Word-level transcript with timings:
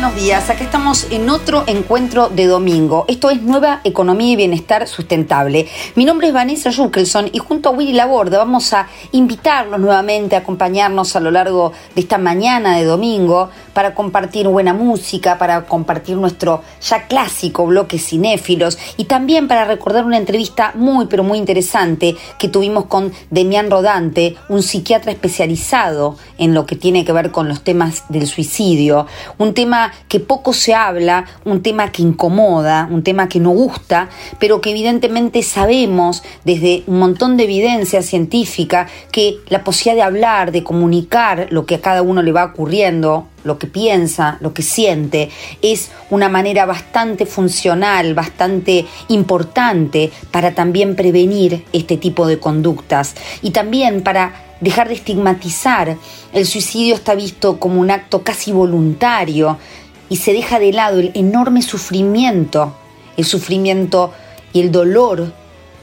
buenos 0.00 0.14
días. 0.14 0.48
Aquí 0.48 0.62
estamos 0.62 1.08
en 1.10 1.28
otro 1.28 1.64
encuentro 1.66 2.28
de 2.28 2.46
domingo. 2.46 3.04
Esto 3.08 3.30
es 3.30 3.42
Nueva 3.42 3.80
Economía 3.82 4.34
y 4.34 4.36
Bienestar 4.36 4.86
Sustentable. 4.86 5.66
Mi 5.96 6.04
nombre 6.04 6.28
es 6.28 6.32
Vanessa 6.32 6.72
Jukelson 6.72 7.30
y 7.32 7.40
junto 7.40 7.68
a 7.68 7.72
Willy 7.72 7.94
Laborda 7.94 8.38
vamos 8.38 8.72
a 8.72 8.86
invitarlos 9.10 9.80
nuevamente 9.80 10.36
a 10.36 10.38
acompañarnos 10.38 11.16
a 11.16 11.20
lo 11.20 11.32
largo 11.32 11.72
de 11.96 12.02
esta 12.02 12.16
mañana 12.16 12.76
de 12.76 12.84
domingo 12.84 13.50
para 13.72 13.94
compartir 13.94 14.46
buena 14.46 14.72
música, 14.72 15.36
para 15.36 15.66
compartir 15.66 16.16
nuestro 16.16 16.62
ya 16.80 17.08
clásico 17.08 17.66
bloque 17.66 17.98
cinéfilos 17.98 18.78
y 18.96 19.06
también 19.06 19.48
para 19.48 19.64
recordar 19.64 20.04
una 20.04 20.16
entrevista 20.16 20.70
muy 20.76 21.06
pero 21.06 21.24
muy 21.24 21.38
interesante 21.38 22.14
que 22.38 22.46
tuvimos 22.46 22.84
con 22.84 23.12
Demián 23.30 23.68
Rodante, 23.68 24.36
un 24.48 24.62
psiquiatra 24.62 25.10
especializado 25.10 26.16
en 26.38 26.54
lo 26.54 26.66
que 26.66 26.76
tiene 26.76 27.04
que 27.04 27.12
ver 27.12 27.32
con 27.32 27.48
los 27.48 27.62
temas 27.62 28.04
del 28.08 28.28
suicidio 28.28 29.06
un 29.38 29.54
tema 29.54 29.87
que 30.08 30.20
poco 30.20 30.52
se 30.52 30.74
habla, 30.74 31.24
un 31.44 31.62
tema 31.62 31.90
que 31.92 32.02
incomoda, 32.02 32.88
un 32.90 33.02
tema 33.02 33.28
que 33.28 33.40
no 33.40 33.50
gusta, 33.50 34.08
pero 34.38 34.60
que 34.60 34.70
evidentemente 34.70 35.42
sabemos 35.42 36.22
desde 36.44 36.84
un 36.86 36.98
montón 36.98 37.36
de 37.36 37.44
evidencia 37.44 38.02
científica 38.02 38.88
que 39.12 39.38
la 39.48 39.64
posibilidad 39.64 39.96
de 39.96 40.06
hablar, 40.06 40.52
de 40.52 40.64
comunicar 40.64 41.48
lo 41.50 41.66
que 41.66 41.76
a 41.76 41.80
cada 41.80 42.02
uno 42.02 42.22
le 42.22 42.32
va 42.32 42.44
ocurriendo, 42.44 43.28
lo 43.44 43.58
que 43.58 43.66
piensa, 43.66 44.36
lo 44.40 44.52
que 44.52 44.62
siente, 44.62 45.30
es 45.62 45.90
una 46.10 46.28
manera 46.28 46.66
bastante 46.66 47.26
funcional, 47.26 48.14
bastante 48.14 48.86
importante 49.08 50.10
para 50.30 50.54
también 50.54 50.96
prevenir 50.96 51.64
este 51.72 51.96
tipo 51.96 52.26
de 52.26 52.38
conductas. 52.38 53.14
Y 53.42 53.50
también 53.50 54.02
para 54.02 54.47
dejar 54.60 54.88
de 54.88 54.94
estigmatizar. 54.94 55.96
El 56.32 56.46
suicidio 56.46 56.94
está 56.94 57.14
visto 57.14 57.58
como 57.58 57.80
un 57.80 57.90
acto 57.90 58.22
casi 58.22 58.52
voluntario 58.52 59.58
y 60.08 60.16
se 60.16 60.32
deja 60.32 60.58
de 60.58 60.72
lado 60.72 61.00
el 61.00 61.12
enorme 61.14 61.62
sufrimiento, 61.62 62.74
el 63.16 63.24
sufrimiento 63.24 64.12
y 64.52 64.60
el 64.60 64.72
dolor 64.72 65.32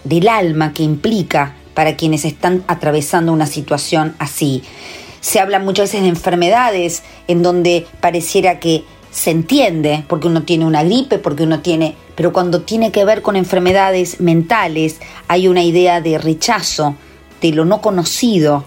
del 0.03 0.27
alma 0.27 0.73
que 0.73 0.83
implica 0.83 1.55
para 1.73 1.95
quienes 1.95 2.25
están 2.25 2.63
atravesando 2.67 3.33
una 3.33 3.45
situación 3.45 4.15
así. 4.19 4.63
Se 5.21 5.39
habla 5.39 5.59
muchas 5.59 5.89
veces 5.89 6.03
de 6.03 6.09
enfermedades 6.09 7.03
en 7.27 7.43
donde 7.43 7.87
pareciera 7.99 8.59
que 8.59 8.83
se 9.11 9.31
entiende 9.31 10.03
porque 10.07 10.27
uno 10.27 10.43
tiene 10.43 10.65
una 10.65 10.83
gripe, 10.83 11.19
porque 11.19 11.43
uno 11.43 11.61
tiene, 11.61 11.95
pero 12.15 12.33
cuando 12.33 12.61
tiene 12.61 12.91
que 12.91 13.05
ver 13.05 13.21
con 13.21 13.35
enfermedades 13.35 14.19
mentales 14.19 14.99
hay 15.27 15.47
una 15.47 15.63
idea 15.63 16.01
de 16.01 16.17
rechazo, 16.17 16.95
de 17.49 17.55
lo 17.55 17.65
no 17.65 17.81
conocido. 17.81 18.65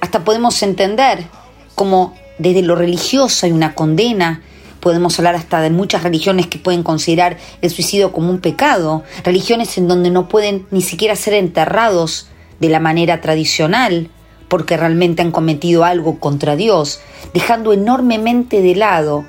Hasta 0.00 0.24
podemos 0.24 0.62
entender 0.62 1.26
como 1.74 2.14
desde 2.38 2.62
lo 2.62 2.74
religioso 2.74 3.46
hay 3.46 3.52
una 3.52 3.74
condena, 3.74 4.42
podemos 4.80 5.18
hablar 5.18 5.34
hasta 5.34 5.60
de 5.60 5.70
muchas 5.70 6.02
religiones 6.02 6.46
que 6.46 6.58
pueden 6.58 6.82
considerar 6.82 7.38
el 7.60 7.70
suicidio 7.70 8.12
como 8.12 8.30
un 8.30 8.38
pecado, 8.38 9.04
religiones 9.24 9.76
en 9.78 9.88
donde 9.88 10.10
no 10.10 10.28
pueden 10.28 10.66
ni 10.70 10.82
siquiera 10.82 11.16
ser 11.16 11.34
enterrados 11.34 12.28
de 12.60 12.68
la 12.68 12.80
manera 12.80 13.20
tradicional, 13.20 14.10
porque 14.48 14.76
realmente 14.76 15.22
han 15.22 15.32
cometido 15.32 15.84
algo 15.84 16.20
contra 16.20 16.56
Dios, 16.56 17.00
dejando 17.34 17.72
enormemente 17.72 18.62
de 18.62 18.74
lado 18.76 19.24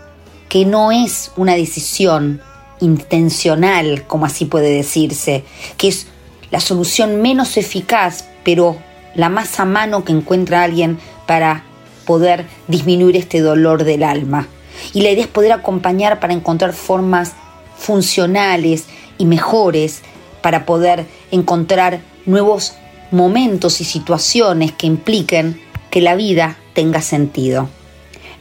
que 0.47 0.65
no 0.65 0.91
es 0.91 1.31
una 1.35 1.55
decisión 1.55 2.41
intencional, 2.79 4.05
como 4.05 4.25
así 4.25 4.45
puede 4.45 4.69
decirse, 4.69 5.43
que 5.77 5.87
es 5.87 6.07
la 6.51 6.59
solución 6.59 7.21
menos 7.21 7.57
eficaz 7.57 8.25
pero 8.47 8.77
la 9.13 9.27
más 9.27 9.59
mano 9.65 10.05
que 10.05 10.13
encuentra 10.13 10.63
alguien 10.63 10.99
para 11.25 11.65
poder 12.05 12.45
disminuir 12.69 13.17
este 13.17 13.41
dolor 13.41 13.83
del 13.83 14.03
alma. 14.03 14.47
Y 14.93 15.01
la 15.01 15.11
idea 15.11 15.25
es 15.25 15.29
poder 15.29 15.51
acompañar 15.51 16.21
para 16.21 16.31
encontrar 16.31 16.71
formas 16.71 17.33
funcionales 17.77 18.85
y 19.17 19.25
mejores 19.25 20.01
para 20.41 20.65
poder 20.65 21.05
encontrar 21.29 21.99
nuevos 22.25 22.75
momentos 23.11 23.81
y 23.81 23.83
situaciones 23.83 24.71
que 24.71 24.87
impliquen 24.87 25.59
que 25.91 25.99
la 25.99 26.15
vida 26.15 26.55
tenga 26.73 27.01
sentido. 27.01 27.67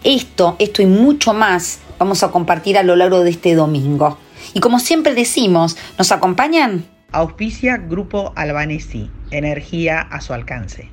Esto, 0.04 0.54
esto 0.60 0.82
y 0.82 0.86
mucho 0.86 1.34
más 1.34 1.80
vamos 1.98 2.22
a 2.22 2.30
compartir 2.30 2.78
a 2.78 2.84
lo 2.84 2.94
largo 2.94 3.24
de 3.24 3.30
este 3.30 3.56
domingo. 3.56 4.18
Y 4.54 4.60
como 4.60 4.78
siempre 4.78 5.16
decimos, 5.16 5.76
¿nos 5.98 6.12
acompañan? 6.12 6.86
Auspicia 7.10 7.76
Grupo 7.78 8.32
Albanesi, 8.36 9.10
energía 9.30 10.00
a 10.00 10.20
su 10.20 10.32
alcance. 10.32 10.90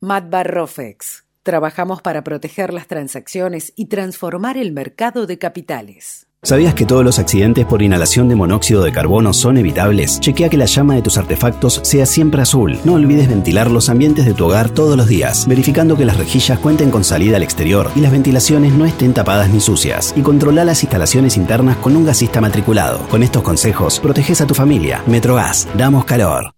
Matbar 0.00 0.52
Rofex. 0.52 1.24
Trabajamos 1.42 2.02
para 2.02 2.22
proteger 2.22 2.72
las 2.72 2.86
transacciones 2.86 3.72
y 3.76 3.86
transformar 3.86 4.56
el 4.56 4.72
mercado 4.72 5.26
de 5.26 5.38
capitales. 5.38 6.28
¿Sabías 6.44 6.74
que 6.74 6.86
todos 6.86 7.04
los 7.04 7.20
accidentes 7.20 7.64
por 7.64 7.82
inhalación 7.82 8.28
de 8.28 8.34
monóxido 8.34 8.82
de 8.82 8.90
carbono 8.90 9.32
son 9.32 9.58
evitables? 9.58 10.18
Chequea 10.18 10.48
que 10.48 10.56
la 10.56 10.64
llama 10.64 10.96
de 10.96 11.02
tus 11.02 11.16
artefactos 11.16 11.78
sea 11.84 12.04
siempre 12.04 12.42
azul. 12.42 12.80
No 12.84 12.94
olvides 12.94 13.28
ventilar 13.28 13.70
los 13.70 13.88
ambientes 13.88 14.26
de 14.26 14.34
tu 14.34 14.46
hogar 14.46 14.68
todos 14.68 14.96
los 14.96 15.06
días, 15.06 15.46
verificando 15.46 15.96
que 15.96 16.04
las 16.04 16.16
rejillas 16.16 16.58
cuenten 16.58 16.90
con 16.90 17.04
salida 17.04 17.36
al 17.36 17.44
exterior 17.44 17.92
y 17.94 18.00
las 18.00 18.10
ventilaciones 18.10 18.72
no 18.72 18.86
estén 18.86 19.14
tapadas 19.14 19.50
ni 19.50 19.60
sucias. 19.60 20.12
Y 20.16 20.22
controla 20.22 20.64
las 20.64 20.82
instalaciones 20.82 21.36
internas 21.36 21.76
con 21.76 21.94
un 21.94 22.04
gasista 22.04 22.40
matriculado. 22.40 23.06
Con 23.08 23.22
estos 23.22 23.44
consejos, 23.44 24.00
proteges 24.00 24.40
a 24.40 24.46
tu 24.48 24.54
familia. 24.54 25.04
Metrogas, 25.06 25.68
damos 25.76 26.04
calor. 26.06 26.52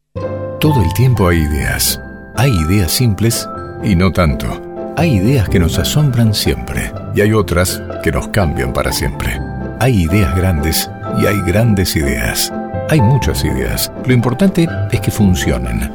Todo 0.60 0.82
el 0.82 0.92
tiempo 0.94 1.28
hay 1.28 1.38
ideas. 1.38 2.00
Hay 2.36 2.50
ideas 2.50 2.92
simples 2.92 3.48
y 3.82 3.94
no 3.96 4.12
tanto. 4.12 4.94
Hay 4.96 5.16
ideas 5.16 5.48
que 5.48 5.58
nos 5.58 5.78
asombran 5.78 6.32
siempre 6.32 6.92
y 7.14 7.20
hay 7.20 7.32
otras 7.32 7.82
que 8.02 8.12
nos 8.12 8.28
cambian 8.28 8.72
para 8.72 8.92
siempre. 8.92 9.38
Hay 9.80 10.02
ideas 10.02 10.34
grandes 10.36 10.90
y 11.20 11.26
hay 11.26 11.40
grandes 11.42 11.96
ideas. 11.96 12.52
Hay 12.88 13.00
muchas 13.00 13.44
ideas. 13.44 13.90
Lo 14.06 14.14
importante 14.14 14.68
es 14.90 15.00
que 15.00 15.10
funcionen. 15.10 15.90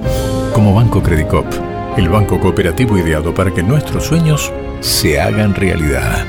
Como 0.54 0.76
Banco 0.76 1.02
Credicop, 1.02 1.48
el 1.98 2.10
banco 2.10 2.40
cooperativo 2.40 2.98
ideado 2.98 3.34
para 3.34 3.52
que 3.52 3.64
nuestros 3.64 4.06
sueños 4.06 4.52
se 4.82 5.20
hagan 5.20 5.56
realidad. 5.56 6.26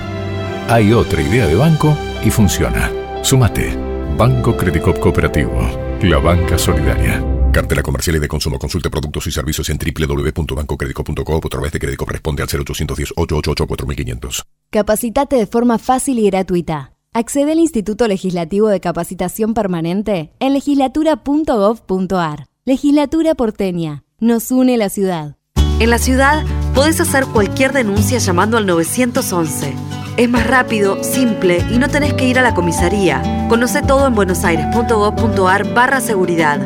Hay 0.69 0.93
otra 0.93 1.23
idea 1.23 1.47
de 1.47 1.57
banco 1.57 1.97
y 2.25 2.31
funciona. 2.31 2.91
Sumate. 3.23 3.77
Banco 4.17 4.57
Credicop 4.57 4.99
Cooperativo. 4.99 5.61
La 6.03 6.19
banca 6.19 6.59
solidaria. 6.59 7.25
Cartela 7.53 7.83
comercial 7.83 8.17
y 8.17 8.19
de 8.19 8.29
consumo. 8.29 8.59
Consulte 8.59 8.91
productos 8.91 9.27
y 9.27 9.31
servicios 9.31 9.69
en 9.71 9.79
www.bancocredico.com 9.79 11.35
o 11.35 11.39
a 11.39 11.49
través 11.49 11.73
de 11.73 11.79
crédito 11.79 12.05
responde 12.05 12.43
al 12.43 12.49
0810 12.49 13.15
888 13.17 13.67
4500. 13.67 14.45
Capacitate 14.71 15.37
de 15.37 15.47
forma 15.47 15.79
fácil 15.79 16.19
y 16.19 16.27
gratuita. 16.31 16.93
Accede 17.13 17.53
al 17.53 17.59
Instituto 17.59 18.07
Legislativo 18.07 18.69
de 18.69 18.81
Capacitación 18.81 19.53
Permanente 19.53 20.33
en 20.39 20.53
legislatura.gov.ar. 20.53 22.47
Legislatura 22.65 23.35
porteña. 23.35 24.05
Nos 24.21 24.51
une 24.53 24.77
la 24.77 24.91
ciudad. 24.91 25.37
En 25.81 25.91
la 25.91 25.99
ciudad 25.99 26.45
podés 26.75 27.01
hacer 27.01 27.25
cualquier 27.27 27.73
denuncia 27.73 28.19
llamando 28.19 28.59
al 28.59 28.67
911. 28.67 29.75
Es 30.21 30.29
más 30.29 30.47
rápido, 30.47 31.03
simple 31.03 31.65
y 31.71 31.79
no 31.79 31.89
tenés 31.89 32.13
que 32.13 32.29
ir 32.29 32.39
a 32.39 32.43
la 32.43 32.53
comisaría. 32.53 33.23
Conoce 33.49 33.81
todo 33.81 34.07
en 34.07 34.15
buenosaires.gov.ar 34.15 35.73
barra 35.73 36.03
seguridad. 36.03 36.61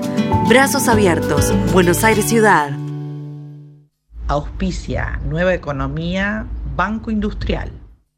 Brazos 0.49 0.89
abiertos. 0.89 1.53
Buenos 1.73 2.03
Aires 2.03 2.25
Ciudad. 2.25 2.73
Auspicia 4.27 5.21
Nueva 5.25 5.55
Economía, 5.55 6.49
Banco 6.75 7.13
Industrial. 7.13 7.71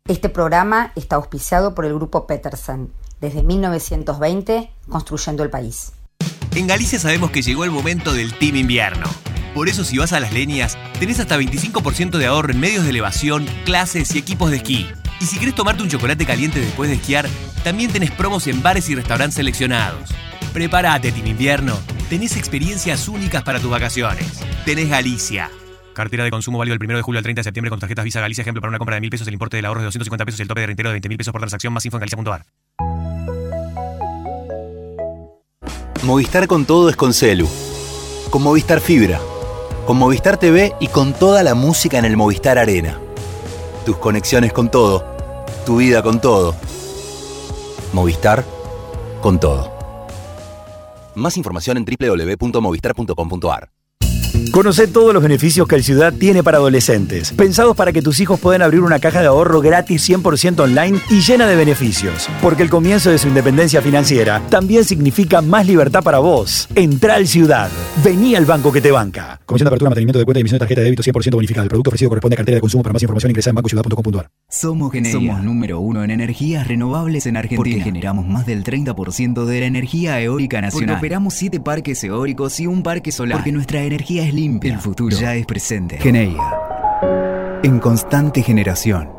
Este 0.09 0.31
programa 0.31 0.93
está 0.97 1.17
auspiciado 1.17 1.75
por 1.75 1.85
el 1.85 1.93
grupo 1.93 2.27
Peterson, 2.27 2.95
desde 3.21 3.43
1920 3.43 4.71
construyendo 4.89 5.43
el 5.43 5.51
país. 5.51 5.93
En 6.55 6.67
Galicia 6.67 6.99
sabemos 6.99 7.31
que 7.31 7.43
llegó 7.43 7.65
el 7.65 7.71
momento 7.71 8.15
del 8.15 8.33
Team 8.33 8.57
Invierno. 8.57 9.07
Por 9.55 9.69
eso 9.69 9.85
si 9.85 9.99
vas 9.99 10.15
a 10.15 10.21
las 10.21 10.33
leñas, 10.33 10.79
tenés 10.99 11.21
hasta 11.21 11.39
25% 11.39 12.17
de 12.17 12.25
ahorro 12.25 12.53
en 12.53 12.61
medios 12.61 12.85
de 12.85 12.91
elevación, 12.91 13.45
clases 13.67 14.15
y 14.15 14.19
equipos 14.19 14.51
de 14.51 14.57
esquí. 14.57 14.87
Y 15.21 15.27
si 15.27 15.39
querés 15.39 15.55
tomarte 15.55 15.83
un 15.83 15.89
chocolate 15.89 16.27
caliente 16.27 16.61
después 16.61 16.91
de 16.91 16.97
esquiar, 16.97 17.29
también 17.65 17.91
tenés 17.91 18.11
promos 18.11 18.47
en 18.47 18.63
bares 18.63 18.89
y 18.91 18.95
restaurantes 18.95 19.37
seleccionados. 19.37 20.11
Prepárate, 20.53 21.13
Team 21.13 21.27
Invierno. 21.27 21.79
Tenés 22.09 22.37
experiencias 22.37 23.09
únicas 23.09 23.43
para 23.43 23.59
tus 23.59 23.71
vacaciones. 23.71 24.27
Tenés 24.65 24.89
Galicia. 24.89 25.51
Cartera 25.93 26.25
de 26.25 26.31
consumo 26.31 26.59
válido 26.59 26.77
del 26.77 26.87
1 26.87 26.99
de 26.99 27.03
julio 27.03 27.19
al 27.19 27.23
30 27.23 27.41
de 27.41 27.45
septiembre 27.45 27.71
con 27.71 27.81
tarjetas 27.81 28.05
Visa 28.05 28.21
Galicia. 28.21 28.43
Ejemplo 28.43 28.61
para 28.61 28.69
una 28.69 28.79
compra 28.79 28.97
de 28.97 29.03
1.000 29.03 29.11
pesos, 29.11 29.27
el 29.29 29.33
importe 29.33 29.57
del 29.57 29.65
ahorro 29.65 29.81
es 29.81 29.85
de 29.85 29.87
250 29.87 30.25
pesos 30.27 30.41
y 30.41 30.43
el 30.43 30.49
tope 30.49 30.61
de 30.61 30.67
reintegro 30.67 30.93
de 30.93 31.01
20.000 31.01 31.17
pesos 31.17 31.33
por 31.33 31.41
transacción. 31.41 31.73
Más 31.73 31.85
info 31.87 31.97
en 31.97 32.01
galicia.ar. 32.01 32.45
Movistar 36.03 36.47
con 36.47 36.67
todo 36.67 36.91
es 36.91 36.97
con 36.97 37.15
Celu. 37.15 37.49
Con 38.31 38.43
Movistar 38.43 38.81
Fibra. 38.81 39.19
Con 39.87 39.97
Movistar 39.97 40.37
TV 40.37 40.75
y 40.81 40.89
con 40.89 41.15
toda 41.15 41.43
la 41.43 41.55
música 41.55 41.99
en 41.99 42.05
el 42.05 42.17
Movistar 42.17 42.59
Arena. 42.59 43.01
Tus 43.87 43.97
conexiones 43.99 44.53
con 44.53 44.69
todo. 44.69 45.05
Tu 45.65 45.77
vida 45.77 46.03
con 46.03 46.21
todo. 46.21 46.57
Movistar 47.93 48.45
con 49.23 49.39
todo. 49.39 49.71
Más 51.15 51.37
información 51.37 51.77
en 51.77 51.85
www.movistar.com.ar. 51.85 53.76
Conoce 54.57 54.87
todos 54.87 55.13
los 55.13 55.23
beneficios 55.23 55.69
que 55.69 55.75
el 55.75 55.85
Ciudad 55.85 56.15
tiene 56.15 56.43
para 56.43 56.57
adolescentes, 56.57 57.33
pensados 57.33 57.77
para 57.77 57.93
que 57.93 58.01
tus 58.01 58.21
hijos 58.21 58.41
puedan 58.41 58.63
abrir 58.63 58.81
una 58.81 58.99
caja 58.99 59.21
de 59.21 59.27
ahorro 59.27 59.61
gratis 59.61 60.09
100% 60.09 60.61
online 60.61 60.99
y 61.11 61.21
llena 61.21 61.47
de 61.47 61.57
beneficios. 61.57 62.29
Porque 62.41 62.63
el 62.63 62.71
comienzo 62.71 63.11
de 63.11 63.19
su 63.19 63.29
independencia 63.29 63.83
financiera 63.83 64.43
también 64.49 64.85
significa 64.85 65.43
más 65.43 65.67
libertad 65.67 66.03
para 66.03 66.21
vos. 66.21 66.69
Entra 66.75 67.17
al 67.17 67.27
Ciudad. 67.27 67.71
Vení 68.03 68.35
al 68.35 68.47
banco 68.47 68.73
que 68.73 68.81
te 68.81 68.91
banca. 68.91 69.41
Comisión 69.45 69.67
de 69.67 69.69
apertura, 69.69 69.91
mantenimiento 69.91 70.19
de 70.19 70.25
cuenta 70.25 70.39
y 70.39 70.43
emisión 70.43 70.57
de 70.57 70.61
tarjeta 70.61 70.81
de 70.81 70.85
débito 70.87 71.03
100% 71.03 71.35
bonificada. 71.35 71.65
El 71.65 71.69
producto 71.69 71.91
ofrecido 71.91 72.09
corresponde 72.11 72.35
a 72.35 72.39
cartera 72.39 72.55
de 72.57 72.61
consumo. 72.61 72.83
Para 72.83 72.93
más 72.93 73.03
información 73.03 73.31
ingresa 73.31 73.51
en 73.51 73.57
bancociudad.com.ar. 73.57 74.31
Somos 74.49 74.93
Somos 75.11 75.43
número 75.43 75.81
uno 75.81 76.05
en 76.05 76.11
energías 76.11 76.67
renovables 76.67 77.27
en 77.27 77.37
Argentina. 77.37 77.57
Porque 77.57 77.81
generamos 77.81 78.27
más 78.27 78.47
del 78.47 78.65
30% 78.65 79.45
de 79.45 79.61
la 79.61 79.67
energía 79.67 80.21
eólica 80.21 80.61
nacional. 80.61 80.97
Porque 80.97 81.07
operamos 81.07 81.35
7 81.35 81.61
parques 81.61 82.03
eólicos 82.05 82.59
y 82.61 82.67
un 82.67 82.83
parque 82.83 83.13
solar. 83.13 83.39
Porque 83.39 83.53
nuestra 83.53 83.83
energía 83.83 84.26
es 84.27 84.35
limpia. 84.35 84.75
El 84.75 84.81
futuro 84.81 85.17
ya 85.17 85.35
es 85.35 85.47
presente. 85.47 85.99
Geneia. 85.99 86.59
En 87.63 87.79
constante 87.79 88.43
generación. 88.43 89.11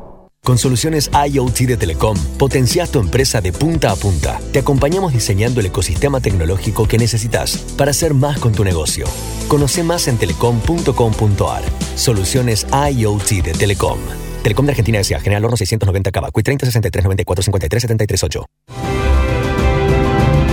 Con 0.44 0.58
soluciones 0.58 1.10
IoT 1.12 1.58
de 1.62 1.78
Telecom, 1.78 2.18
potencias 2.38 2.90
tu 2.92 3.00
empresa 3.00 3.42
de 3.42 3.52
punta 3.52 3.92
a 3.92 3.96
punta. 3.96 4.40
Te 4.54 4.60
acompañamos 4.60 5.12
diseñando 5.12 5.60
el 5.60 5.66
ecosistema 5.66 6.22
tecnológico 6.22 6.88
que 6.88 6.98
necesitas 6.98 7.58
para 7.78 7.92
hacer 7.92 8.14
más 8.14 8.40
con 8.40 8.54
tu 8.54 8.64
negocio. 8.64 9.06
Conoce 9.50 9.84
más 9.84 10.08
en 10.08 10.18
telecom.com.ar. 10.18 11.64
Soluciones 11.96 12.66
IoT 12.72 13.44
de 13.44 13.54
Telecom. 13.54 14.00
Telecom 14.44 14.66
de 14.66 14.72
Argentina 14.72 15.00
S.A. 15.00 15.20
General 15.20 15.44
Horno 15.44 15.58
690 15.58 16.12
Cava. 16.12 16.32
30 16.32 16.66
63 16.66 17.04
94 17.04 17.44
53 17.44 17.82
73 17.82 18.24
8. 18.24 18.46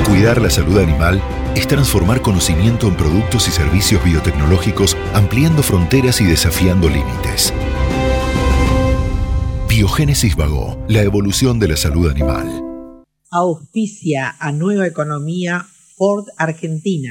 Cuidar 0.09 0.41
la 0.41 0.51
salud 0.51 0.79
animal 0.79 1.23
es 1.56 1.69
transformar 1.69 2.21
conocimiento 2.21 2.89
en 2.89 2.97
productos 2.97 3.49
y 3.49 3.51
servicios 3.51 4.03
biotecnológicos, 4.05 4.97
ampliando 5.15 5.62
fronteras 5.62 6.21
y 6.21 6.25
desafiando 6.25 6.89
límites. 6.89 7.53
Biogénesis 9.69 10.37
Vago, 10.37 10.79
la 10.89 11.03
evolución 11.03 11.59
de 11.59 11.69
la 11.69 11.77
salud 11.77 12.11
animal. 12.11 12.62
Auspicia 13.31 14.37
a 14.39 14.53
Nueva 14.53 14.87
Economía 14.87 15.67
Ford 15.97 16.27
Argentina. 16.37 17.11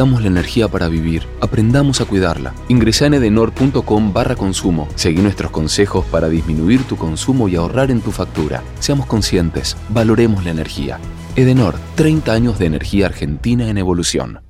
Necesitamos 0.00 0.22
la 0.22 0.28
energía 0.28 0.66
para 0.66 0.88
vivir. 0.88 1.26
Aprendamos 1.42 2.00
a 2.00 2.06
cuidarla. 2.06 2.54
Ingresa 2.68 3.04
en 3.04 3.12
edenor.com 3.12 4.14
barra 4.14 4.34
consumo. 4.34 4.88
Seguí 4.94 5.20
nuestros 5.20 5.50
consejos 5.50 6.06
para 6.06 6.30
disminuir 6.30 6.84
tu 6.84 6.96
consumo 6.96 7.48
y 7.48 7.56
ahorrar 7.56 7.90
en 7.90 8.00
tu 8.00 8.10
factura. 8.10 8.62
Seamos 8.78 9.04
conscientes. 9.04 9.76
Valoremos 9.90 10.42
la 10.42 10.52
energía. 10.52 10.98
Edenor, 11.36 11.74
30 11.96 12.32
años 12.32 12.58
de 12.58 12.64
energía 12.64 13.08
argentina 13.08 13.68
en 13.68 13.76
evolución. 13.76 14.40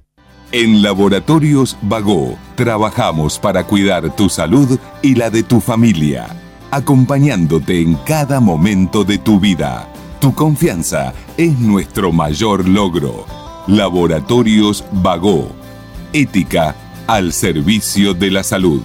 En 0.52 0.84
Laboratorios 0.84 1.76
Vago, 1.82 2.38
trabajamos 2.54 3.40
para 3.40 3.64
cuidar 3.64 4.14
tu 4.14 4.28
salud 4.28 4.78
y 5.02 5.16
la 5.16 5.30
de 5.30 5.42
tu 5.42 5.60
familia, 5.60 6.28
acompañándote 6.70 7.80
en 7.80 7.96
cada 8.06 8.38
momento 8.38 9.02
de 9.02 9.18
tu 9.18 9.40
vida. 9.40 9.88
Tu 10.20 10.32
confianza 10.32 11.12
es 11.36 11.58
nuestro 11.58 12.12
mayor 12.12 12.68
logro. 12.68 13.39
Laboratorios 13.70 14.84
Vago. 14.90 15.54
Ética 16.12 16.74
al 17.06 17.32
servicio 17.32 18.14
de 18.14 18.32
la 18.32 18.42
salud. 18.42 18.82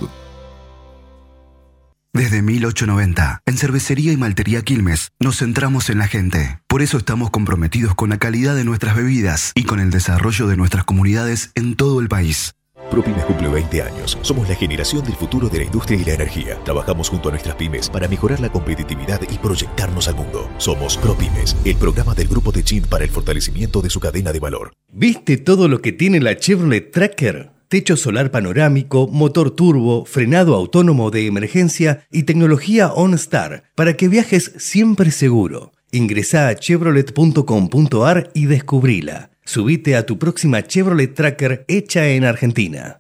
Desde 2.14 2.44
1890, 2.44 3.42
en 3.48 3.58
Cervecería 3.58 4.14
y 4.14 4.18
Maltería 4.18 4.62
Quilmes, 4.62 5.12
nos 5.20 5.40
centramos 5.40 5.90
en 5.90 5.98
la 5.98 6.08
gente. 6.08 6.60
Por 6.68 6.84
eso 6.84 6.98
estamos 6.98 7.32
comprometidos 7.32 7.96
con 7.96 8.12
la 8.12 8.20
calidad 8.20 8.56
de 8.56 8.64
nuestras 8.64 8.96
bebidas 8.96 9.54
y 9.56 9.64
con 9.64 9.80
el 9.80 9.90
desarrollo 9.90 10.46
de 10.48 10.56
nuestras 10.56 10.84
comunidades 10.86 11.52
en 11.56 11.76
todo 11.76 12.00
el 12.00 12.08
país. 12.08 12.55
ProPymes 12.96 13.26
cumple 13.26 13.50
20 13.50 13.82
años. 13.82 14.18
Somos 14.22 14.48
la 14.48 14.56
generación 14.56 15.04
del 15.04 15.16
futuro 15.16 15.50
de 15.50 15.60
la 15.60 15.64
industria 15.66 16.00
y 16.00 16.06
la 16.06 16.14
energía. 16.14 16.58
Trabajamos 16.64 17.10
junto 17.10 17.30
a 17.30 17.32
nuestras 17.32 17.56
pymes 17.56 17.90
para 17.90 18.08
mejorar 18.08 18.40
la 18.40 18.50
competitividad 18.50 19.20
y 19.30 19.38
proyectarnos 19.38 20.08
al 20.08 20.16
mundo. 20.16 20.50
Somos 20.58 20.98
ProPymes, 20.98 21.58
el 21.66 21.76
programa 21.76 22.14
del 22.14 22.28
grupo 22.28 22.52
de 22.52 22.64
Chin 22.64 22.84
para 22.84 23.04
el 23.04 23.10
fortalecimiento 23.10 23.82
de 23.82 23.90
su 23.90 24.00
cadena 24.00 24.32
de 24.32 24.40
valor. 24.40 24.72
¿Viste 24.94 25.38
todo 25.38 25.68
lo 25.68 25.82
que 25.82 25.92
tiene 25.92 26.20
la 26.22 26.38
Chevrolet 26.38 26.92
Tracker? 26.92 27.52
Techo 27.68 27.98
solar 27.98 28.32
panorámico, 28.32 29.08
motor 29.08 29.52
turbo, 29.52 30.06
frenado 30.06 30.56
autónomo 30.56 31.12
de 31.12 31.26
emergencia 31.26 32.08
y 32.12 32.24
tecnología 32.24 32.94
OnStar 32.94 33.64
para 33.76 33.98
que 33.98 34.08
viajes 34.08 34.54
siempre 34.58 35.12
seguro. 35.12 35.74
Ingresa 35.92 36.48
a 36.48 36.56
chevrolet.com.ar 36.56 38.32
y 38.34 38.46
descubrila. 38.46 39.35
Subite 39.48 39.96
a 39.96 40.08
tu 40.08 40.18
próxima 40.18 40.64
Chevrolet 40.64 41.14
Tracker 41.14 41.66
hecha 41.68 42.08
en 42.08 42.24
Argentina. 42.24 43.00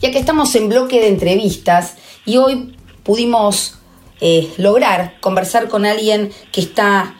Ya 0.00 0.12
que 0.12 0.18
estamos 0.20 0.54
en 0.54 0.68
bloque 0.68 1.00
de 1.00 1.08
entrevistas 1.08 1.96
y 2.24 2.36
hoy 2.36 2.76
pudimos 3.02 3.80
eh, 4.20 4.48
lograr 4.58 5.18
conversar 5.20 5.68
con 5.68 5.84
alguien 5.84 6.30
que 6.52 6.60
está 6.60 7.16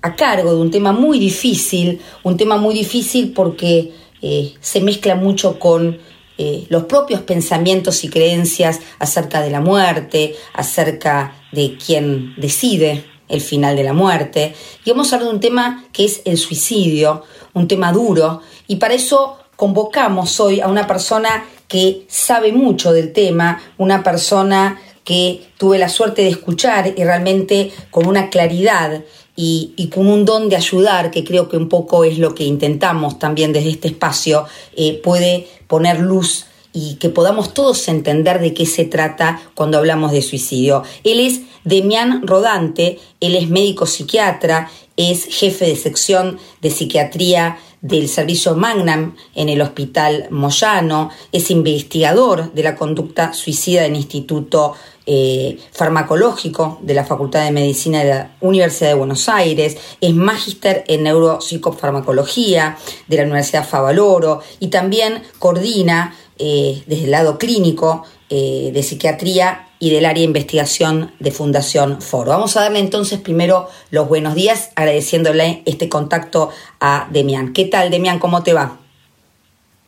a 0.00 0.14
cargo 0.14 0.54
de 0.54 0.60
un 0.60 0.70
tema 0.70 0.92
muy 0.92 1.18
difícil, 1.18 2.00
un 2.22 2.36
tema 2.36 2.56
muy 2.56 2.72
difícil 2.72 3.32
porque 3.32 3.92
eh, 4.22 4.54
se 4.60 4.80
mezcla 4.80 5.16
mucho 5.16 5.58
con 5.58 5.98
eh, 6.38 6.66
los 6.68 6.84
propios 6.84 7.22
pensamientos 7.22 8.04
y 8.04 8.08
creencias 8.08 8.80
acerca 8.98 9.42
de 9.42 9.50
la 9.50 9.60
muerte, 9.60 10.36
acerca 10.54 11.34
de 11.52 11.76
quién 11.76 12.34
decide 12.36 13.04
el 13.28 13.40
final 13.40 13.76
de 13.76 13.82
la 13.82 13.92
muerte. 13.92 14.54
Y 14.84 14.90
vamos 14.90 15.12
a 15.12 15.16
hablar 15.16 15.30
de 15.30 15.34
un 15.34 15.40
tema 15.40 15.84
que 15.92 16.04
es 16.04 16.22
el 16.24 16.38
suicidio, 16.38 17.24
un 17.54 17.68
tema 17.68 17.92
duro, 17.92 18.40
y 18.66 18.76
para 18.76 18.94
eso 18.94 19.36
convocamos 19.56 20.38
hoy 20.38 20.60
a 20.60 20.68
una 20.68 20.86
persona 20.86 21.44
que 21.66 22.06
sabe 22.08 22.52
mucho 22.52 22.92
del 22.92 23.12
tema, 23.12 23.60
una 23.76 24.02
persona 24.02 24.80
que 25.04 25.48
tuve 25.58 25.78
la 25.78 25.88
suerte 25.88 26.22
de 26.22 26.28
escuchar 26.28 26.94
y 26.96 27.02
realmente 27.02 27.72
con 27.90 28.06
una 28.06 28.30
claridad 28.30 29.02
y, 29.40 29.90
con 29.94 30.08
un 30.08 30.24
don 30.24 30.48
de 30.48 30.56
ayudar, 30.56 31.10
que 31.10 31.22
creo 31.22 31.48
que 31.48 31.56
un 31.56 31.68
poco 31.68 32.02
es 32.02 32.18
lo 32.18 32.34
que 32.34 32.44
intentamos 32.44 33.20
también 33.20 33.52
desde 33.52 33.70
este 33.70 33.88
espacio, 33.88 34.46
eh, 34.76 35.00
puede 35.02 35.46
poner 35.68 36.00
luz 36.00 36.46
y 36.72 36.96
que 36.96 37.08
podamos 37.08 37.54
todos 37.54 37.88
entender 37.88 38.40
de 38.40 38.54
qué 38.54 38.66
se 38.66 38.84
trata 38.84 39.40
cuando 39.54 39.78
hablamos 39.78 40.12
de 40.12 40.22
suicidio. 40.22 40.82
Él 41.04 41.20
es 41.20 41.40
Demián 41.64 42.26
Rodante, 42.26 42.98
él 43.20 43.36
es 43.36 43.48
médico 43.48 43.86
psiquiatra, 43.86 44.70
es 44.96 45.24
jefe 45.24 45.66
de 45.66 45.76
sección 45.76 46.38
de 46.60 46.70
psiquiatría 46.70 47.58
del 47.80 48.08
servicio 48.08 48.54
Magnam 48.56 49.16
en 49.34 49.48
el 49.48 49.60
Hospital 49.60 50.26
Moyano, 50.30 51.10
es 51.32 51.50
investigador 51.50 52.52
de 52.52 52.62
la 52.62 52.74
conducta 52.74 53.32
suicida 53.32 53.82
del 53.82 53.96
Instituto 53.96 54.74
eh, 55.06 55.58
Farmacológico 55.72 56.78
de 56.82 56.94
la 56.94 57.04
Facultad 57.04 57.44
de 57.44 57.52
Medicina 57.52 58.00
de 58.00 58.10
la 58.10 58.36
Universidad 58.40 58.90
de 58.90 58.94
Buenos 58.94 59.28
Aires, 59.28 59.76
es 60.00 60.14
magíster 60.14 60.84
en 60.88 61.04
neuropsicofarmacología 61.04 62.76
de 63.06 63.16
la 63.16 63.22
Universidad 63.22 63.66
Favaloro 63.66 64.40
y 64.60 64.68
también 64.68 65.22
coordina 65.38 66.14
eh, 66.38 66.82
desde 66.86 67.04
el 67.04 67.10
lado 67.10 67.38
clínico 67.38 68.04
eh, 68.30 68.70
de 68.74 68.82
psiquiatría 68.82 69.67
y 69.78 69.90
del 69.90 70.04
área 70.04 70.20
de 70.20 70.26
investigación 70.26 71.12
de 71.18 71.30
Fundación 71.30 72.00
Foro. 72.02 72.30
Vamos 72.30 72.56
a 72.56 72.62
darle 72.62 72.80
entonces 72.80 73.20
primero 73.20 73.68
los 73.90 74.08
buenos 74.08 74.34
días, 74.34 74.70
agradeciéndole 74.76 75.62
este 75.66 75.88
contacto 75.88 76.50
a 76.80 77.08
Demián. 77.10 77.52
¿Qué 77.52 77.64
tal, 77.64 77.90
Demián? 77.90 78.18
¿Cómo 78.18 78.42
te 78.42 78.52
va? 78.52 78.78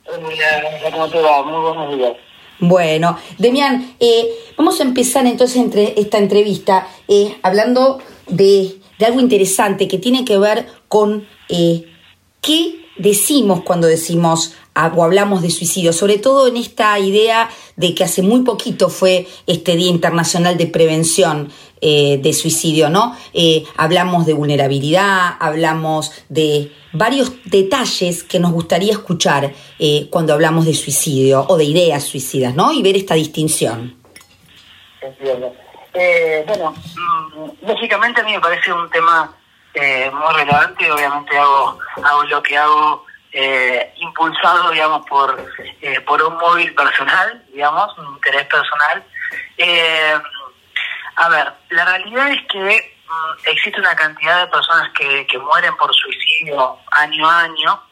¿Cómo 0.05 1.09
te 1.09 1.21
va? 1.21 1.43
Muy 1.43 1.61
buenos 1.61 1.97
días. 1.97 2.13
Bueno, 2.61 3.17
Demián, 3.39 3.95
eh, 4.01 4.29
vamos 4.57 4.81
a 4.81 4.83
empezar 4.83 5.27
entonces 5.27 5.57
entre 5.57 5.99
esta 5.99 6.19
entrevista 6.19 6.87
eh, 7.09 7.37
hablando 7.43 8.01
de, 8.29 8.77
de, 8.99 9.07
algo 9.07 9.21
interesante 9.21 9.89
que 9.89 9.97
tiene 9.97 10.27
que 10.27 10.37
ver 10.37 10.67
con 10.89 11.27
eh, 11.49 11.87
qué 12.43 12.85
decimos 12.99 13.63
cuando 13.63 13.87
decimos 13.87 14.55
o 14.89 15.05
hablamos 15.05 15.43
de 15.43 15.51
suicidio, 15.51 15.93
sobre 15.93 16.19
todo 16.19 16.47
en 16.47 16.57
esta 16.57 16.99
idea 16.99 17.51
de 17.77 17.95
que 17.95 18.05
hace 18.05 18.23
muy 18.23 18.43
poquito 18.43 18.89
fue 18.89 19.27
este 19.47 19.77
Día 19.77 19.91
Internacional 19.91 20.57
de 20.57 20.67
Prevención 20.67 21.51
eh, 21.81 22.19
de 22.19 22.33
Suicidio, 22.33 22.91
¿no? 22.91 23.17
Eh, 23.33 23.65
hablamos 23.77 24.27
de 24.27 24.35
vulnerabilidad, 24.35 25.37
hablamos 25.41 26.13
de 26.29 26.73
varios 26.93 27.33
detalles 27.45 28.23
que 28.23 28.39
nos 28.39 28.53
gustaría 28.53 28.93
escuchar 28.93 29.53
eh, 29.79 30.09
cuando 30.11 30.35
hablamos 30.35 30.67
de 30.67 30.75
suicidio 30.75 31.45
o 31.49 31.57
de 31.57 31.65
ideas 31.65 32.05
suicidas, 32.05 32.55
¿no? 32.55 32.73
Y 32.73 32.83
ver 32.83 32.97
esta 32.97 33.15
distinción. 33.15 33.97
Entiendo. 35.01 35.55
bueno, 36.47 36.73
mm, 36.73 37.67
lógicamente 37.67 38.21
a 38.21 38.25
mí 38.25 38.33
me 38.33 38.41
parece 38.41 38.73
un 38.73 38.91
tema 38.91 39.35
muy 39.73 40.35
relevante, 40.35 40.91
obviamente 40.91 41.39
hago, 41.39 41.79
hago 42.03 42.25
lo 42.25 42.43
que 42.43 42.59
hago 42.59 43.05
eh, 43.33 43.95
impulsado, 43.99 44.71
digamos, 44.71 45.07
por, 45.07 45.47
eh, 45.81 46.01
por 46.01 46.21
un 46.21 46.37
móvil 46.37 46.75
personal, 46.75 47.45
digamos, 47.53 47.97
un 47.99 48.15
interés 48.15 48.45
personal. 48.47 49.05
Eh, 49.57 50.19
a 51.15 51.29
ver, 51.29 51.53
la 51.69 51.85
realidad 51.85 52.33
es 52.33 52.43
que 52.49 52.59
mm, 53.07 53.49
existe 53.49 53.79
una 53.79 53.95
cantidad 53.95 54.41
de 54.41 54.51
personas 54.51 54.91
que, 54.99 55.27
que 55.27 55.39
mueren 55.39 55.77
por 55.77 55.95
suicidio 55.95 56.77
año 56.91 57.29
a 57.29 57.43
año, 57.43 57.83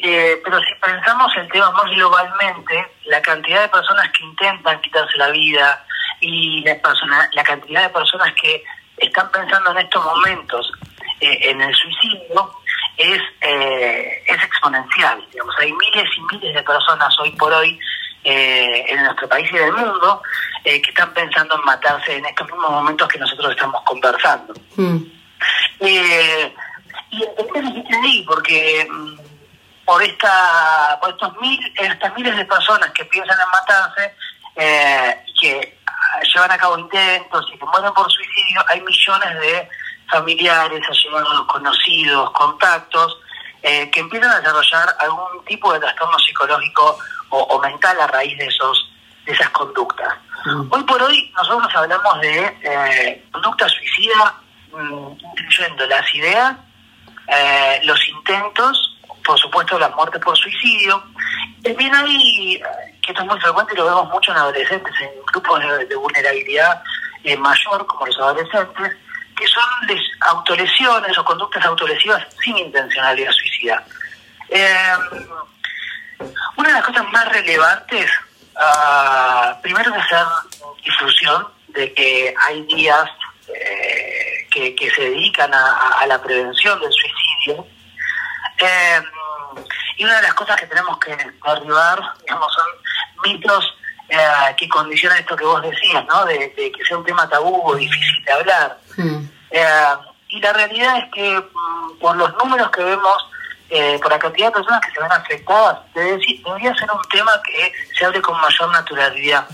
pero 0.00 0.60
si 0.60 0.74
pensamos 0.80 1.34
el 1.36 1.48
tema 1.50 1.70
más 1.72 1.90
globalmente, 1.90 2.86
la 3.06 3.20
cantidad 3.20 3.62
de 3.62 3.68
personas 3.68 4.08
que 4.12 4.24
intentan 4.24 4.80
quitarse 4.80 5.16
la 5.16 5.30
vida 5.30 5.84
y 6.20 6.62
la, 6.62 6.80
persona, 6.80 7.28
la 7.32 7.42
cantidad 7.42 7.82
de 7.82 7.88
personas 7.88 8.32
que 8.34 8.62
están 8.98 9.28
pensando 9.32 9.72
en 9.72 9.78
estos 9.78 10.04
momentos 10.04 10.72
en 11.20 11.60
el 11.60 11.74
suicidio, 11.74 12.52
es, 12.98 13.22
eh, 13.40 14.22
es 14.26 14.42
exponencial. 14.42 15.24
Digamos, 15.30 15.54
hay 15.58 15.72
miles 15.72 16.08
y 16.16 16.34
miles 16.34 16.54
de 16.54 16.62
personas 16.62 17.16
hoy 17.20 17.30
por 17.32 17.52
hoy 17.52 17.78
eh, 18.24 18.84
en 18.88 19.04
nuestro 19.04 19.28
país 19.28 19.48
y 19.52 19.56
del 19.56 19.72
mundo 19.72 20.20
eh, 20.64 20.82
que 20.82 20.90
están 20.90 21.14
pensando 21.14 21.54
en 21.54 21.64
matarse 21.64 22.16
en 22.16 22.26
estos 22.26 22.46
mismos 22.48 22.70
momentos 22.70 23.08
que 23.08 23.18
nosotros 23.18 23.52
estamos 23.52 23.80
conversando. 23.84 24.52
Mm. 24.76 24.96
y 25.80 27.22
entonces 27.38 27.84
ahí, 28.02 28.24
porque 28.26 28.86
por 29.84 30.02
esta 30.02 30.98
por 31.00 31.10
estos 31.10 31.40
mil, 31.40 31.60
estas 31.76 32.14
miles 32.16 32.36
de 32.36 32.44
personas 32.44 32.90
que 32.90 33.04
piensan 33.04 33.38
en 33.40 33.50
matarse 33.50 34.14
y 35.24 35.34
que 35.40 35.78
llevan 36.34 36.50
a 36.50 36.58
cabo 36.58 36.76
intentos 36.78 37.46
y 37.54 37.58
que 37.58 37.64
mueren 37.64 37.94
por 37.94 38.10
suicidio, 38.10 38.64
hay 38.68 38.80
millones 38.80 39.40
de 39.40 39.68
familiares, 40.08 40.82
allegados, 40.88 41.46
conocidos, 41.46 42.30
contactos, 42.32 43.18
eh, 43.62 43.90
que 43.90 44.00
empiezan 44.00 44.30
a 44.30 44.38
desarrollar 44.38 44.88
algún 45.00 45.44
tipo 45.44 45.72
de 45.72 45.80
trastorno 45.80 46.18
psicológico 46.18 46.98
o, 47.30 47.60
mental 47.60 48.00
a 48.00 48.06
raíz 48.06 48.38
de 48.38 48.46
esos 48.46 48.90
de 49.26 49.32
esas 49.32 49.50
conductas. 49.50 50.14
Mm. 50.46 50.68
Hoy 50.70 50.82
por 50.84 51.02
hoy 51.02 51.30
nosotros 51.36 51.70
hablamos 51.74 52.20
de 52.22 52.56
eh, 52.62 53.24
conducta 53.30 53.68
suicida, 53.68 54.34
mm, 54.72 55.08
incluyendo 55.36 55.86
las 55.86 56.14
ideas, 56.14 56.56
eh, 57.26 57.80
los 57.84 58.08
intentos, 58.08 58.96
por 59.22 59.38
supuesto 59.38 59.78
las 59.78 59.94
muertes 59.94 60.22
por 60.22 60.38
suicidio. 60.38 61.02
También 61.62 61.94
hay, 61.94 62.62
que 63.02 63.12
esto 63.12 63.22
es 63.22 63.28
muy 63.28 63.40
frecuente 63.40 63.74
y 63.74 63.76
lo 63.76 63.84
vemos 63.84 64.08
mucho 64.08 64.30
en 64.30 64.38
adolescentes, 64.38 64.94
en 65.00 65.10
grupos 65.26 65.60
de 65.60 65.96
vulnerabilidad 65.96 66.82
mayor 67.36 67.86
como 67.86 68.06
los 68.06 68.18
adolescentes, 68.18 68.96
que 69.38 69.46
son 69.46 69.64
autolesiones 70.20 71.16
o 71.16 71.24
conductas 71.24 71.64
autolesivas 71.64 72.26
sin 72.42 72.58
intencionalidad 72.58 73.30
suicida. 73.32 73.84
Eh, 74.48 74.92
una 76.56 76.68
de 76.68 76.74
las 76.74 76.84
cosas 76.84 77.04
más 77.12 77.28
relevantes, 77.28 78.10
uh, 78.56 79.60
primero 79.62 79.94
es 79.94 80.02
hacer 80.02 80.26
difusión 80.84 81.46
de 81.68 81.92
que 81.94 82.34
hay 82.46 82.62
días 82.62 83.08
eh, 83.48 84.46
que, 84.50 84.90
se 84.90 85.02
dedican 85.02 85.52
a, 85.54 86.04
la 86.06 86.20
prevención 86.20 86.80
del 86.80 86.90
suicidio. 86.92 87.66
Eh, 88.58 89.00
y 89.98 90.04
una 90.04 90.16
de 90.16 90.22
las 90.22 90.34
cosas 90.34 90.58
que 90.58 90.66
tenemos 90.66 90.98
que 90.98 91.10
derribar, 91.10 92.00
digamos, 92.20 92.52
son 92.52 92.66
mitos 93.22 93.74
que 94.56 94.68
condicionan 94.68 95.18
esto 95.18 95.36
que 95.36 95.44
vos 95.44 95.60
decías, 95.62 96.04
¿no? 96.06 96.24
De, 96.24 96.50
que 96.54 96.84
sea 96.86 96.96
un 96.96 97.04
tema 97.04 97.28
tabú 97.28 97.60
o 97.62 97.76
difícil 97.76 98.24
de 98.24 98.32
hablar. 98.32 98.78
Mm. 98.98 99.28
Eh, 99.50 99.96
y 100.28 100.40
la 100.40 100.52
realidad 100.52 100.98
es 100.98 101.04
que 101.12 101.40
mm, 101.40 101.98
por 102.00 102.16
los 102.16 102.36
números 102.36 102.70
que 102.70 102.82
vemos, 102.82 103.30
eh, 103.70 103.98
por 104.02 104.10
la 104.10 104.18
cantidad 104.18 104.48
de 104.48 104.52
personas 104.52 104.80
que 104.84 104.92
se 104.92 105.00
ven 105.00 105.12
afectadas, 105.12 105.78
debería 105.94 106.74
ser 106.74 106.90
un 106.92 107.02
tema 107.10 107.32
que 107.44 107.72
se 107.96 108.04
hable 108.04 108.20
con 108.20 108.38
mayor 108.40 108.70
naturalidad. 108.70 109.48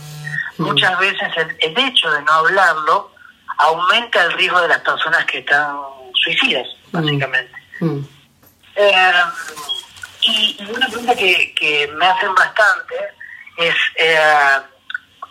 Mm. 0.57 0.65
Muchas 0.65 0.99
veces 0.99 1.29
el, 1.61 1.79
hecho 1.79 2.11
de 2.11 2.23
no 2.23 2.33
hablarlo 2.33 3.13
aumenta 3.59 4.25
el 4.25 4.33
riesgo 4.33 4.61
de 4.63 4.69
las 4.69 4.81
personas 4.81 5.25
que 5.27 5.39
están 5.39 5.77
suicidas, 6.15 6.67
básicamente. 6.91 7.53
Eh, 8.77 9.13
y, 10.23 10.57
una 10.75 10.87
pregunta 10.87 11.15
que, 11.15 11.55
que 11.55 11.87
me 11.95 12.07
hacen 12.07 12.35
bastante 12.35 12.95
es 13.59 13.75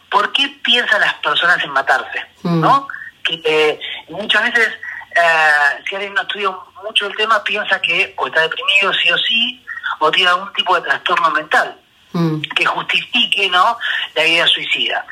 ¿por 0.09 0.31
qué 0.31 0.47
piensan 0.63 1.01
las 1.01 1.15
personas 1.15 1.61
en 1.63 1.71
matarse? 1.71 2.25
¿No? 2.43 2.87
Que 3.23 3.41
eh, 3.43 3.79
muchas 4.09 4.43
veces, 4.43 4.69
eh, 5.15 5.83
si 5.87 5.95
alguien 5.95 6.13
no 6.13 6.21
estudia 6.21 6.51
mucho 6.83 7.07
el 7.07 7.15
tema, 7.15 7.43
piensa 7.43 7.81
que 7.81 8.13
o 8.17 8.27
está 8.27 8.41
deprimido 8.41 8.93
sí 8.93 9.11
o 9.11 9.17
sí, 9.17 9.65
o 9.99 10.11
tiene 10.11 10.29
algún 10.29 10.51
tipo 10.53 10.75
de 10.75 10.81
trastorno 10.81 11.31
mental 11.31 11.79
mm. 12.11 12.41
que 12.55 12.65
justifique 12.65 13.49
no 13.49 13.77
la 14.15 14.25
idea 14.25 14.47
suicida. 14.47 15.05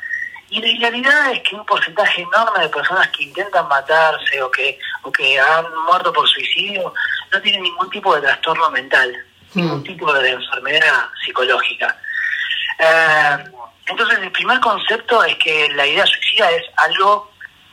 Y 0.50 0.60
la 0.80 0.90
realidad 0.90 1.32
es 1.32 1.42
que 1.44 1.56
un 1.56 1.66
porcentaje 1.66 2.24
enorme 2.24 2.64
de 2.64 2.70
personas 2.70 3.08
que 3.10 3.24
intentan 3.24 3.70
matarse 3.70 4.42
o 4.44 4.52
que, 4.52 4.78
o 5.04 5.12
que 5.12 5.40
han 5.40 5.66
muerto 5.86 6.12
por 6.12 6.28
suicidio 6.28 6.94
no 7.32 7.42
tienen 7.42 7.64
ningún 7.64 7.90
tipo 7.90 8.14
de 8.16 8.22
trastorno 8.22 8.70
mental, 8.70 9.16
mm. 9.54 9.62
ningún 9.62 9.84
tipo 9.84 10.12
de 10.12 10.32
enfermedad 10.32 11.08
psicológica. 11.24 11.98
Eh, 12.80 13.38
entonces, 13.86 14.20
el 14.20 14.32
primer 14.32 14.60
concepto 14.60 15.24
es 15.24 15.36
que 15.38 15.70
la 15.70 15.88
idea 15.88 16.06
suicida 16.06 16.52
es 16.52 16.64
algo 16.78 17.31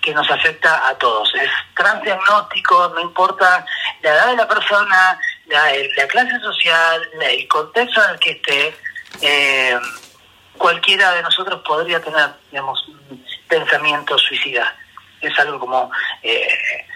que 0.08 0.14
nos 0.14 0.30
afecta 0.30 0.88
a 0.88 0.94
todos. 0.96 1.30
Es 1.34 1.50
transdiagnóstico, 1.76 2.88
no 2.94 3.00
importa 3.00 3.64
la 4.02 4.10
edad 4.10 4.26
de 4.28 4.36
la 4.36 4.48
persona, 4.48 5.20
la, 5.46 6.06
clase 6.08 6.40
social, 6.40 7.10
el 7.20 7.46
contexto 7.46 8.02
en 8.04 8.10
el 8.10 8.18
que 8.18 8.30
esté, 8.30 8.76
eh, 9.20 9.78
cualquiera 10.56 11.12
de 11.12 11.22
nosotros 11.22 11.60
podría 11.60 12.00
tener, 12.00 12.30
digamos, 12.50 12.88
un 12.88 13.22
pensamiento 13.48 14.16
suicida. 14.16 14.74
Es 15.20 15.38
algo 15.38 15.60
como 15.60 15.90
eh, 16.22 16.86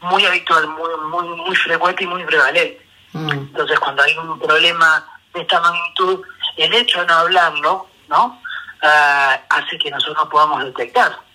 muy 0.00 0.26
habitual, 0.26 0.66
muy, 0.66 0.90
muy, 1.08 1.28
muy 1.28 1.54
frecuente 1.54 2.02
y 2.02 2.06
muy 2.08 2.24
prevalente. 2.24 2.84
Mm. 3.12 3.30
Entonces, 3.30 3.78
cuando 3.78 4.02
hay 4.02 4.18
un 4.18 4.36
problema 4.40 5.06
de 5.32 5.42
esta 5.42 5.60
magnitud, 5.60 6.24
el 6.56 6.74
hecho 6.74 7.00
de 7.00 7.06
no 7.06 7.14
hablarlo, 7.14 7.86
¿no? 8.08 8.42
Ah, 8.82 9.40
hace 9.48 9.78
que 9.78 9.90
nosotros 9.92 10.28
podamos 10.28 10.64
detectar 10.64 11.25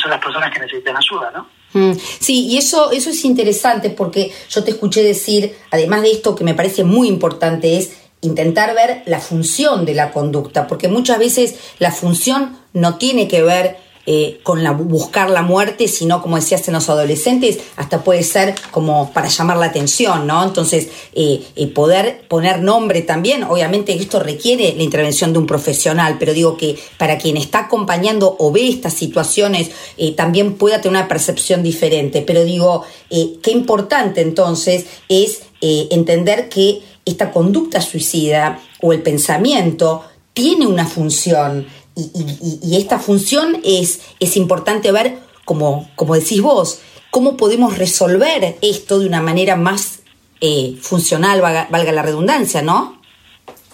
son 0.00 0.10
las 0.10 0.20
personas 0.20 0.52
que 0.52 0.60
necesitan 0.60 0.96
ayuda, 0.96 1.30
¿no? 1.32 1.48
Mm, 1.74 1.98
sí, 2.20 2.46
y 2.46 2.56
eso, 2.56 2.92
eso 2.92 3.10
es 3.10 3.24
interesante 3.24 3.90
porque 3.90 4.32
yo 4.48 4.62
te 4.62 4.70
escuché 4.70 5.02
decir, 5.02 5.56
además 5.70 6.02
de 6.02 6.12
esto 6.12 6.34
que 6.34 6.44
me 6.44 6.54
parece 6.54 6.84
muy 6.84 7.08
importante, 7.08 7.76
es 7.76 7.92
intentar 8.20 8.74
ver 8.74 9.02
la 9.06 9.20
función 9.20 9.84
de 9.84 9.94
la 9.94 10.12
conducta, 10.12 10.66
porque 10.66 10.88
muchas 10.88 11.18
veces 11.18 11.56
la 11.78 11.90
función 11.90 12.56
no 12.72 12.96
tiene 12.96 13.28
que 13.28 13.42
ver 13.42 13.76
eh, 14.06 14.40
con 14.42 14.62
la, 14.62 14.72
buscar 14.72 15.30
la 15.30 15.40
muerte, 15.40 15.88
sino 15.88 16.20
como 16.20 16.36
decías 16.36 16.68
en 16.68 16.74
los 16.74 16.90
adolescentes, 16.90 17.58
hasta 17.76 18.04
puede 18.04 18.22
ser 18.22 18.54
como 18.70 19.10
para 19.12 19.28
llamar 19.28 19.56
la 19.56 19.66
atención, 19.66 20.26
¿no? 20.26 20.44
Entonces, 20.44 20.88
eh, 21.14 21.42
eh, 21.56 21.66
poder 21.68 22.22
poner 22.28 22.60
nombre 22.60 23.00
también, 23.00 23.44
obviamente 23.44 23.94
esto 23.94 24.20
requiere 24.20 24.74
la 24.76 24.82
intervención 24.82 25.32
de 25.32 25.38
un 25.38 25.46
profesional, 25.46 26.16
pero 26.18 26.34
digo 26.34 26.58
que 26.58 26.78
para 26.98 27.16
quien 27.16 27.38
está 27.38 27.60
acompañando 27.60 28.36
o 28.38 28.52
ve 28.52 28.68
estas 28.68 28.92
situaciones, 28.92 29.70
también 30.16 30.54
pueda 30.54 30.82
tener 30.82 30.98
una 30.98 31.08
percepción 31.08 31.62
diferente, 31.62 32.20
pero 32.20 32.44
digo, 32.44 32.84
qué 33.08 33.50
importante 33.50 34.20
entonces 34.20 34.84
es 35.08 35.42
entender 35.60 36.48
que 36.48 36.82
esta 37.06 37.30
conducta 37.30 37.80
suicida 37.80 38.60
o 38.82 38.92
el 38.92 39.02
pensamiento 39.02 40.04
tiene 40.34 40.66
una 40.66 40.84
función, 40.84 41.66
y, 41.96 42.76
esta 42.76 42.98
función 42.98 43.60
es, 43.64 44.00
es 44.20 44.36
importante 44.36 44.90
ver, 44.92 45.18
como, 45.44 45.90
como 45.94 46.14
decís 46.14 46.42
vos, 46.42 46.82
cómo 47.10 47.36
podemos 47.36 47.78
resolver 47.78 48.56
esto 48.62 48.98
de 48.98 49.06
una 49.06 49.20
manera 49.20 49.56
más 49.56 50.00
eh, 50.40 50.76
funcional, 50.82 51.40
valga, 51.40 51.92
la 51.92 52.02
redundancia, 52.02 52.62
¿no? 52.62 53.00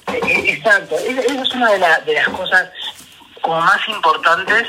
Eh, 0.08 0.20
eh, 0.22 0.44
exacto, 0.52 0.96
esa 0.98 1.42
es 1.42 1.54
una 1.54 1.72
de, 1.72 1.78
de, 2.04 2.14
las 2.14 2.28
cosas 2.28 2.68
como 3.40 3.60
más 3.60 3.80
importantes, 3.88 4.68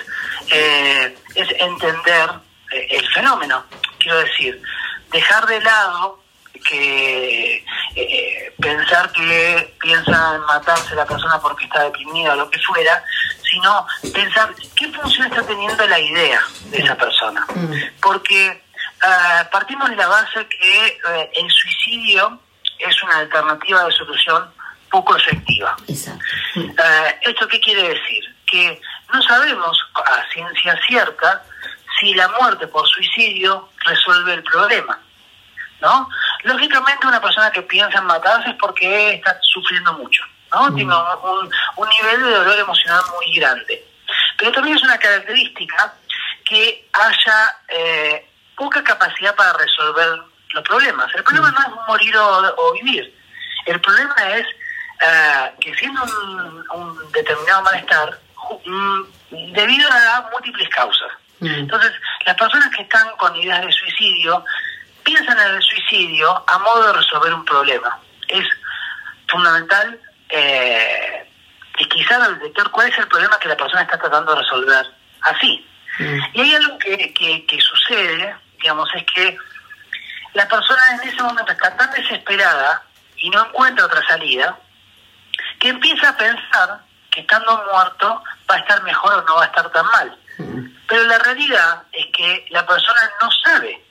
es 1.36 1.48
entender 1.60 2.30
el 2.90 3.08
fenómeno, 3.10 3.64
quiero 4.00 4.20
decir, 4.20 4.62
dejar 5.12 5.46
de 5.46 5.62
lado 5.62 6.22
que 6.68 7.64
eh, 7.96 8.54
pensar 8.60 9.12
que 9.12 9.76
piensa 9.82 10.36
en 10.36 10.42
matarse 10.42 10.96
la 10.96 11.06
persona 11.06 11.40
porque 11.42 11.66
está 11.66 11.84
deprimida 11.84 12.34
o 12.34 12.36
lo 12.36 12.50
que 12.50 12.60
fuera, 12.60 13.04
sino 13.52 13.86
pensar 14.14 14.56
qué 14.76 14.88
función 14.90 15.28
está 15.28 15.44
teniendo 15.44 15.86
la 15.88 16.00
idea 16.00 16.42
de 16.66 16.78
esa 16.80 16.96
persona. 16.96 17.46
Porque 18.02 18.64
ah, 19.04 19.48
partimos 19.52 19.90
de 19.90 19.96
la 19.98 20.08
base 20.08 20.48
que 20.48 20.88
eh, 20.88 21.32
el 21.36 21.52
suicidio 21.52 22.40
es 22.80 23.04
una 23.04 23.18
alternativa 23.18 23.84
de 23.84 23.92
solución 23.92 24.50
poco 24.90 25.16
efectiva. 25.16 25.76
Eh, 25.88 27.20
¿Esto 27.22 27.48
qué 27.48 27.60
quiere 27.60 27.90
decir? 27.90 28.24
Que 28.46 28.82
no 29.14 29.22
sabemos 29.22 29.78
a 29.96 30.32
ciencia 30.34 30.80
cierta 30.88 31.44
si 32.00 32.14
la 32.14 32.28
muerte 32.30 32.68
por 32.68 32.88
suicidio 32.88 33.70
resuelve 33.86 34.34
el 34.34 34.44
problema. 34.44 35.00
¿no? 35.82 36.08
Lógicamente 36.44 37.08
una 37.08 37.22
persona 37.22 37.52
que 37.52 37.64
piensa 37.64 38.00
en 38.00 38.06
matarse 38.06 38.50
es 38.52 38.56
porque 38.58 39.14
está 39.16 39.38
sufriendo 39.42 39.94
mucho, 39.94 40.24
¿no? 40.52 40.74
Tiene 40.74 40.94
un, 40.94 41.52
un, 41.78 41.90
nivel 41.90 42.24
de 42.24 42.32
dolor 42.32 42.60
emocional 42.60 43.02
muy 43.16 43.36
grande. 43.36 43.86
Pero 44.38 44.52
también 44.52 44.78
es 44.78 44.84
una 44.84 44.98
característica 44.98 45.94
que 46.46 46.88
haya 46.94 47.58
eh, 47.70 48.28
poca 48.56 48.84
capacidad 48.84 49.36
para 49.36 49.54
resolver 49.54 50.22
los 50.54 50.64
problemas. 50.64 51.14
El 51.16 51.24
problema 51.24 51.52
no 51.52 51.60
es 51.60 51.88
morir 51.88 52.16
o, 52.18 52.74
vivir. 52.74 53.16
El 53.66 53.80
problema 53.80 54.16
es 54.36 54.46
eh, 55.02 55.52
que 55.60 55.74
siendo 55.76 56.04
un, 56.04 56.66
un 56.74 57.12
determinado 57.12 57.62
malestar, 57.64 58.20
mm, 58.66 59.02
debido 59.54 59.90
a 59.92 60.30
múltiples 60.32 60.70
causas. 60.70 61.12
Entonces, 61.42 61.92
las 62.26 62.36
personas 62.36 62.70
que 62.76 62.84
están 62.84 63.10
con 63.18 63.36
ideas 63.36 63.66
de 63.66 63.72
suicidio 63.72 64.46
piensan 65.04 65.40
en 65.40 65.56
el 65.56 65.62
suicidio 65.64 66.44
a 66.48 66.60
modo 66.60 66.88
de 66.88 66.94
resolver 66.94 67.34
un 67.34 67.44
problema. 67.46 68.00
Es 68.28 68.46
fundamental 69.28 70.00
eh, 70.32 71.28
quizás 71.90 72.40
detectar 72.40 72.70
cuál 72.72 72.90
es 72.90 72.98
el 72.98 73.08
problema 73.08 73.40
que 73.40 73.50
la 73.50 73.58
persona 73.58 73.82
está 73.82 73.98
tratando 73.98 74.34
de 74.34 74.42
resolver 74.42 74.86
así. 75.22 75.68
Y 76.34 76.42
hay 76.42 76.56
algo 76.56 76.78
que, 76.80 77.14
que, 77.14 77.60
sucede, 77.62 78.36
digamos, 78.60 78.90
es 78.96 79.04
que 79.14 79.38
la 80.34 80.48
persona 80.48 80.82
en 80.94 81.10
ese 81.10 81.22
momento 81.22 81.52
está 81.52 81.76
tan 81.76 81.92
desesperada 81.92 82.84
y 83.18 83.30
no 83.30 83.46
encuentra 83.46 83.86
otra 83.86 84.02
salida, 84.08 84.58
que 85.60 85.70
empieza 85.70 86.10
a 86.10 86.18
pensar 86.18 86.80
que 87.12 87.22
estando 87.22 87.64
muerto 87.72 88.24
va 88.50 88.56
a 88.56 88.60
estar 88.60 88.82
mejor 88.84 89.14
o 89.14 89.22
no 89.24 89.36
va 89.36 89.44
a 89.44 89.48
estar 89.48 89.70
tan 89.72 89.86
mal. 89.86 90.18
Pero 90.88 91.04
la 91.04 91.20
realidad 91.20 91.84
es 91.92 92.08
que 92.16 92.46
la 92.50 92.66
persona 92.66 93.00
no 93.22 93.30
sabe 93.44 93.84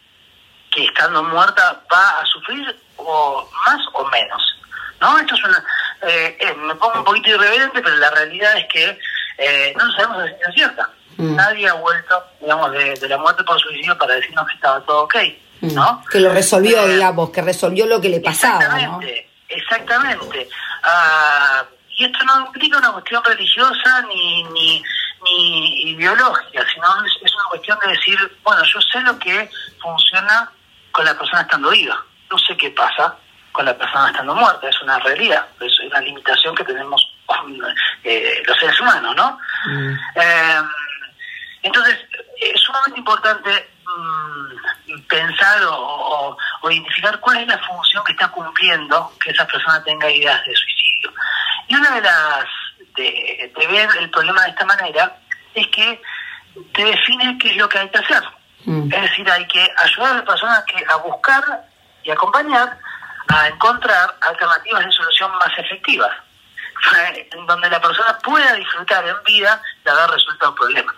que 0.70 0.85
estando 0.87 1.23
muerta 1.23 1.80
va 1.92 2.20
a 2.20 2.26
sufrir 2.26 2.76
o 2.97 3.49
más 3.66 3.80
o 3.92 4.06
menos. 4.09 4.61
¿no? 5.00 5.18
Esto 5.18 5.35
es 5.35 5.44
una... 5.44 5.64
Eh, 6.02 6.37
eh, 6.40 6.54
me 6.54 6.75
pongo 6.76 6.99
un 6.99 7.04
poquito 7.04 7.30
irreverente, 7.30 7.83
pero 7.83 7.97
la 7.97 8.11
realidad 8.11 8.57
es 8.57 8.66
que 8.73 8.99
eh, 9.38 9.75
no 9.76 9.90
sabemos 9.92 10.19
la 10.19 10.26
ciencia 10.26 10.52
cierta. 10.52 10.90
Mm. 11.16 11.37
Nadie 11.37 11.69
ha 11.69 11.75
vuelto, 11.75 12.25
digamos, 12.40 12.73
de, 12.73 13.09
la 13.09 13.19
muerte 13.19 13.45
por 13.45 13.61
suicidio 13.61 13.97
para 13.99 14.14
decirnos 14.14 14.47
que 14.47 14.54
estaba 14.54 14.80
todo 14.85 15.02
ok, 15.02 15.14
mm. 15.61 15.75
¿no? 15.75 16.02
Que 16.11 16.21
lo 16.21 16.33
resolvió, 16.33 16.87
digamos, 16.87 17.30
que 17.30 17.42
resolvió 17.42 17.87
lo 17.87 18.00
que 18.00 18.09
le 18.09 18.21
pasaba, 18.21 18.64
Exactamente, 18.64 19.30
exactamente. 19.49 20.49
Ah, 20.83 21.64
y 21.99 22.04
esto 22.07 22.25
no 22.25 22.47
implica 22.47 22.78
una 22.78 22.92
cuestión 22.92 23.23
religiosa 23.23 24.02
ni, 24.09 24.45
ni, 24.45 24.83
ni 25.23 25.83
ideológica, 25.90 26.64
sino 26.73 26.87
es 27.04 27.35
una 27.35 27.45
cuestión 27.50 27.78
de 27.85 27.90
decir, 27.92 28.38
bueno, 28.42 28.62
yo 28.64 28.80
sé 28.80 29.00
lo 29.02 29.19
que 29.19 29.50
funciona 29.83 30.50
con 30.92 31.04
la 31.04 31.16
persona 31.19 31.42
estando 31.42 31.69
viva. 31.69 32.02
No 32.30 32.38
sé 32.38 32.57
qué 32.57 32.71
pasa 32.71 33.16
con 33.52 33.64
la 33.64 33.76
persona 33.76 34.11
estando 34.11 34.35
muerta, 34.35 34.69
es 34.69 34.80
una 34.83 34.99
realidad, 35.00 35.47
es 35.61 35.80
una 35.80 36.00
limitación 36.00 36.54
que 36.54 36.64
tenemos 36.64 37.14
eh, 38.04 38.42
los 38.47 38.59
seres 38.59 38.80
humanos, 38.80 39.14
¿no? 39.16 39.38
Mm. 39.66 39.92
Eh, 40.16 40.62
entonces, 41.62 41.99
es 42.40 42.61
sumamente 42.61 42.99
importante 42.99 43.71
mm, 43.84 45.00
pensar 45.08 45.60
o, 45.69 46.36
identificar 46.71 47.19
cuál 47.21 47.39
es 47.39 47.49
la 47.49 47.58
función 47.58 48.04
que 48.04 48.13
está 48.13 48.28
cumpliendo 48.28 49.13
que 49.23 49.30
esa 49.30 49.47
persona 49.47 49.82
tenga 49.82 50.10
ideas 50.10 50.45
de 50.45 50.54
suicidio. 50.54 51.13
Y 51.69 51.75
una 51.75 51.91
de 51.97 52.00
las, 52.02 52.45
de, 52.97 53.52
de 53.56 53.67
ver 53.67 53.89
el 53.99 54.10
problema 54.10 54.43
de 54.45 54.50
esta 54.50 54.65
manera, 54.65 55.17
es 55.54 55.67
que 55.69 56.00
te 56.73 56.84
define 56.84 57.39
qué 57.39 57.50
es 57.50 57.56
lo 57.56 57.69
que 57.69 57.78
hay 57.78 57.89
que 57.89 57.99
hacer. 57.99 58.23
Mm. 58.65 58.93
Es 58.93 59.02
decir, 59.02 59.30
hay 59.30 59.47
que 59.47 59.67
ayudar 59.78 60.13
a 60.13 60.15
las 60.17 60.25
personas 60.25 60.65
que, 60.65 60.84
a 60.89 60.97
buscar 60.97 61.65
y 62.02 62.10
acompañar 62.10 62.78
a 63.30 63.49
encontrar 63.49 64.16
alternativas 64.21 64.84
de 64.84 64.93
solución 64.93 65.30
más 65.32 65.58
efectivas, 65.58 66.12
en 67.32 67.47
donde 67.47 67.71
la 67.71 67.80
persona 67.80 68.19
pueda 68.19 68.54
disfrutar 68.54 69.06
en 69.06 69.23
vida 69.25 69.60
de 69.84 69.90
haber 69.90 70.10
resuelto 70.10 70.50
un 70.50 70.54
problema. 70.54 70.95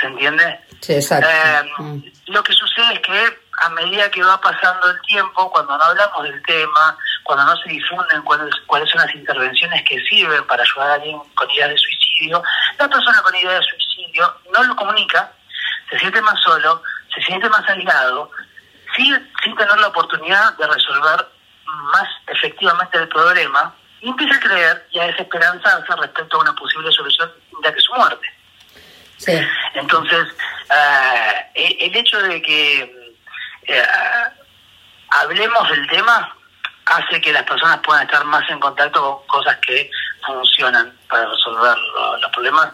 ¿Se 0.00 0.06
entiende? 0.06 0.60
Sí, 0.80 0.94
exacto. 0.94 1.28
Eh, 1.28 1.72
mm. 1.78 2.02
Lo 2.26 2.42
que 2.42 2.52
sucede 2.52 2.94
es 2.94 3.00
que 3.00 3.38
a 3.60 3.68
medida 3.70 4.10
que 4.10 4.22
va 4.22 4.40
pasando 4.40 4.90
el 4.90 5.00
tiempo, 5.02 5.50
cuando 5.50 5.76
no 5.76 5.82
hablamos 5.82 6.22
del 6.22 6.40
tema, 6.42 6.96
cuando 7.24 7.44
no 7.44 7.56
se 7.56 7.70
difunden 7.70 8.22
cuáles, 8.22 8.54
cuáles 8.66 8.88
son 8.90 9.00
las 9.00 9.14
intervenciones 9.14 9.82
que 9.88 10.00
sirven 10.04 10.46
para 10.46 10.62
ayudar 10.62 10.90
a 10.90 10.94
alguien 10.94 11.18
con 11.34 11.50
ideas 11.50 11.70
de 11.70 11.78
suicidio, 11.78 12.42
la 12.78 12.88
persona 12.88 13.20
con 13.22 13.34
ideas 13.34 13.60
de 13.60 13.70
suicidio 13.70 14.34
no 14.52 14.62
lo 14.62 14.76
comunica 14.76 15.32
se 15.90 15.98
siente 15.98 16.20
más 16.20 16.40
solo, 16.40 16.82
se 17.14 17.22
siente 17.22 17.48
más 17.48 17.68
aislado, 17.68 18.30
sin, 18.98 19.30
sin 19.44 19.56
tener 19.56 19.78
la 19.78 19.88
oportunidad 19.88 20.56
de 20.58 20.66
resolver 20.66 21.26
más 21.92 22.08
efectivamente 22.26 22.98
el 22.98 23.08
problema, 23.08 23.74
y 24.00 24.08
empieza 24.08 24.36
a 24.36 24.40
creer 24.40 24.86
y 24.90 24.98
a 24.98 25.06
desesperanzarse 25.06 25.96
respecto 25.96 26.36
a 26.36 26.40
una 26.40 26.54
posible 26.54 26.90
solución 26.92 27.30
de 27.62 27.72
que 27.72 27.80
su 27.80 27.92
muerte. 27.94 28.26
Entonces, 29.74 30.28
eh, 31.54 31.76
el 31.80 31.96
hecho 31.96 32.20
de 32.22 32.40
que 32.40 33.14
eh, 33.66 33.84
hablemos 35.10 35.68
del 35.70 35.86
tema 35.88 36.34
hace 36.86 37.20
que 37.20 37.32
las 37.32 37.42
personas 37.42 37.80
puedan 37.80 38.04
estar 38.04 38.24
más 38.24 38.48
en 38.48 38.60
contacto 38.60 39.00
con 39.02 39.26
cosas 39.26 39.58
que 39.58 39.90
funcionan 40.24 40.96
para 41.08 41.26
resolver 41.26 41.76
los 42.20 42.30
problemas 42.30 42.72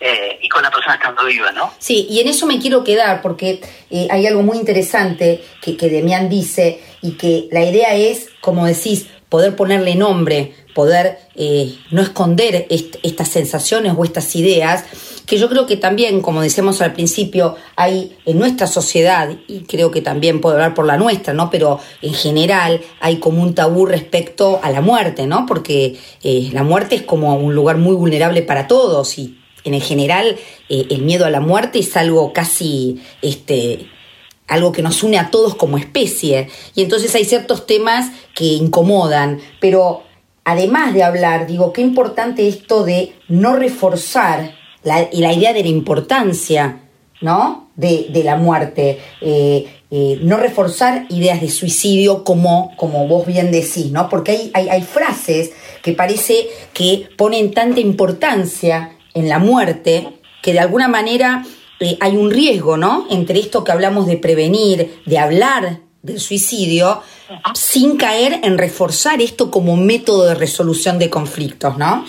eh, 0.00 0.38
y 0.42 0.48
con 0.48 0.62
la 0.62 0.70
persona 0.70 0.96
estando 0.96 1.24
viva, 1.24 1.52
¿no? 1.52 1.72
Sí, 1.78 2.06
y 2.10 2.20
en 2.20 2.28
eso 2.28 2.46
me 2.46 2.58
quiero 2.58 2.84
quedar 2.84 3.22
porque 3.22 3.60
eh, 3.90 4.08
hay 4.10 4.26
algo 4.26 4.42
muy 4.42 4.58
interesante 4.58 5.42
que, 5.62 5.76
que 5.76 5.88
Demian 5.88 6.28
dice 6.28 6.80
y 7.00 7.12
que 7.12 7.48
la 7.52 7.64
idea 7.64 7.94
es, 7.94 8.28
como 8.40 8.66
decís, 8.66 9.06
poder 9.28 9.56
ponerle 9.56 9.94
nombre, 9.94 10.52
poder 10.74 11.18
eh, 11.36 11.74
no 11.90 12.02
esconder 12.02 12.66
estas 12.68 13.28
sensaciones 13.28 13.94
o 13.96 14.04
estas 14.04 14.34
ideas, 14.36 14.84
que 15.26 15.38
yo 15.38 15.48
creo 15.48 15.64
que 15.64 15.76
también, 15.76 16.20
como 16.20 16.42
decíamos 16.42 16.82
al 16.82 16.92
principio, 16.92 17.56
hay 17.76 18.16
en 18.26 18.38
nuestra 18.38 18.66
sociedad, 18.66 19.30
y 19.48 19.60
creo 19.60 19.90
que 19.90 20.02
también 20.02 20.40
puedo 20.40 20.56
hablar 20.56 20.74
por 20.74 20.86
la 20.86 20.96
nuestra, 20.96 21.32
¿no? 21.32 21.50
Pero 21.50 21.80
en 22.02 22.14
general 22.14 22.80
hay 23.00 23.18
como 23.18 23.42
un 23.42 23.54
tabú 23.54 23.86
respecto 23.86 24.60
a 24.62 24.70
la 24.70 24.80
muerte, 24.80 25.26
¿no? 25.26 25.46
Porque 25.46 25.96
la 26.22 26.62
muerte 26.62 26.96
es 26.96 27.02
como 27.02 27.34
un 27.36 27.54
lugar 27.54 27.78
muy 27.78 27.94
vulnerable 27.94 28.42
para 28.42 28.66
todos 28.66 29.18
y 29.18 29.38
en 29.64 29.80
general 29.80 30.36
eh, 30.68 30.86
el 30.90 31.02
miedo 31.02 31.24
a 31.24 31.30
la 31.30 31.40
muerte 31.40 31.78
es 31.78 31.96
algo 31.96 32.32
casi 32.32 33.00
este 33.22 33.88
algo 34.46 34.72
que 34.72 34.82
nos 34.82 35.02
une 35.02 35.18
a 35.18 35.30
todos 35.30 35.54
como 35.54 35.78
especie 35.78 36.48
y 36.74 36.82
entonces 36.82 37.14
hay 37.14 37.24
ciertos 37.24 37.66
temas 37.66 38.10
que 38.34 38.44
incomodan, 38.44 39.40
pero 39.60 40.02
además 40.44 40.94
de 40.94 41.02
hablar, 41.02 41.46
digo, 41.46 41.72
qué 41.72 41.80
importante 41.80 42.46
esto 42.46 42.84
de 42.84 43.14
no 43.28 43.56
reforzar 43.56 44.54
la, 44.82 45.08
la 45.12 45.32
idea 45.32 45.52
de 45.52 45.62
la 45.62 45.68
importancia, 45.68 46.82
¿no? 47.20 47.70
De, 47.74 48.10
la 48.22 48.36
muerte, 48.36 49.00
eh, 49.20 49.66
eh, 49.90 50.18
no 50.22 50.36
reforzar 50.36 51.06
ideas 51.08 51.40
de 51.40 51.48
suicidio 51.48 52.22
como, 52.22 52.72
como 52.76 53.08
vos 53.08 53.26
bien 53.26 53.50
decís, 53.50 53.90
¿no? 53.90 54.08
Porque 54.08 54.50
hay, 54.52 54.68
hay 54.68 54.82
frases 54.82 55.52
que 55.82 55.92
parece 55.92 56.46
que 56.72 57.08
ponen 57.16 57.52
tanta 57.52 57.80
importancia 57.80 58.93
en 59.14 59.28
la 59.28 59.38
muerte, 59.38 60.20
que 60.42 60.52
de 60.52 60.60
alguna 60.60 60.88
manera 60.88 61.44
eh, 61.80 61.96
hay 62.00 62.16
un 62.16 62.30
riesgo, 62.30 62.76
¿no? 62.76 63.06
Entre 63.10 63.38
esto 63.38 63.64
que 63.64 63.72
hablamos 63.72 64.06
de 64.06 64.16
prevenir, 64.16 65.02
de 65.06 65.18
hablar 65.18 65.78
del 66.02 66.20
suicidio, 66.20 67.02
sin 67.54 67.96
caer 67.96 68.40
en 68.42 68.58
reforzar 68.58 69.22
esto 69.22 69.50
como 69.50 69.76
método 69.76 70.26
de 70.26 70.34
resolución 70.34 70.98
de 70.98 71.08
conflictos, 71.08 71.78
¿no? 71.78 72.04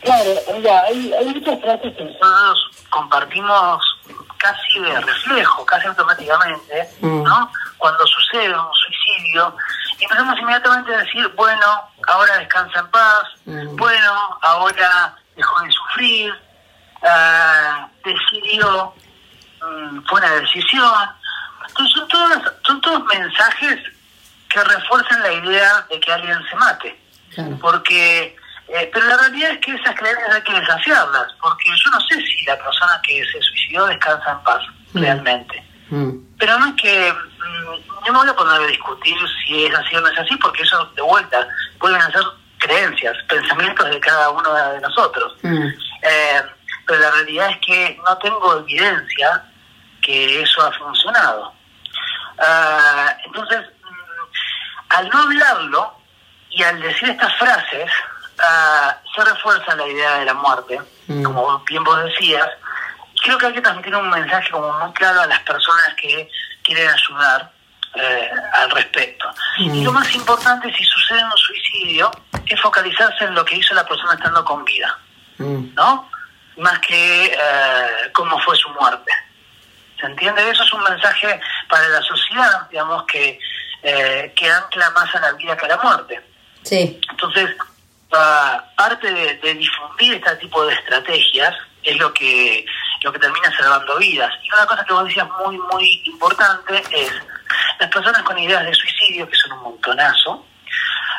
Claro, 0.00 0.30
ya, 0.62 0.82
hay, 0.82 1.12
hay 1.12 1.26
muchas 1.26 1.60
frases 1.60 1.94
que 1.96 2.04
nosotros 2.04 2.70
compartimos 2.90 3.82
casi 4.38 4.80
de 4.80 5.00
reflejo, 5.00 5.66
casi 5.66 5.86
automáticamente, 5.88 6.88
mm. 7.00 7.22
¿no? 7.22 7.50
Cuando 7.78 8.06
sucede 8.06 8.54
un 8.54 8.72
suicidio, 8.72 9.54
empezamos 9.98 10.38
inmediatamente 10.38 10.94
a 10.94 10.98
decir, 10.98 11.28
bueno, 11.36 11.66
ahora 12.06 12.38
descansa 12.38 12.80
en 12.80 12.90
paz, 12.90 13.24
mm. 13.44 13.76
bueno, 13.76 14.38
ahora 14.42 15.16
dejó 15.36 15.60
de 15.60 15.70
sufrir, 15.72 16.32
uh, 17.02 17.88
decidió, 18.04 18.94
um, 19.62 20.02
fue 20.04 20.20
una 20.20 20.30
decisión. 20.32 21.10
Entonces 21.68 21.94
son 21.98 22.08
todos, 22.08 22.52
son 22.66 22.80
todos 22.80 23.04
mensajes 23.04 23.80
que 24.48 24.64
refuercen 24.64 25.22
la 25.22 25.32
idea 25.32 25.86
de 25.90 26.00
que 26.00 26.12
alguien 26.12 26.38
se 26.48 26.56
mate. 26.56 27.00
Porque, 27.60 28.34
eh, 28.68 28.90
pero 28.94 29.06
la 29.06 29.16
realidad 29.18 29.50
es 29.50 29.58
que 29.58 29.74
esas 29.74 29.94
creencias 29.94 30.34
hay 30.34 30.42
que 30.42 30.58
desafiarlas, 30.58 31.26
porque 31.42 31.68
yo 31.68 31.90
no 31.90 32.00
sé 32.00 32.14
si 32.14 32.44
la 32.46 32.56
persona 32.56 32.98
que 33.02 33.22
se 33.30 33.42
suicidó 33.42 33.86
descansa 33.86 34.32
en 34.32 34.38
paz, 34.42 34.62
Mm. 34.94 35.00
realmente. 35.00 35.62
Pero 36.38 36.58
no 36.58 36.66
es 36.68 36.74
que, 36.80 37.12
mm, 37.12 38.06
no 38.06 38.12
me 38.12 38.18
voy 38.20 38.28
a 38.28 38.34
poner 38.36 38.62
a 38.62 38.66
discutir 38.66 39.16
si 39.44 39.66
es 39.66 39.74
así 39.74 39.96
o 39.96 40.00
no 40.00 40.08
es 40.08 40.18
así, 40.18 40.34
porque 40.36 40.62
eso, 40.62 40.84
de 40.96 41.02
vuelta, 41.02 41.46
pueden 41.78 42.00
ser 42.10 42.22
creencias, 42.66 43.16
pensamientos 43.28 43.88
de 43.90 44.00
cada 44.00 44.30
uno 44.30 44.52
de 44.54 44.80
nosotros. 44.80 45.36
Eh, 45.42 46.42
pero 46.86 47.00
la 47.00 47.10
realidad 47.12 47.50
es 47.50 47.58
que 47.58 48.00
no 48.04 48.18
tengo 48.18 48.58
evidencia 48.58 49.44
que 50.02 50.42
eso 50.42 50.62
ha 50.62 50.72
funcionado. 50.72 51.52
Ah, 52.38 53.16
entonces, 53.24 53.60
mm, 53.60 54.94
al 54.96 55.08
no 55.08 55.18
hablarlo 55.22 55.94
y 56.50 56.62
al 56.62 56.80
decir 56.80 57.08
estas 57.10 57.34
frases, 57.36 57.90
ah, 58.38 58.96
se 59.14 59.24
refuerza 59.24 59.74
la 59.74 59.86
idea 59.86 60.18
de 60.18 60.24
la 60.26 60.34
muerte, 60.34 60.80
como 61.24 61.58
bien 61.60 61.82
vos 61.84 62.04
decías. 62.04 62.48
Creo 63.22 63.38
que 63.38 63.46
hay 63.46 63.52
que 63.54 63.62
transmitir 63.62 63.94
un 63.96 64.10
mensaje 64.10 64.50
como 64.50 64.72
muy 64.72 64.92
claro 64.92 65.22
a 65.22 65.26
las 65.26 65.40
personas 65.40 65.94
que 66.00 66.30
quieren 66.62 66.88
ayudar 66.88 67.55
eh, 67.96 68.30
al 68.52 68.70
respecto. 68.70 69.26
Y 69.58 69.82
lo 69.82 69.92
más 69.92 70.14
importante, 70.14 70.72
si 70.74 70.84
sucede 70.84 71.24
un 71.24 71.36
suicidio, 71.36 72.10
es 72.46 72.60
focalizarse 72.60 73.24
en 73.24 73.34
lo 73.34 73.44
que 73.44 73.56
hizo 73.56 73.74
la 73.74 73.86
persona 73.86 74.14
estando 74.14 74.44
con 74.44 74.64
vida, 74.64 74.98
¿no? 75.38 76.10
Más 76.58 76.78
que 76.80 77.26
eh, 77.26 78.10
cómo 78.12 78.38
fue 78.40 78.56
su 78.56 78.68
muerte. 78.70 79.12
¿Se 79.98 80.06
entiende? 80.06 80.48
Eso 80.50 80.62
es 80.62 80.72
un 80.72 80.82
mensaje 80.82 81.40
para 81.68 81.88
la 81.88 82.02
sociedad, 82.02 82.68
digamos, 82.70 83.04
que, 83.04 83.38
eh, 83.82 84.32
que 84.36 84.50
ancla 84.50 84.90
más 84.90 85.14
a 85.14 85.20
la 85.20 85.32
vida 85.32 85.56
que 85.56 85.64
a 85.64 85.68
la 85.68 85.78
muerte. 85.78 86.22
Sí. 86.62 87.00
Entonces, 87.10 87.56
parte 88.76 89.10
de, 89.10 89.34
de 89.36 89.54
difundir 89.54 90.14
este 90.14 90.36
tipo 90.36 90.64
de 90.66 90.74
estrategias 90.74 91.54
es 91.82 91.96
lo 91.98 92.12
que 92.12 92.66
lo 93.02 93.12
que 93.12 93.18
termina 93.18 93.56
salvando 93.56 93.96
vidas. 93.98 94.32
Y 94.42 94.52
una 94.52 94.66
cosa 94.66 94.84
que 94.84 94.92
vos 94.92 95.04
decías 95.04 95.28
muy, 95.44 95.58
muy 95.58 96.02
importante 96.04 96.82
es 96.90 97.12
las 97.78 97.90
personas 97.90 98.22
con 98.22 98.38
ideas 98.38 98.64
de 98.64 98.74
suicidio, 98.74 99.28
que 99.28 99.36
son 99.36 99.52
un 99.52 99.62
montonazo, 99.64 100.46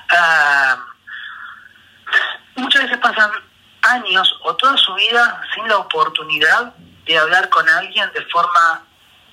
ah, 0.10 0.78
muchas 2.56 2.84
veces 2.84 2.98
pasan 2.98 3.32
años 3.84 4.36
o 4.44 4.56
toda 4.56 4.76
su 4.78 4.94
vida 4.96 5.42
sin 5.54 5.68
la 5.68 5.78
oportunidad 5.78 6.74
de 7.06 7.18
hablar 7.18 7.50
con 7.50 7.68
alguien 7.70 8.10
de 8.13 8.22
forma 8.26 8.84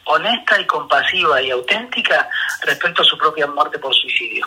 honesta 0.05 0.61
y 0.61 0.67
compasiva 0.67 1.41
y 1.41 1.51
auténtica 1.51 2.29
respecto 2.63 3.03
a 3.03 3.05
su 3.05 3.17
propia 3.19 3.47
muerte 3.47 3.79
por 3.79 3.95
suicidio. 3.95 4.47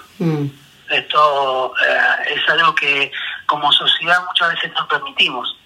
Esto 0.89 1.73
eh, 1.86 2.36
es 2.36 2.49
algo 2.49 2.73
que 2.73 3.12
como 3.45 3.71
sociedad 3.71 4.23
muchas 4.25 4.53
veces 4.53 4.71
no 4.73 4.88
permitimos. 4.88 5.57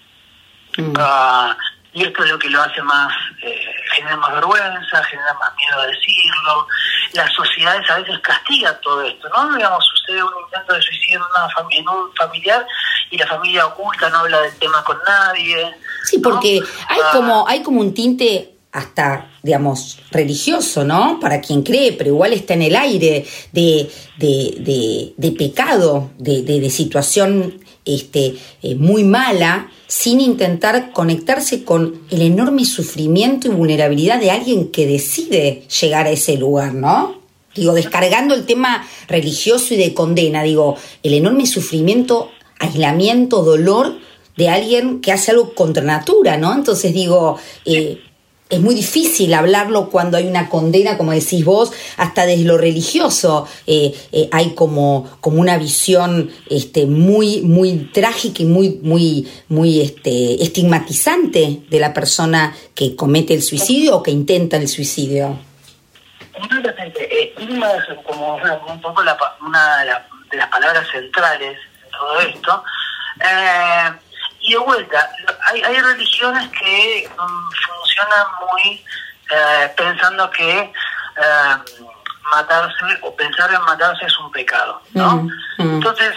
Ah, 0.98 1.56
y 1.94 2.04
esto 2.04 2.24
es 2.24 2.30
lo 2.30 2.38
que 2.38 2.48
lo 2.48 2.62
hace 2.62 2.80
más, 2.82 3.12
eh, 3.42 3.60
genera 3.94 4.16
más 4.16 4.32
vergüenza, 4.32 5.02
genera 5.04 5.34
más 5.34 5.52
miedo 5.56 5.80
a 5.80 5.86
decirlo. 5.86 6.66
Las 7.12 7.32
sociedades 7.34 7.88
a 7.90 7.98
veces 7.98 8.18
castigan 8.20 8.74
todo 8.82 9.02
esto, 9.02 9.28
¿no? 9.28 9.54
Digamos, 9.56 9.84
sucede 9.84 10.22
un 10.22 10.30
intento 10.44 10.72
de 10.74 10.82
suicidio 10.82 11.18
en, 11.18 11.24
una 11.24 11.48
fami- 11.54 11.78
en 11.78 11.88
un 11.88 12.14
familiar 12.14 12.66
y 13.10 13.18
la 13.18 13.26
familia 13.26 13.66
oculta, 13.66 14.08
no 14.08 14.18
habla 14.20 14.40
del 14.40 14.54
tema 14.58 14.82
con 14.84 14.96
nadie. 15.06 15.74
Sí, 16.04 16.18
porque 16.18 16.60
hay 16.88 17.00
Ah. 17.04 17.10
como, 17.12 17.46
hay 17.46 17.62
como 17.62 17.80
un 17.80 17.92
tinte 17.92 18.48
hasta, 18.72 19.26
digamos, 19.42 19.98
religioso, 20.10 20.82
¿no? 20.84 21.20
Para 21.20 21.42
quien 21.42 21.62
cree, 21.62 21.92
pero 21.92 22.08
igual 22.08 22.32
está 22.32 22.54
en 22.54 22.62
el 22.62 22.74
aire 22.74 23.26
de, 23.52 23.90
de, 24.16 24.54
de, 24.60 25.12
de 25.18 25.32
pecado, 25.36 26.10
de, 26.16 26.40
de, 26.40 26.58
de 26.58 26.70
situación 26.70 27.62
este, 27.84 28.34
eh, 28.62 28.74
muy 28.76 29.04
mala, 29.04 29.68
sin 29.92 30.22
intentar 30.22 30.90
conectarse 30.92 31.64
con 31.64 32.00
el 32.08 32.22
enorme 32.22 32.64
sufrimiento 32.64 33.46
y 33.46 33.50
vulnerabilidad 33.50 34.18
de 34.18 34.30
alguien 34.30 34.68
que 34.68 34.86
decide 34.86 35.64
llegar 35.68 36.06
a 36.06 36.10
ese 36.10 36.38
lugar, 36.38 36.72
¿no? 36.72 37.20
Digo, 37.54 37.74
descargando 37.74 38.34
el 38.34 38.46
tema 38.46 38.88
religioso 39.06 39.74
y 39.74 39.76
de 39.76 39.92
condena, 39.92 40.44
digo, 40.44 40.76
el 41.02 41.12
enorme 41.12 41.44
sufrimiento, 41.44 42.30
aislamiento, 42.58 43.42
dolor 43.42 43.98
de 44.38 44.48
alguien 44.48 45.02
que 45.02 45.12
hace 45.12 45.32
algo 45.32 45.52
contra 45.52 45.84
natura, 45.84 46.38
¿no? 46.38 46.54
Entonces 46.54 46.94
digo, 46.94 47.36
eh, 47.66 48.00
es 48.52 48.60
muy 48.60 48.74
difícil 48.74 49.32
hablarlo 49.34 49.88
cuando 49.90 50.16
hay 50.18 50.26
una 50.26 50.48
condena, 50.48 50.96
como 50.98 51.12
decís 51.12 51.44
vos, 51.44 51.72
hasta 51.96 52.26
desde 52.26 52.44
lo 52.44 52.58
religioso. 52.58 53.48
Eh, 53.66 53.92
eh, 54.12 54.28
hay 54.30 54.50
como, 54.54 55.10
como 55.20 55.40
una 55.40 55.56
visión 55.58 56.30
este, 56.50 56.86
muy, 56.86 57.40
muy 57.42 57.90
trágica 57.92 58.42
y 58.42 58.46
muy, 58.46 58.78
muy, 58.82 59.26
muy 59.48 59.80
este, 59.80 60.42
estigmatizante 60.42 61.62
de 61.68 61.80
la 61.80 61.92
persona 61.94 62.54
que 62.74 62.94
comete 62.94 63.34
el 63.34 63.42
suicidio 63.42 63.96
o 63.96 64.02
que 64.02 64.10
intenta 64.10 64.56
el 64.58 64.68
suicidio. 64.68 65.38
Estigma 67.10 67.68
es 67.72 67.84
como 68.06 68.36
un 68.36 68.80
poco 68.80 69.02
la 69.02 69.16
una 69.46 69.78
de, 69.78 69.84
la- 69.86 70.06
de 70.30 70.36
las 70.36 70.48
palabras 70.48 70.86
centrales 70.92 71.56
de 71.56 71.90
todo 71.90 72.20
esto. 72.20 72.64
Eh, 73.20 73.92
y 74.42 74.52
de 74.52 74.58
vuelta, 74.58 75.08
hay, 75.50 75.62
hay 75.62 75.80
religiones 75.80 76.48
que 76.50 77.08
mm, 77.08 77.50
funcionan 77.66 78.26
muy 78.40 78.84
eh, 79.30 79.72
pensando 79.76 80.30
que 80.30 80.60
eh, 80.60 81.92
matarse 82.30 82.98
o 83.02 83.14
pensar 83.14 83.52
en 83.52 83.62
matarse 83.62 84.06
es 84.06 84.18
un 84.18 84.30
pecado, 84.32 84.82
¿no? 84.94 85.28
Entonces, 85.58 86.14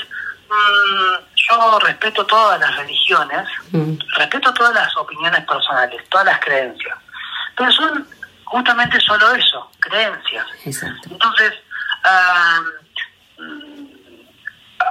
mm, 0.50 1.24
yo 1.36 1.80
respeto 1.80 2.26
todas 2.26 2.60
las 2.60 2.76
religiones, 2.78 3.48
respeto 4.18 4.54
todas 4.54 4.74
las 4.74 4.96
opiniones 4.98 5.46
personales, 5.46 6.02
todas 6.10 6.26
las 6.26 6.40
creencias, 6.40 6.98
pero 7.56 7.72
son 7.72 8.08
justamente 8.46 9.00
solo 9.02 9.32
eso, 9.34 9.70
creencias. 9.80 10.46
Entonces, 11.10 11.54
ah, 12.04 12.62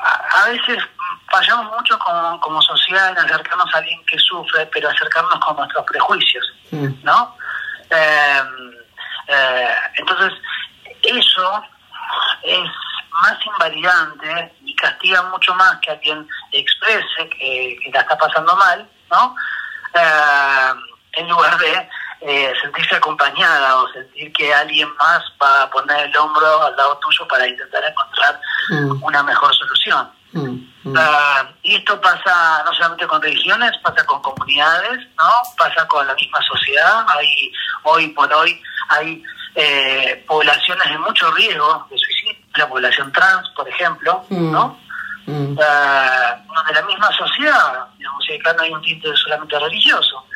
a, 0.02 0.42
a 0.42 0.48
veces 0.48 0.78
fallamos 1.30 1.72
mucho 1.72 1.98
como, 1.98 2.40
como 2.40 2.62
sociedad 2.62 3.10
en 3.10 3.18
acercarnos 3.18 3.74
a 3.74 3.78
alguien 3.78 4.04
que 4.06 4.18
sufre, 4.18 4.66
pero 4.66 4.88
acercarnos 4.88 5.38
con 5.40 5.56
nuestros 5.56 5.84
prejuicios, 5.86 6.44
¿no? 7.02 7.36
Eh, 7.90 8.42
eh, 9.28 9.74
entonces, 9.96 10.32
eso 11.02 11.64
es 12.42 12.70
más 13.10 13.36
invalidante 13.46 14.54
y 14.64 14.74
castiga 14.76 15.22
mucho 15.22 15.54
más 15.54 15.76
que 15.80 15.92
a 15.92 15.98
quien 15.98 16.26
exprese 16.52 17.28
que, 17.30 17.76
que 17.82 17.90
la 17.92 18.00
está 18.00 18.16
pasando 18.18 18.54
mal, 18.56 18.88
¿no? 19.10 19.36
Eh, 19.94 20.74
en 21.16 21.28
lugar 21.28 21.56
de 21.58 21.88
eh, 22.26 22.54
sentirse 22.62 22.94
acompañada 22.94 23.76
o 23.76 23.88
sentir 23.92 24.32
que 24.32 24.52
alguien 24.54 24.88
más 24.96 25.22
va 25.42 25.64
a 25.64 25.70
poner 25.70 26.06
el 26.06 26.16
hombro 26.16 26.62
al 26.62 26.74
lado 26.74 26.98
tuyo 26.98 27.28
para 27.28 27.46
intentar 27.46 27.84
encontrar 27.84 28.40
una 29.02 29.22
mejor 29.22 29.54
solución. 29.54 30.10
Ah, 30.96 31.50
y 31.62 31.76
esto 31.76 32.00
pasa 32.00 32.62
no 32.64 32.72
solamente 32.72 33.06
con 33.06 33.20
religiones, 33.20 33.72
pasa 33.82 34.06
con 34.06 34.22
comunidades, 34.22 35.06
¿no? 35.18 35.30
Pasa 35.58 35.86
con 35.86 36.06
la 36.06 36.14
misma 36.14 36.40
sociedad. 36.42 37.04
Hay, 37.08 37.52
hoy 37.82 38.08
por 38.08 38.32
hoy 38.32 38.58
hay 38.88 39.22
eh, 39.54 40.24
poblaciones 40.26 40.88
de 40.88 40.98
mucho 40.98 41.30
riesgo 41.32 41.86
de 41.90 41.98
suicidio, 41.98 42.42
la 42.56 42.68
población 42.68 43.12
trans, 43.12 43.50
por 43.50 43.68
ejemplo, 43.68 44.24
¿no? 44.30 44.78
Ah, 45.60 46.36
donde 46.54 46.72
la 46.72 46.82
misma 46.86 47.12
sociedad, 47.12 47.86
digamos, 47.98 48.24
si 48.24 48.34
acá 48.34 48.54
no 48.54 48.62
hay 48.62 48.72
un 48.72 48.80
tinte 48.80 49.14
solamente 49.14 49.58
religioso, 49.58 50.26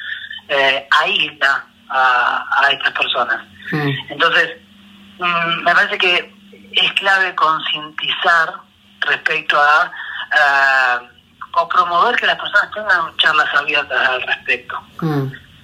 eh, 0.48 0.86
aísla 0.90 1.64
a, 1.90 2.44
a 2.62 2.70
estas 2.72 2.92
personas. 2.92 3.40
Entonces, 4.08 4.56
mm, 5.18 5.62
me 5.64 5.74
parece 5.74 5.98
que 5.98 6.34
es 6.72 6.92
clave 6.94 7.34
concientizar 7.34 8.54
respecto 9.00 9.56
a, 9.58 9.90
a- 10.32 11.00
o 11.60 11.68
promover 11.68 12.14
que 12.16 12.26
las 12.26 12.36
personas 12.38 12.70
tengan 12.72 13.16
charlas 13.16 13.48
abiertas 13.54 14.08
al 14.08 14.22
respecto, 14.22 14.76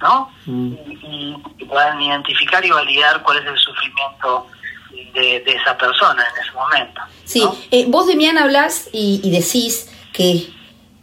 ¿no? 0.01 0.31
Y, 0.45 1.37
y 1.59 1.65
puedan 1.65 2.01
identificar 2.01 2.65
y 2.65 2.71
validar 2.71 3.21
cuál 3.21 3.37
es 3.37 3.45
el 3.45 3.57
sufrimiento 3.57 4.47
de, 5.13 5.39
de 5.45 5.51
esa 5.51 5.77
persona 5.77 6.23
en 6.23 6.41
ese 6.43 6.51
momento. 6.53 7.01
Sí, 7.23 7.47
eh, 7.71 7.85
vos, 7.87 8.07
Demián, 8.07 8.37
hablas 8.37 8.89
y, 8.91 9.21
y 9.23 9.31
decís 9.31 9.89
que 10.11 10.49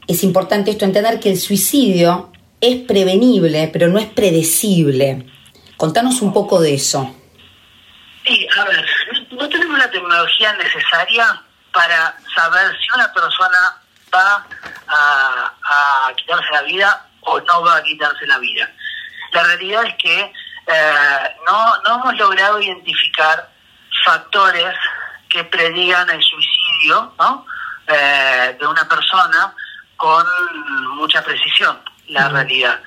es 0.09 0.25
importante 0.25 0.73
esto, 0.73 0.85
entender 0.85 1.21
que 1.21 1.31
el 1.31 1.39
suicidio 1.39 2.32
es 2.63 2.87
prevenible, 2.87 3.69
pero 3.73 3.89
no 3.89 3.99
es 3.99 4.07
predecible. 4.07 5.27
Contanos 5.77 6.23
un 6.23 6.33
poco 6.33 6.61
de 6.61 6.75
eso. 6.75 7.15
Sí, 8.25 8.49
a 8.57 8.65
ver, 8.65 8.87
no 9.33 9.49
tenemos 9.49 9.79
la 9.79 9.91
tecnología 9.91 10.53
necesaria 10.55 11.43
para 11.73 12.17
saber 12.35 12.75
si 12.79 12.95
una 12.95 13.13
persona 13.13 13.83
va 14.15 14.47
a, 14.89 16.13
quitarse 16.17 16.53
la 16.53 16.63
vida 16.63 17.07
o 17.23 17.41
no 17.41 17.63
va 17.63 17.77
a 17.77 17.83
quitarse 17.83 18.27
la 18.27 18.39
vida. 18.39 18.71
La 19.33 19.43
realidad 19.43 19.85
es 19.85 19.95
que 19.97 20.21
eh, 20.21 21.37
no, 21.47 21.77
no 21.87 22.01
hemos 22.01 22.17
logrado 22.17 22.61
identificar 22.61 23.51
factores 24.05 24.75
que 25.29 25.45
predigan 25.45 26.09
el 26.11 26.23
suicidio. 26.23 27.13
Eh, 27.89 28.57
de 28.61 28.67
una 28.67 28.89
persona 28.89 29.53
con 29.97 30.25
mucha 30.97 31.23
precisión, 31.23 31.81
la 32.09 32.29
realidad. 32.29 32.81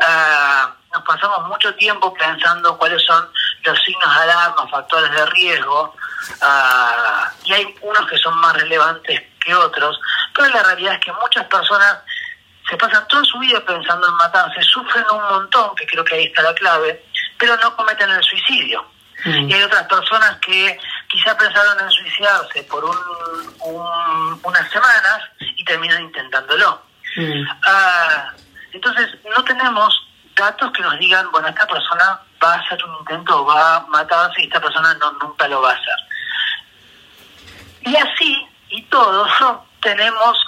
Eh, 0.00 0.66
nos 0.92 1.02
pasamos 1.04 1.46
mucho 1.48 1.74
tiempo 1.74 2.12
pensando 2.14 2.76
cuáles 2.78 3.02
son 3.04 3.28
los 3.64 3.82
signos 3.82 4.14
de 4.14 4.22
alarma, 4.22 4.68
factores 4.68 5.10
de 5.10 5.26
riesgo, 5.26 5.94
ah, 6.40 7.30
y 7.44 7.52
hay 7.52 7.74
unos 7.82 8.06
que 8.08 8.16
son 8.18 8.36
más 8.38 8.54
relevantes 8.54 9.22
que 9.40 9.54
otros, 9.54 10.00
pero 10.34 10.48
la 10.48 10.62
realidad 10.62 10.94
es 10.94 11.00
que 11.00 11.12
muchas 11.12 11.44
personas 11.46 11.98
se 12.68 12.76
pasan 12.76 13.06
toda 13.08 13.24
su 13.24 13.38
vida 13.38 13.64
pensando 13.64 14.08
en 14.08 14.14
matarse, 14.14 14.60
sufren 14.62 15.04
un 15.12 15.22
montón, 15.22 15.74
que 15.76 15.86
creo 15.86 16.04
que 16.04 16.16
ahí 16.16 16.24
está 16.24 16.42
la 16.42 16.54
clave, 16.54 17.04
pero 17.38 17.56
no 17.58 17.76
cometen 17.76 18.10
el 18.10 18.22
suicidio. 18.24 18.84
Y 19.24 19.52
hay 19.52 19.62
otras 19.62 19.84
personas 19.88 20.36
que 20.36 20.78
quizá 21.08 21.36
pensaron 21.36 21.80
en 21.80 21.90
suicidarse 21.90 22.62
por 22.64 22.84
un, 22.84 24.40
unas 24.42 24.70
semanas 24.70 25.22
y 25.56 25.64
terminan 25.64 26.02
intentándolo. 26.02 26.82
Ah, 27.66 28.32
entonces, 28.76 29.08
no 29.24 29.42
tenemos 29.44 30.06
datos 30.34 30.70
que 30.72 30.82
nos 30.82 30.98
digan, 30.98 31.30
bueno, 31.32 31.48
esta 31.48 31.66
persona 31.66 32.20
va 32.42 32.54
a 32.54 32.58
hacer 32.58 32.84
un 32.84 32.94
intento 33.00 33.42
o 33.42 33.46
va 33.46 33.76
a 33.76 33.86
matarse 33.86 34.42
y 34.42 34.44
esta 34.44 34.60
persona 34.60 34.92
no 34.94 35.12
nunca 35.12 35.48
lo 35.48 35.62
va 35.62 35.70
a 35.70 35.74
hacer. 35.74 35.94
Y 37.80 37.96
así, 37.96 38.46
y 38.68 38.82
todos, 38.82 39.30
tenemos 39.82 40.38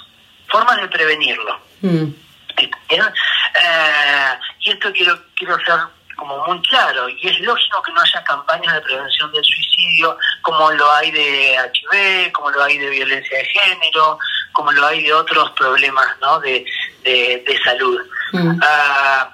formas 0.47 0.79
de 0.79 0.87
prevenirlo. 0.89 1.59
Eh, 1.81 2.13
y 4.59 4.69
esto 4.69 4.91
quiero, 4.93 5.19
quiero 5.35 5.57
ser 5.65 5.79
como 6.15 6.45
muy 6.45 6.61
claro, 6.63 7.07
y 7.09 7.27
es 7.27 7.39
lógico 7.39 7.81
que 7.81 7.93
no 7.93 8.01
haya 8.01 8.23
campañas 8.25 8.73
de 8.75 8.81
prevención 8.81 9.31
del 9.31 9.43
suicidio 9.43 10.17
como 10.41 10.69
lo 10.71 10.91
hay 10.91 11.11
de 11.11 11.55
HIV, 11.55 12.31
como 12.33 12.51
lo 12.51 12.61
hay 12.63 12.77
de 12.77 12.89
violencia 12.89 13.37
de 13.37 13.45
género, 13.45 14.19
como 14.51 14.71
lo 14.71 14.85
hay 14.85 15.03
de 15.03 15.13
otros 15.13 15.51
problemas 15.51 16.07
¿no? 16.21 16.39
de, 16.41 16.65
de, 17.03 17.59
salud. 17.63 18.01
Ah, 18.61 19.33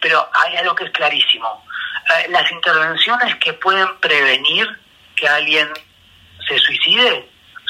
pero 0.00 0.28
hay 0.32 0.56
algo 0.56 0.74
que 0.74 0.84
es 0.84 0.90
clarísimo. 0.90 1.64
Eh, 2.10 2.28
las 2.30 2.50
intervenciones 2.50 3.36
que 3.36 3.52
pueden 3.54 3.88
prevenir 4.00 4.68
que 5.16 5.28
alguien 5.28 5.68
se 6.46 6.58
suicide 6.58 7.28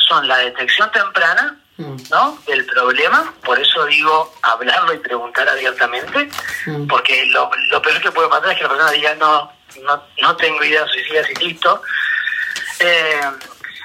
son 0.08 0.26
la 0.26 0.38
detección 0.38 0.90
temprana 0.90 1.58
Mm. 1.76 1.96
¿no? 2.08 2.38
del 2.46 2.64
problema, 2.66 3.34
por 3.42 3.58
eso 3.58 3.84
digo 3.86 4.32
hablarlo 4.42 4.94
y 4.94 4.98
preguntar 4.98 5.48
abiertamente, 5.48 6.28
mm. 6.66 6.86
porque 6.86 7.26
lo, 7.26 7.50
peor 7.50 8.00
que 8.00 8.12
puede 8.12 8.28
pasar 8.28 8.52
es 8.52 8.58
que 8.58 8.62
la 8.62 8.68
persona 8.68 8.90
diga 8.92 9.14
no, 9.16 9.52
no, 9.82 10.02
no 10.22 10.36
tengo 10.36 10.62
idea 10.62 10.86
suicida 10.86 11.22
y 11.28 11.44
listo. 11.44 11.82
Eh, 12.78 13.20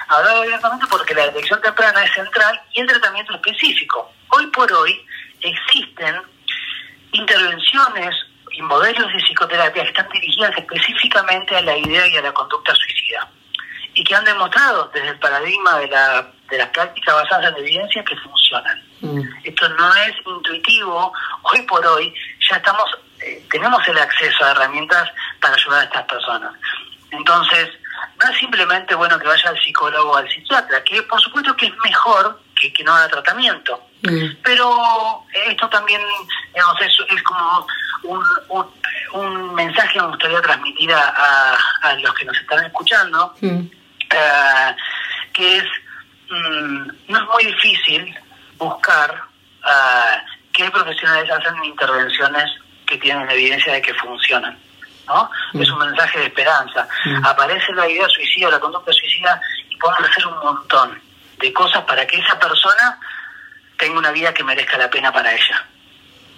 hablar 0.06 0.36
abiertamente 0.36 0.86
porque 0.88 1.14
la 1.14 1.26
detección 1.26 1.60
temprana 1.62 2.04
es 2.04 2.12
central 2.12 2.60
y 2.72 2.80
el 2.80 2.86
tratamiento 2.86 3.34
específico. 3.34 4.12
Hoy 4.28 4.46
por 4.48 4.72
hoy 4.72 5.04
existen 5.40 6.22
intervenciones 7.12 8.14
y 8.52 8.62
modelos 8.62 9.12
de 9.12 9.18
psicoterapia 9.20 9.82
que 9.82 9.88
están 9.88 10.08
dirigidas 10.10 10.56
específicamente 10.56 11.56
a 11.56 11.62
la 11.62 11.76
idea 11.76 12.06
y 12.08 12.16
a 12.16 12.22
la 12.22 12.32
conducta 12.32 12.74
suicida 12.74 13.28
y 13.94 14.04
que 14.04 14.14
han 14.14 14.24
demostrado 14.24 14.90
desde 14.94 15.08
el 15.08 15.18
paradigma 15.18 15.78
de 15.78 15.88
la 15.88 16.32
de 16.50 16.58
las 16.58 16.68
prácticas 16.70 17.14
basadas 17.14 17.52
en 17.52 17.58
evidencia 17.58 18.04
que 18.04 18.16
funcionan. 18.16 18.82
Mm. 19.00 19.20
Esto 19.44 19.68
no 19.68 19.94
es 19.94 20.14
intuitivo, 20.26 21.12
hoy 21.42 21.62
por 21.62 21.86
hoy 21.86 22.12
ya 22.50 22.56
estamos, 22.56 22.90
eh, 23.20 23.42
tenemos 23.50 23.86
el 23.88 23.98
acceso 23.98 24.44
a 24.44 24.50
herramientas 24.50 25.08
para 25.40 25.54
ayudar 25.54 25.80
a 25.80 25.84
estas 25.84 26.04
personas. 26.04 26.52
Entonces, 27.12 27.68
no 28.22 28.30
es 28.30 28.38
simplemente 28.38 28.94
bueno 28.94 29.18
que 29.18 29.26
vaya 29.26 29.48
al 29.48 29.60
psicólogo 29.60 30.10
o 30.10 30.16
al 30.16 30.28
psiquiatra, 30.28 30.82
que 30.84 31.02
por 31.04 31.20
supuesto 31.20 31.56
que 31.56 31.66
es 31.66 31.72
mejor 31.84 32.40
que, 32.60 32.72
que 32.72 32.84
no 32.84 32.94
haga 32.94 33.08
tratamiento. 33.08 33.80
Mm. 34.02 34.36
Pero 34.42 35.24
esto 35.46 35.68
también, 35.68 36.00
digamos, 36.54 36.80
es, 36.80 36.92
es 37.14 37.22
como 37.22 37.66
un, 38.04 38.24
un, 39.12 39.54
mensaje 39.54 39.94
que 39.94 40.00
me 40.00 40.08
gustaría 40.08 40.40
transmitir 40.40 40.92
a, 40.92 41.56
a, 41.82 41.94
los 41.96 42.14
que 42.14 42.24
nos 42.24 42.36
están 42.38 42.64
escuchando, 42.64 43.34
mm. 43.40 43.60
eh, 44.10 44.76
que 45.32 45.58
es 45.58 45.64
Mm, 46.30 46.88
no 47.08 47.18
es 47.18 47.28
muy 47.28 47.44
difícil 47.44 48.14
buscar 48.56 49.10
uh, 49.64 50.16
qué 50.52 50.70
profesionales 50.70 51.28
hacen 51.28 51.64
intervenciones 51.64 52.52
que 52.86 52.98
tienen 52.98 53.28
evidencia 53.28 53.72
de 53.72 53.82
que 53.82 53.92
funcionan. 53.94 54.56
¿no? 55.08 55.28
Es 55.60 55.68
un 55.70 55.78
mensaje 55.78 56.20
de 56.20 56.26
esperanza. 56.26 56.86
Aparece 57.24 57.72
la 57.72 57.88
idea 57.88 58.08
suicida, 58.08 58.48
la 58.48 58.60
conducta 58.60 58.92
suicida, 58.92 59.40
y 59.68 59.76
podemos 59.76 60.08
hacer 60.08 60.24
un 60.28 60.38
montón 60.38 61.02
de 61.38 61.52
cosas 61.52 61.82
para 61.82 62.06
que 62.06 62.16
esa 62.16 62.38
persona 62.38 62.96
tenga 63.80 63.98
una 63.98 64.12
vida 64.12 64.32
que 64.32 64.44
merezca 64.44 64.78
la 64.78 64.90
pena 64.90 65.12
para 65.12 65.32
ella. 65.32 65.66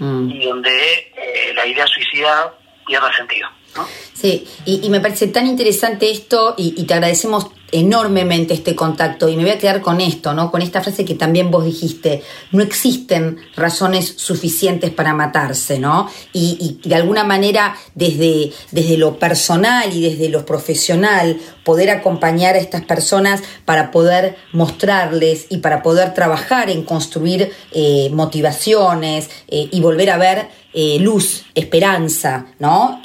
Y 0.01 0.47
donde 0.47 1.13
eh, 1.17 1.53
la 1.55 1.65
idea 1.65 1.87
suicida 1.87 2.53
pierda 2.85 3.15
sentido. 3.17 3.49
¿no? 3.77 3.87
Sí, 4.15 4.49
y, 4.65 4.89
me 4.91 5.01
parece 5.01 5.29
tan 5.29 5.47
interesante 5.47 6.11
esto 6.11 6.57
y, 6.59 6.75
y 6.77 6.85
te 6.87 6.95
agradecemos 6.95 7.53
enormemente 7.73 8.55
este 8.55 8.77
contacto 8.77 9.29
y 9.29 9.37
me 9.37 9.43
voy 9.43 9.53
a 9.53 9.59
quedar 9.59 9.81
con 9.81 10.01
esto, 10.01 10.35
¿no? 10.35 10.51
Con 10.51 10.63
esta 10.63 10.83
frase 10.83 11.05
que 11.05 11.15
también 11.15 11.51
vos 11.51 11.65
dijiste, 11.65 12.23
no 12.53 12.63
existen 12.63 13.39
razones 13.57 14.15
suficientes 14.17 14.91
para 14.91 15.15
matarse, 15.15 15.79
¿no? 15.79 16.09
Y, 16.33 16.79
de 16.85 16.95
alguna 16.95 17.25
manera 17.25 17.75
desde, 17.95 18.53
desde 18.71 18.97
lo 18.97 19.19
personal 19.19 19.93
y 19.93 20.03
desde 20.03 20.29
lo 20.29 20.45
profesional 20.45 21.39
poder 21.65 21.91
acompañar 21.91 22.55
a 22.55 22.59
estas 22.59 22.83
personas 22.83 23.43
para 23.65 23.91
poder 23.91 24.37
mostrarles 24.53 25.47
y 25.49 25.59
para 25.59 25.83
poder 25.83 26.13
trabajar 26.15 26.69
en 26.71 26.85
construir 26.85 27.53
eh, 27.73 28.11
motivaciones 28.13 29.31
eh, 29.49 29.69
y 29.71 29.81
volver 29.81 30.11
a 30.11 30.19
ver 30.19 30.62
eh, 30.75 30.99
luz, 31.01 31.45
esperanza, 31.55 32.47
¿no? 32.59 33.01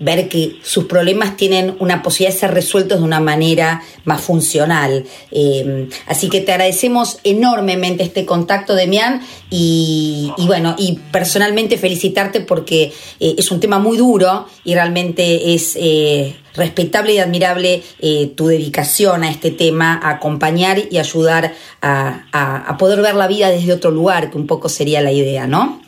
ver 0.00 0.28
que 0.28 0.56
sus 0.62 0.84
problemas 0.84 1.36
tienen 1.36 1.76
una 1.78 2.02
posibilidad 2.02 2.34
de 2.34 2.40
ser 2.40 2.54
resueltos 2.54 2.98
de 2.98 3.04
una 3.04 3.20
manera 3.20 3.82
más 4.04 4.20
funcional. 4.20 5.04
Em, 5.30 5.88
así 6.06 6.28
que 6.28 6.40
te 6.40 6.52
agradecemos 6.52 7.18
enormemente 7.24 8.02
este 8.02 8.24
contacto, 8.24 8.74
Demián, 8.74 9.20
y, 9.50 10.32
y 10.36 10.46
bueno, 10.46 10.74
y 10.78 10.98
personalmente 11.12 11.78
felicitarte 11.78 12.40
porque 12.40 12.92
eh, 13.20 13.34
es 13.38 13.50
un 13.50 13.60
tema 13.60 13.78
muy 13.78 13.96
duro 13.96 14.46
y 14.64 14.74
realmente 14.74 15.54
es 15.54 15.76
eh, 15.76 16.36
respetable 16.54 17.14
y 17.14 17.18
admirable 17.18 17.82
eh, 18.00 18.32
tu 18.36 18.48
dedicación 18.48 19.24
a 19.24 19.30
este 19.30 19.50
tema, 19.50 20.00
a 20.02 20.10
acompañar 20.10 20.78
y 20.90 20.98
ayudar 20.98 21.54
a, 21.82 22.76
poder 22.78 23.00
ver 23.00 23.14
la 23.14 23.26
vida 23.26 23.50
desde 23.50 23.72
otro 23.72 23.90
lugar, 23.90 24.30
que 24.30 24.36
un 24.36 24.46
poco 24.46 24.68
sería 24.68 25.00
la 25.00 25.12
idea, 25.12 25.46
¿no? 25.46 25.80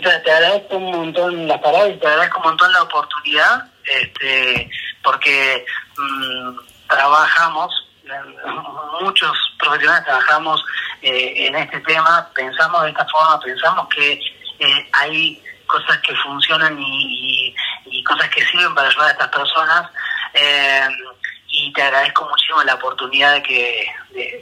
Te 0.00 0.32
agradezco 0.32 0.76
un 0.78 0.90
montón 0.90 1.46
las 1.46 1.60
palabras 1.60 1.92
y 1.94 1.98
te 1.98 2.06
agradezco 2.06 2.38
un 2.38 2.44
montón 2.44 2.72
la 2.72 2.82
oportunidad, 2.82 3.64
este, 3.84 4.70
porque 5.02 5.66
mm, 5.98 6.56
trabajamos, 6.88 7.88
muchos 9.02 9.36
profesionales 9.58 10.04
trabajamos 10.04 10.64
eh, 11.02 11.46
en 11.46 11.56
este 11.56 11.78
tema, 11.80 12.26
pensamos 12.34 12.84
de 12.84 12.88
esta 12.88 13.06
forma, 13.06 13.38
pensamos 13.40 13.86
que 13.94 14.12
eh, 14.60 14.90
hay 14.92 15.42
cosas 15.66 15.98
que 15.98 16.16
funcionan 16.16 16.78
y, 16.78 17.54
cosas 18.04 18.30
que 18.30 18.44
sirven 18.46 18.74
para 18.74 18.88
ayudar 18.88 19.08
a 19.08 19.12
estas 19.12 19.28
personas. 19.28 19.90
Eh, 20.32 20.88
y 21.48 21.72
te 21.74 21.82
agradezco 21.82 22.26
muchísimo 22.28 22.62
la 22.64 22.74
oportunidad 22.74 23.34
de, 23.34 23.42
que, 23.42 23.86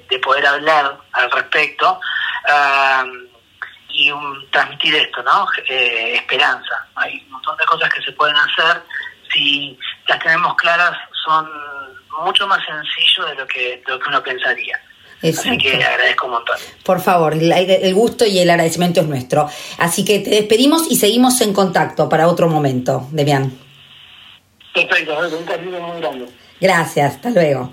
de, 0.08 0.18
poder 0.20 0.46
hablar 0.46 0.96
al 1.12 1.30
respecto 1.32 2.00
y 3.92 4.12
transmitir 4.50 4.94
esto, 4.94 5.22
¿no? 5.22 5.46
esperanza. 5.68 6.86
Hay 6.94 7.22
un 7.26 7.32
montón 7.32 7.56
de 7.56 7.64
cosas 7.64 7.92
que 7.92 8.02
se 8.02 8.12
pueden 8.12 8.36
hacer 8.36 8.82
si 9.32 9.78
las 10.08 10.18
tenemos 10.22 10.54
claras, 10.56 10.96
son 11.24 11.48
mucho 12.24 12.46
más 12.46 12.60
sencillo 12.64 13.26
de 13.26 13.34
lo 13.36 13.46
que, 13.46 13.82
lo 13.86 13.98
que 13.98 14.08
uno 14.08 14.22
pensaría. 14.22 14.80
Así 15.22 15.58
que 15.58 15.74
agradezco 15.74 16.26
un 16.26 16.32
montón. 16.32 16.56
Por 16.82 17.00
favor, 17.00 17.34
el, 17.34 17.94
gusto 17.94 18.24
y 18.24 18.38
el 18.38 18.48
agradecimiento 18.48 19.00
es 19.00 19.06
nuestro. 19.06 19.48
Así 19.78 20.04
que 20.04 20.20
te 20.20 20.30
despedimos 20.30 20.90
y 20.90 20.96
seguimos 20.96 21.40
en 21.42 21.52
contacto 21.52 22.08
para 22.08 22.26
otro 22.26 22.48
momento, 22.48 23.06
Demian. 23.10 23.52
Perfecto, 24.72 25.18
un 25.36 25.44
cariño 25.44 25.80
muy 25.80 26.00
grande. 26.00 26.26
Gracias, 26.60 27.16
hasta 27.16 27.30
luego. 27.30 27.72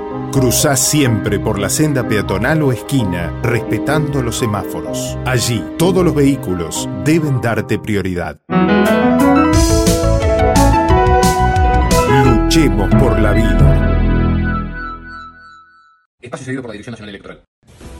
Cruzá 0.31 0.77
siempre 0.77 1.41
por 1.41 1.59
la 1.59 1.67
senda 1.67 2.07
peatonal 2.07 2.63
o 2.63 2.71
esquina, 2.71 3.37
respetando 3.43 4.21
los 4.21 4.37
semáforos. 4.37 5.17
Allí, 5.25 5.61
todos 5.77 6.05
los 6.05 6.15
vehículos 6.15 6.87
deben 7.03 7.41
darte 7.41 7.77
prioridad. 7.77 8.39
Luchemos 12.23 12.89
por 12.95 13.19
la 13.19 13.33
vida. 13.33 13.81
Espacio 16.21 16.45
seguido 16.45 16.61
por 16.61 16.69
la 16.69 16.73
Dirección 16.73 16.93
Nacional 16.93 17.09
Electoral. 17.09 17.50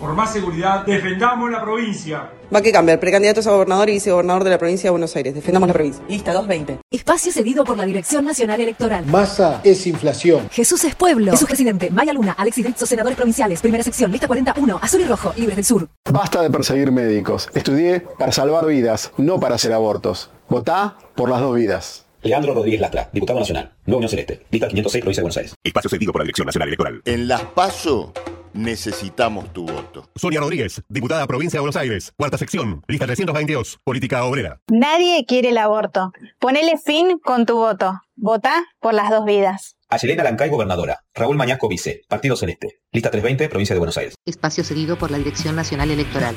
Por 0.02 0.16
más 0.16 0.34
seguridad, 0.34 0.84
defendamos 0.84 1.52
la 1.52 1.62
provincia. 1.62 2.32
Va 2.54 2.60
que 2.64 2.72
cambia, 2.72 3.00
precandidatos 3.00 3.46
a 3.46 3.52
gobernador 3.52 3.88
y 3.88 3.94
vicegobernador 3.94 4.44
de 4.44 4.50
la 4.50 4.58
provincia 4.58 4.88
de 4.88 4.92
Buenos 4.92 5.16
Aires. 5.16 5.36
Defendamos 5.36 5.68
la 5.68 5.74
provincia. 5.74 6.04
Lista 6.10 6.34
220. 6.34 6.80
Espacio 6.90 7.32
cedido 7.32 7.64
por 7.64 7.78
la 7.78 7.86
Dirección 7.86 8.26
Nacional 8.26 8.60
Electoral. 8.60 9.06
Masa 9.06 9.62
es 9.64 9.86
inflación. 9.86 10.50
Jesús 10.50 10.84
es 10.86 10.96
pueblo. 10.96 11.34
Jesús 11.34 11.48
presidente. 11.48 11.92
Maya 11.92 12.14
Luna, 12.14 12.32
Alexis 12.32 12.66
Rizzo, 12.66 12.88
senadores 12.88 13.16
provinciales. 13.16 13.62
Primera 13.62 13.84
sección, 13.84 14.12
lista 14.12 14.26
41. 14.26 14.80
Azul 14.82 15.02
y 15.02 15.06
rojo, 15.06 15.34
libres 15.38 15.58
del 15.58 15.66
sur. 15.66 15.88
Basta 16.12 16.42
de 16.42 16.50
perseguir 16.50 16.92
médicos. 16.92 17.48
Estudié 17.54 18.00
para 18.00 18.32
salvar 18.32 18.66
vidas, 18.66 19.12
no 19.18 19.40
para 19.40 19.54
hacer 19.54 19.72
abortos. 19.72 20.32
Votá 20.50 20.98
por 21.14 21.30
las 21.30 21.42
dos 21.42 21.56
vidas. 21.56 22.08
Leandro 22.24 22.56
Rodríguez 22.56 22.82
Lastra, 22.82 23.10
diputado 23.14 23.40
nacional, 23.40 23.72
Nueva 23.86 23.98
Unión 23.98 24.10
Celeste, 24.10 24.46
lista 24.50 24.68
506, 24.68 25.02
provincia 25.02 25.22
de 25.22 25.24
Buenos 25.24 25.38
Aires. 25.38 25.56
Espacio 25.64 25.90
cedido 25.92 26.12
por 26.12 26.22
la 26.22 26.26
Dirección 26.26 26.48
Nacional 26.48 26.70
Electoral. 26.70 27.02
En 27.06 27.28
las 27.28 27.44
PASO 27.44 28.14
necesitamos 28.54 29.52
tu 29.54 29.66
voto. 29.66 30.10
Sonia 30.16 30.40
Rodríguez, 30.40 30.82
diputada 30.90 31.26
provincia 31.28 31.58
de 31.58 31.62
Buenos 31.62 31.76
Aires, 31.76 32.14
cuarta 32.18 32.38
sección, 32.38 32.84
lista 32.88 33.06
322, 33.06 33.80
política 33.84 34.24
obrera. 34.24 34.60
Nadie 34.68 35.26
quiere 35.26 35.50
el 35.50 35.58
aborto. 35.58 36.12
Ponele 36.40 36.78
fin 36.78 37.20
con 37.20 37.46
tu 37.46 37.56
voto. 37.56 38.02
Vota 38.16 38.64
por 38.80 38.94
las 38.94 39.10
dos 39.10 39.26
vidas. 39.26 39.76
Ayelena 39.90 40.24
Lancay, 40.24 40.50
gobernadora. 40.50 41.00
Raúl 41.14 41.36
Mañasco, 41.36 41.68
vice. 41.68 42.04
Partido 42.08 42.36
Celeste. 42.36 42.80
Lista 42.92 43.10
320, 43.10 43.50
provincia 43.50 43.74
de 43.74 43.80
Buenos 43.80 43.98
Aires. 43.98 44.16
Espacio 44.26 44.64
cedido 44.64 44.98
por 44.98 45.12
la 45.12 45.18
Dirección 45.18 45.56
Nacional 45.56 45.92
Electoral. 45.92 46.36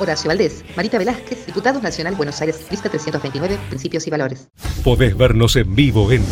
Horacio 0.00 0.28
Valdés, 0.28 0.64
Marita 0.76 0.96
Velázquez, 0.98 1.44
Diputados 1.46 1.82
Nacional 1.82 2.14
Buenos 2.14 2.40
Aires, 2.40 2.66
lista 2.70 2.88
329, 2.88 3.58
Principios 3.68 4.06
y 4.06 4.10
Valores. 4.10 4.48
Podés 4.82 5.16
vernos 5.16 5.56
en 5.56 5.74
vivo 5.74 6.10
en 6.10 6.24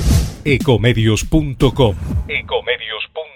ecomedios.com. 0.44 1.96
Ecomedios.com. 2.28 3.27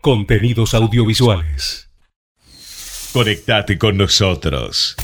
Contenidos 0.00 0.74
audiovisuales. 0.74 1.90
Conectate 3.12 3.78
con 3.78 3.96
nosotros. 3.96 4.96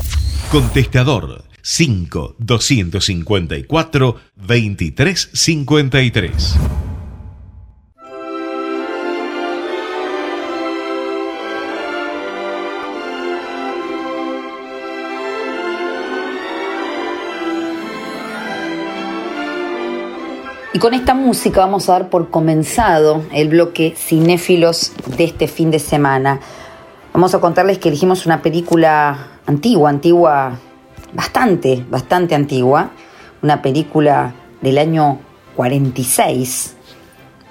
Contestador 0.50 1.44
5 1.62 2.34
254 2.38 4.20
2353. 4.36 6.58
Y 20.78 20.80
con 20.80 20.94
esta 20.94 21.12
música 21.12 21.58
vamos 21.58 21.88
a 21.88 21.94
dar 21.94 22.08
por 22.08 22.30
comenzado 22.30 23.24
el 23.32 23.48
bloque 23.48 23.94
cinéfilos 23.96 24.92
de 25.16 25.24
este 25.24 25.48
fin 25.48 25.72
de 25.72 25.80
semana. 25.80 26.38
Vamos 27.12 27.34
a 27.34 27.40
contarles 27.40 27.78
que 27.78 27.88
elegimos 27.88 28.26
una 28.26 28.42
película 28.42 29.40
antigua, 29.44 29.90
antigua, 29.90 30.56
bastante, 31.12 31.84
bastante 31.90 32.36
antigua. 32.36 32.90
Una 33.42 33.60
película 33.60 34.32
del 34.60 34.78
año 34.78 35.18
46. 35.56 36.76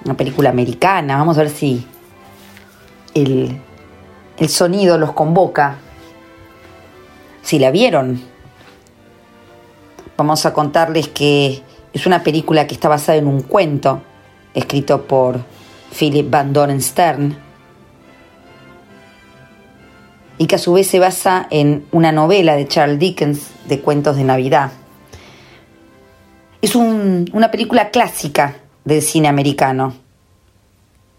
Una 0.06 0.16
película 0.16 0.48
americana. 0.48 1.18
Vamos 1.18 1.36
a 1.36 1.42
ver 1.42 1.50
si 1.50 1.86
el, 3.12 3.60
el 4.38 4.48
sonido 4.48 4.96
los 4.96 5.12
convoca. 5.12 5.76
Si 7.42 7.58
la 7.58 7.70
vieron. 7.70 8.22
Vamos 10.16 10.46
a 10.46 10.54
contarles 10.54 11.08
que 11.08 11.62
es 11.98 12.06
una 12.06 12.22
película 12.22 12.68
que 12.68 12.74
está 12.74 12.88
basada 12.88 13.18
en 13.18 13.26
un 13.26 13.42
cuento 13.42 14.02
escrito 14.54 15.02
por 15.02 15.40
Philip 15.98 16.30
Van 16.30 16.52
Doren 16.52 16.80
Stern 16.80 17.36
y 20.38 20.46
que 20.46 20.54
a 20.54 20.58
su 20.58 20.72
vez 20.74 20.86
se 20.86 21.00
basa 21.00 21.48
en 21.50 21.86
una 21.90 22.12
novela 22.12 22.54
de 22.54 22.68
Charles 22.68 23.00
Dickens 23.00 23.50
de 23.66 23.80
cuentos 23.80 24.16
de 24.16 24.22
Navidad. 24.22 24.70
Es 26.62 26.76
un, 26.76 27.28
una 27.32 27.50
película 27.50 27.90
clásica 27.90 28.58
del 28.84 29.02
cine 29.02 29.26
americano. 29.26 29.94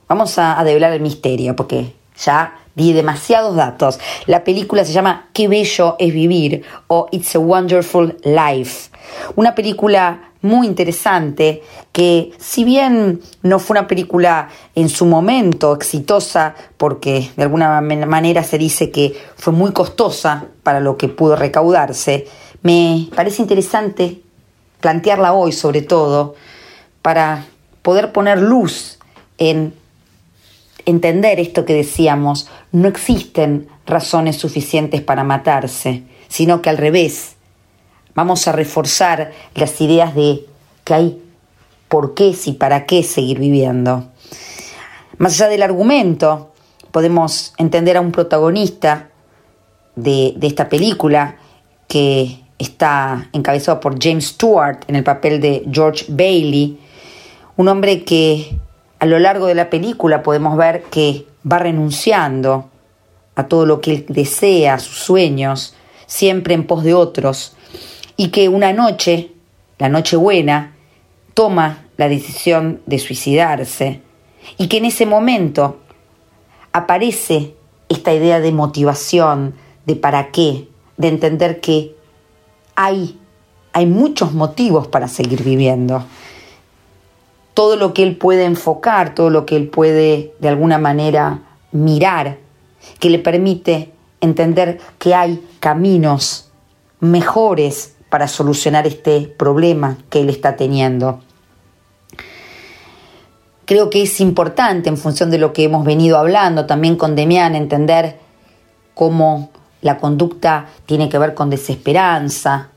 Vamos 0.07 0.39
a, 0.39 0.57
a 0.57 0.63
develar 0.63 0.93
el 0.93 1.01
misterio 1.01 1.57
porque 1.57 1.93
ya 2.17 2.57
di 2.73 2.93
demasiados 2.93 3.57
datos. 3.57 3.99
La 4.27 4.45
película 4.45 4.85
se 4.85 4.93
llama 4.93 5.27
Qué 5.33 5.49
bello 5.49 5.97
es 5.99 6.13
vivir 6.13 6.63
o 6.87 7.09
It's 7.11 7.35
a 7.35 7.39
Wonderful 7.39 8.17
Life. 8.23 8.89
Una 9.35 9.53
película 9.55 10.28
muy 10.41 10.67
interesante 10.67 11.63
que 11.91 12.31
si 12.37 12.63
bien 12.63 13.21
no 13.41 13.59
fue 13.59 13.77
una 13.77 13.87
película 13.87 14.49
en 14.75 14.89
su 14.89 15.05
momento 15.05 15.73
exitosa 15.75 16.55
porque 16.77 17.29
de 17.35 17.43
alguna 17.43 17.81
manera 17.81 18.43
se 18.43 18.57
dice 18.57 18.89
que 18.89 19.15
fue 19.35 19.51
muy 19.51 19.71
costosa 19.71 20.45
para 20.63 20.79
lo 20.79 20.97
que 20.97 21.09
pudo 21.09 21.35
recaudarse, 21.35 22.27
me 22.61 23.09
parece 23.15 23.41
interesante 23.41 24.21
plantearla 24.79 25.33
hoy 25.33 25.51
sobre 25.51 25.81
todo 25.81 26.35
para 27.01 27.45
poder 27.81 28.11
poner 28.11 28.41
luz 28.41 28.99
en 29.37 29.73
entender 30.85 31.39
esto 31.39 31.65
que 31.65 31.73
decíamos, 31.73 32.47
no 32.71 32.87
existen 32.87 33.67
razones 33.85 34.37
suficientes 34.37 35.01
para 35.01 35.23
matarse, 35.23 36.03
sino 36.27 36.61
que 36.61 36.69
al 36.69 36.77
revés, 36.77 37.35
vamos 38.19 38.49
a 38.49 38.51
reforzar 38.51 39.31
las 39.55 39.79
ideas 39.79 40.13
de 40.13 40.45
que 40.83 40.93
hay 40.93 41.23
por 41.87 42.15
qué 42.15 42.35
y 42.45 42.51
para 42.51 42.85
qué 42.85 43.01
seguir 43.01 43.39
viviendo. 43.39 44.09
Más 45.17 45.35
allá 45.35 45.49
del 45.49 45.63
argumento, 45.63 46.51
podemos 46.91 47.53
entender 47.57 47.95
a 47.95 48.01
un 48.01 48.11
protagonista 48.11 49.09
de, 49.95 50.33
de 50.35 50.47
esta 50.47 50.67
película 50.67 51.37
que 51.87 52.41
está 52.57 53.29
encabezado 53.31 53.79
por 53.79 53.97
James 54.03 54.27
Stewart 54.27 54.79
en 54.87 54.97
el 54.97 55.05
papel 55.05 55.39
de 55.39 55.65
George 55.71 56.05
Bailey, 56.09 56.77
un 57.55 57.69
hombre 57.69 58.03
que 58.03 58.59
a 58.99 59.05
lo 59.05 59.17
largo 59.17 59.45
de 59.45 59.55
la 59.55 59.69
película 59.69 60.23
podemos 60.23 60.57
ver 60.57 60.83
que 60.91 61.25
va 61.49 61.59
renunciando 61.59 62.69
a 63.35 63.47
todo 63.47 63.65
lo 63.65 63.79
que 63.79 63.91
él 63.91 64.05
desea, 64.09 64.73
a 64.73 64.79
sus 64.79 64.97
sueños, 64.97 65.73
siempre 66.05 66.53
en 66.53 66.67
pos 66.67 66.83
de 66.83 66.93
otros, 66.93 67.55
y 68.19 68.31
que 68.31 68.49
una 68.49 68.73
noche, 68.73 69.31
la 69.77 69.87
noche 69.87 70.17
buena, 70.17 70.75
toma 71.33 71.85
la 71.95 72.09
decisión 72.09 72.81
de 72.85 72.99
suicidarse, 72.99 74.01
y 74.57 74.67
que 74.67 74.79
en 74.79 74.83
ese 74.83 75.05
momento 75.05 75.77
aparece 76.73 77.55
esta 77.87 78.13
idea 78.13 78.41
de 78.41 78.51
motivación, 78.51 79.55
de 79.85 79.95
para 79.95 80.31
qué, 80.31 80.67
de 80.97 81.07
entender 81.07 81.61
que 81.61 81.95
hay, 82.75 83.17
hay 83.71 83.85
muchos 83.85 84.33
motivos 84.33 84.89
para 84.89 85.07
seguir 85.07 85.41
viviendo. 85.41 86.03
Todo 87.53 87.77
lo 87.77 87.93
que 87.93 88.03
él 88.03 88.17
puede 88.17 88.43
enfocar, 88.43 89.15
todo 89.15 89.29
lo 89.29 89.45
que 89.45 89.55
él 89.55 89.69
puede 89.69 90.33
de 90.39 90.49
alguna 90.49 90.77
manera 90.77 91.39
mirar, 91.71 92.37
que 92.99 93.09
le 93.09 93.19
permite 93.19 93.93
entender 94.19 94.81
que 94.97 95.15
hay 95.15 95.41
caminos 95.61 96.51
mejores 96.99 97.95
para 98.09 98.27
solucionar 98.27 98.87
este 98.87 99.21
problema 99.21 99.97
que 100.09 100.21
él 100.21 100.29
está 100.29 100.55
teniendo. 100.55 101.19
Creo 103.65 103.89
que 103.89 104.01
es 104.01 104.19
importante, 104.19 104.89
en 104.89 104.97
función 104.97 105.29
de 105.29 105.37
lo 105.37 105.53
que 105.53 105.63
hemos 105.63 105.85
venido 105.85 106.17
hablando 106.17 106.65
también 106.65 106.95
con 106.95 107.15
Demián, 107.15 107.55
entender 107.55 108.17
cómo 108.95 109.51
la 109.81 109.97
conducta 109.97 110.67
tiene 110.85 111.07
que 111.07 111.19
ver 111.19 111.35
con 111.35 111.49
desesperanza, 111.49 112.69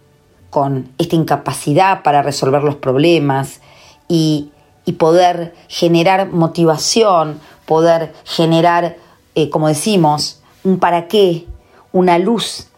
con 0.51 0.91
esta 0.99 1.17
incapacidad 1.17 2.03
para 2.03 2.23
resolver 2.23 2.63
los 2.63 2.77
problemas 2.77 3.61
y, 4.07 4.51
poder 4.99 5.55
generar 5.69 6.29
motivación, 6.29 7.41
poder 7.65 8.13
generar, 8.25 8.97
eh, 9.35 9.49
como 9.49 9.69
decimos, 9.69 10.43
un 10.65 10.79
para 10.79 11.09
qué, 11.09 11.47
una 11.93 12.19
luz 12.19 12.69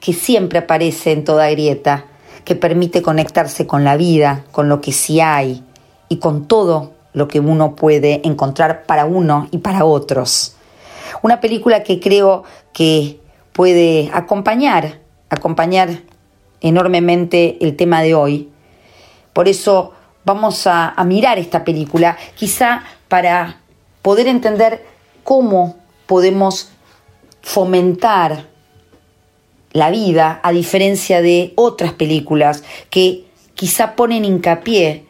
que 0.00 0.12
siempre 0.12 0.60
aparece 0.60 1.12
en 1.12 1.24
toda 1.24 1.50
grieta, 1.50 2.06
que 2.44 2.54
permite 2.54 3.02
conectarse 3.02 3.66
con 3.66 3.84
la 3.84 3.96
vida, 3.96 4.44
con 4.52 4.68
lo 4.68 4.80
que 4.80 4.92
sí 4.92 5.20
hay 5.20 5.62
y 6.08 6.16
con 6.16 6.46
todo 6.46 6.92
lo 7.12 7.28
que 7.28 7.40
uno 7.40 7.74
puede 7.74 8.20
encontrar 8.24 8.84
para 8.84 9.04
uno 9.04 9.48
y 9.50 9.58
para 9.58 9.84
otros. 9.84 10.56
Una 11.22 11.40
película 11.40 11.82
que 11.82 12.00
creo 12.00 12.44
que 12.72 13.20
puede 13.52 14.10
acompañar, 14.12 15.00
acompañar 15.30 16.02
enormemente 16.60 17.58
el 17.60 17.76
tema 17.76 18.02
de 18.02 18.14
hoy. 18.14 18.50
Por 19.32 19.48
eso 19.48 19.92
vamos 20.24 20.66
a, 20.66 20.94
mirar 21.04 21.38
esta 21.38 21.64
película, 21.64 22.16
quizá 22.34 22.82
para 23.08 23.60
poder 24.02 24.26
entender 24.28 24.84
cómo 25.24 25.76
podemos 26.06 26.70
fomentar 27.42 28.46
la 29.72 29.90
vida, 29.90 30.40
a 30.42 30.52
diferencia 30.52 31.20
de 31.20 31.52
otras 31.56 31.92
películas 31.92 32.64
que 32.90 33.24
quizá 33.54 33.96
ponen 33.96 34.24
hincapié 34.24 35.04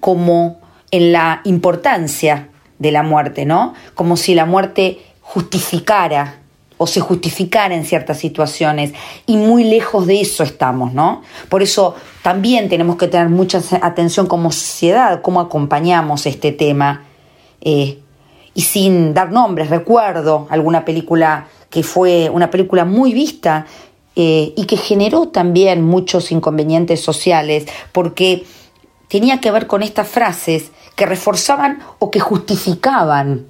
como 0.00 0.60
en 0.90 1.12
la 1.12 1.40
importancia 1.44 2.48
de 2.78 2.92
la 2.92 3.02
muerte, 3.02 3.44
¿no? 3.44 3.74
Como 3.94 4.16
si 4.16 4.34
la 4.34 4.46
muerte 4.46 5.00
justificara 5.20 6.38
o 6.76 6.86
se 6.86 7.00
justificara 7.00 7.74
en 7.74 7.84
ciertas 7.84 8.18
situaciones 8.18 8.92
y 9.26 9.36
muy 9.36 9.62
lejos 9.62 10.06
de 10.06 10.20
eso 10.20 10.42
estamos, 10.42 10.92
¿no? 10.92 11.22
Por 11.48 11.62
eso 11.62 11.94
también 12.22 12.68
tenemos 12.68 12.96
que 12.96 13.06
tener 13.06 13.28
mucha 13.28 13.60
atención 13.82 14.26
como 14.26 14.50
sociedad, 14.50 15.22
cómo 15.22 15.40
acompañamos 15.40 16.26
este 16.26 16.50
tema. 16.50 17.04
Eh, 17.60 18.00
y 18.54 18.62
sin 18.62 19.14
dar 19.14 19.30
nombres, 19.30 19.70
recuerdo 19.70 20.46
alguna 20.50 20.84
película 20.84 21.46
que 21.72 21.82
fue 21.82 22.28
una 22.28 22.50
película 22.50 22.84
muy 22.84 23.14
vista 23.14 23.66
eh, 24.14 24.52
y 24.56 24.66
que 24.66 24.76
generó 24.76 25.28
también 25.28 25.82
muchos 25.82 26.30
inconvenientes 26.30 27.00
sociales 27.00 27.66
porque 27.92 28.44
tenía 29.08 29.40
que 29.40 29.50
ver 29.50 29.66
con 29.66 29.82
estas 29.82 30.06
frases 30.06 30.70
que 30.96 31.06
reforzaban 31.06 31.80
o 31.98 32.10
que 32.10 32.20
justificaban 32.20 33.46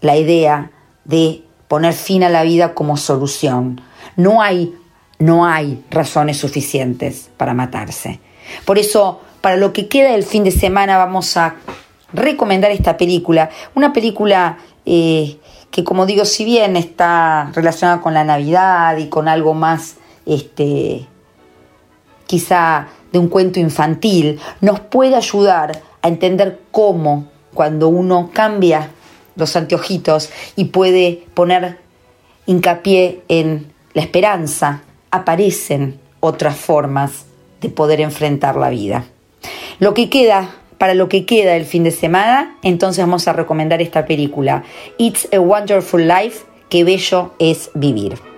la 0.00 0.16
idea 0.16 0.70
de 1.04 1.44
poner 1.68 1.92
fin 1.92 2.24
a 2.24 2.30
la 2.30 2.42
vida 2.42 2.72
como 2.72 2.96
solución. 2.96 3.82
No 4.16 4.40
hay, 4.40 4.74
no 5.18 5.44
hay 5.44 5.84
razones 5.90 6.38
suficientes 6.38 7.28
para 7.36 7.52
matarse. 7.52 8.18
Por 8.64 8.78
eso, 8.78 9.20
para 9.42 9.58
lo 9.58 9.74
que 9.74 9.88
queda 9.88 10.12
del 10.12 10.24
fin 10.24 10.42
de 10.42 10.52
semana, 10.52 10.96
vamos 10.96 11.36
a 11.36 11.56
recomendar 12.14 12.70
esta 12.70 12.96
película. 12.96 13.50
Una 13.74 13.92
película 13.92 14.56
eh, 14.86 15.36
que 15.70 15.84
como 15.84 16.06
digo, 16.06 16.24
si 16.24 16.44
bien 16.44 16.76
está 16.76 17.50
relacionada 17.54 18.00
con 18.00 18.14
la 18.14 18.24
Navidad 18.24 18.96
y 18.96 19.08
con 19.08 19.28
algo 19.28 19.54
más, 19.54 19.96
este, 20.26 21.06
quizá 22.26 22.88
de 23.12 23.18
un 23.18 23.28
cuento 23.28 23.60
infantil, 23.60 24.40
nos 24.60 24.80
puede 24.80 25.16
ayudar 25.16 25.82
a 26.02 26.08
entender 26.08 26.60
cómo 26.70 27.28
cuando 27.54 27.88
uno 27.88 28.30
cambia 28.32 28.90
los 29.36 29.56
anteojitos 29.56 30.30
y 30.56 30.66
puede 30.66 31.26
poner 31.34 31.78
hincapié 32.46 33.22
en 33.28 33.72
la 33.94 34.02
esperanza, 34.02 34.82
aparecen 35.10 36.00
otras 36.20 36.56
formas 36.56 37.24
de 37.60 37.68
poder 37.68 38.00
enfrentar 38.00 38.56
la 38.56 38.70
vida. 38.70 39.04
Lo 39.78 39.94
que 39.94 40.10
queda 40.10 40.50
para 40.78 40.94
lo 40.94 41.08
que 41.08 41.26
queda 41.26 41.52
del 41.52 41.66
fin 41.66 41.84
de 41.84 41.90
semana, 41.90 42.56
entonces 42.62 43.04
vamos 43.04 43.28
a 43.28 43.32
recomendar 43.32 43.82
esta 43.82 44.06
película, 44.06 44.62
It's 44.96 45.28
a 45.32 45.40
Wonderful 45.40 46.06
Life, 46.06 46.46
qué 46.68 46.84
bello 46.84 47.34
es 47.38 47.70
vivir. 47.74 48.37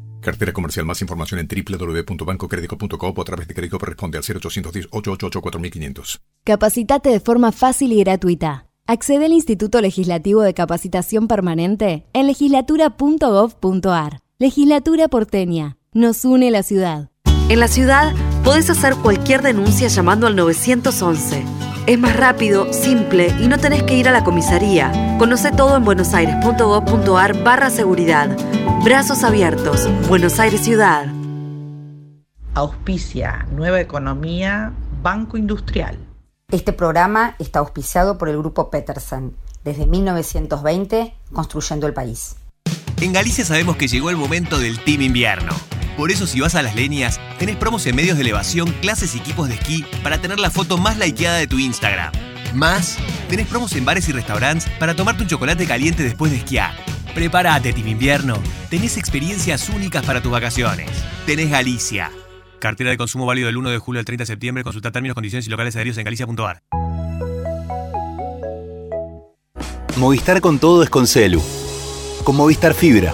Cartera 0.21 0.53
comercial. 0.53 0.85
Más 0.85 1.01
información 1.01 1.39
en 1.39 1.47
www.bancocredico.com 1.47 3.13
o 3.15 3.21
a 3.21 3.25
través 3.25 3.47
de 3.47 3.53
crédito 3.53 3.77
responde 3.77 4.17
al 4.17 4.23
0810 4.23 4.87
888 4.91 5.41
4500. 5.41 6.21
Capacitate 6.43 7.09
de 7.09 7.19
forma 7.19 7.51
fácil 7.51 7.91
y 7.91 7.99
gratuita. 7.99 8.67
Accede 8.87 9.25
al 9.25 9.33
Instituto 9.33 9.79
Legislativo 9.81 10.41
de 10.41 10.53
Capacitación 10.53 11.27
Permanente 11.27 12.05
en 12.13 12.27
legislatura.gov.ar. 12.27 14.19
Legislatura 14.39 15.07
porteña. 15.07 15.77
Nos 15.93 16.25
une 16.25 16.51
la 16.51 16.63
ciudad. 16.63 17.09
En 17.49 17.59
la 17.59 17.67
ciudad 17.67 18.13
podés 18.43 18.69
hacer 18.69 18.95
cualquier 18.95 19.41
denuncia 19.41 19.87
llamando 19.87 20.25
al 20.27 20.35
911. 20.35 21.60
Es 21.87 21.97
más 21.97 22.15
rápido, 22.15 22.71
simple 22.71 23.33
y 23.39 23.47
no 23.47 23.57
tenés 23.57 23.81
que 23.83 23.97
ir 23.97 24.07
a 24.07 24.11
la 24.11 24.23
comisaría. 24.23 25.17
Conoce 25.17 25.51
todo 25.51 25.77
en 25.77 25.83
buenosaires.gov.ar 25.83 27.43
barra 27.43 27.69
seguridad. 27.71 28.37
Brazos 28.83 29.23
abiertos. 29.23 29.89
Buenos 30.07 30.39
Aires 30.39 30.61
Ciudad. 30.61 31.07
Auspicia 32.53 33.47
Nueva 33.51 33.81
Economía, 33.81 34.73
Banco 35.01 35.37
Industrial. 35.37 35.97
Este 36.51 36.71
programa 36.71 37.35
está 37.39 37.59
auspiciado 37.59 38.17
por 38.17 38.29
el 38.29 38.37
Grupo 38.37 38.69
Peterson. 38.69 39.35
Desde 39.63 39.87
1920, 39.87 41.15
construyendo 41.33 41.87
el 41.87 41.93
país. 41.93 42.35
En 42.99 43.13
Galicia 43.13 43.43
sabemos 43.43 43.77
que 43.77 43.87
llegó 43.87 44.11
el 44.11 44.17
momento 44.17 44.59
del 44.59 44.79
Team 44.83 45.01
Invierno. 45.01 45.53
Por 46.01 46.09
eso 46.09 46.25
si 46.25 46.39
vas 46.39 46.55
a 46.55 46.63
las 46.63 46.73
leñas, 46.73 47.19
tenés 47.37 47.57
promos 47.57 47.85
en 47.85 47.95
medios 47.95 48.17
de 48.17 48.23
elevación, 48.23 48.71
clases 48.81 49.13
y 49.13 49.19
equipos 49.19 49.47
de 49.47 49.53
esquí 49.53 49.85
para 50.01 50.19
tener 50.19 50.39
la 50.39 50.49
foto 50.49 50.79
más 50.79 50.97
likeada 50.97 51.37
de 51.37 51.45
tu 51.45 51.59
Instagram. 51.59 52.11
Más, 52.55 52.97
tenés 53.29 53.45
promos 53.45 53.75
en 53.75 53.85
bares 53.85 54.09
y 54.09 54.11
restaurantes 54.11 54.67
para 54.79 54.95
tomarte 54.95 55.21
un 55.21 55.29
chocolate 55.29 55.67
caliente 55.67 56.01
después 56.01 56.31
de 56.31 56.39
esquiar. 56.39 56.73
Prepárate, 57.13 57.71
Team 57.71 57.89
Invierno. 57.89 58.39
Tenés 58.71 58.97
experiencias 58.97 59.69
únicas 59.69 60.03
para 60.03 60.23
tus 60.23 60.31
vacaciones. 60.31 60.89
Tenés 61.27 61.51
Galicia. 61.51 62.09
Cartera 62.57 62.89
de 62.89 62.97
consumo 62.97 63.27
válido 63.27 63.45
del 63.45 63.57
1 63.57 63.69
de 63.69 63.77
julio 63.77 63.99
al 63.99 64.05
30 64.05 64.23
de 64.23 64.25
septiembre. 64.25 64.63
Consulta 64.63 64.91
términos, 64.91 65.13
condiciones 65.13 65.45
y 65.45 65.51
locales 65.51 65.75
adheridos 65.75 65.99
en 65.99 66.05
galicia.ar. 66.05 66.63
Movistar 69.97 70.41
con 70.41 70.57
todo 70.57 70.81
es 70.81 70.89
con 70.89 71.05
Celu. 71.05 71.43
Con 72.23 72.37
Movistar 72.37 72.73
Fibra. 72.73 73.13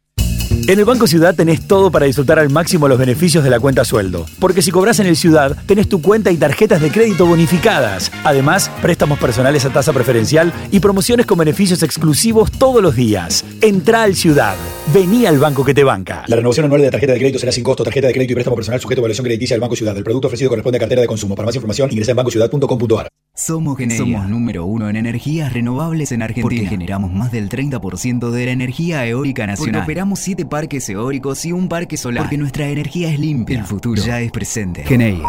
En 0.51 0.79
el 0.79 0.85
Banco 0.85 1.07
Ciudad 1.07 1.35
tenés 1.35 1.67
todo 1.67 1.91
para 1.91 2.05
disfrutar 2.05 2.37
al 2.37 2.49
máximo 2.49 2.87
los 2.87 2.99
beneficios 2.99 3.43
de 3.43 3.49
la 3.49 3.59
cuenta 3.59 3.85
sueldo. 3.85 4.25
Porque 4.39 4.61
si 4.61 4.71
cobras 4.71 4.99
en 4.99 5.07
el 5.07 5.15
Ciudad, 5.15 5.57
tenés 5.65 5.89
tu 5.89 6.01
cuenta 6.01 6.31
y 6.31 6.37
tarjetas 6.37 6.81
de 6.81 6.91
crédito 6.91 7.25
bonificadas. 7.25 8.11
Además, 8.23 8.69
préstamos 8.81 9.17
personales 9.17 9.65
a 9.65 9.69
tasa 9.71 9.93
preferencial 9.93 10.53
y 10.71 10.79
promociones 10.79 11.25
con 11.25 11.37
beneficios 11.37 11.83
exclusivos 11.83 12.51
todos 12.51 12.81
los 12.81 12.95
días. 12.95 13.43
Entra 13.61 14.03
al 14.03 14.15
Ciudad. 14.15 14.55
Vení 14.93 15.25
al 15.25 15.39
banco 15.39 15.63
que 15.63 15.73
te 15.73 15.83
banca. 15.83 16.23
La 16.27 16.35
renovación 16.35 16.65
anual 16.65 16.81
de 16.81 16.87
la 16.87 16.91
tarjeta 16.91 17.13
de 17.13 17.19
crédito 17.19 17.39
será 17.39 17.51
sin 17.51 17.63
costo. 17.63 17.83
Tarjeta 17.83 18.07
de 18.07 18.13
crédito 18.13 18.33
y 18.33 18.35
préstamo 18.35 18.55
personal 18.55 18.79
sujeto 18.79 18.99
a 18.99 19.01
evaluación 19.01 19.25
crediticia 19.25 19.55
del 19.55 19.61
Banco 19.61 19.75
Ciudad. 19.75 19.97
El 19.97 20.03
producto 20.03 20.27
ofrecido 20.27 20.49
corresponde 20.49 20.77
a 20.77 20.79
cartera 20.79 21.01
de 21.01 21.07
consumo. 21.07 21.35
Para 21.35 21.45
más 21.47 21.55
información, 21.55 21.89
ingresa 21.91 22.11
en 22.11 22.17
bancociudad.com.ar. 22.17 23.07
Somos 23.33 23.77
Somos 23.97 24.29
número 24.29 24.65
uno 24.65 24.89
en 24.89 24.97
energías 24.97 25.53
renovables 25.53 26.11
en 26.11 26.21
Argentina. 26.21 26.43
Porque 26.43 26.65
generamos 26.67 27.13
más 27.13 27.31
del 27.31 27.49
30% 27.49 28.29
de 28.29 28.45
la 28.45 28.51
energía 28.51 29.07
eólica 29.07 29.47
nacional. 29.47 29.81
Porque 29.81 29.83
operamos 29.83 30.19
parques 30.45 30.87
eólicos 30.89 31.45
y 31.45 31.51
un 31.51 31.67
parque 31.67 31.97
solar. 31.97 32.23
Porque 32.23 32.37
nuestra 32.37 32.67
energía 32.67 33.09
es 33.11 33.19
limpia. 33.19 33.59
El 33.59 33.65
futuro 33.65 34.01
ya 34.01 34.21
es 34.21 34.31
presente. 34.31 34.83
Geneia. 34.83 35.27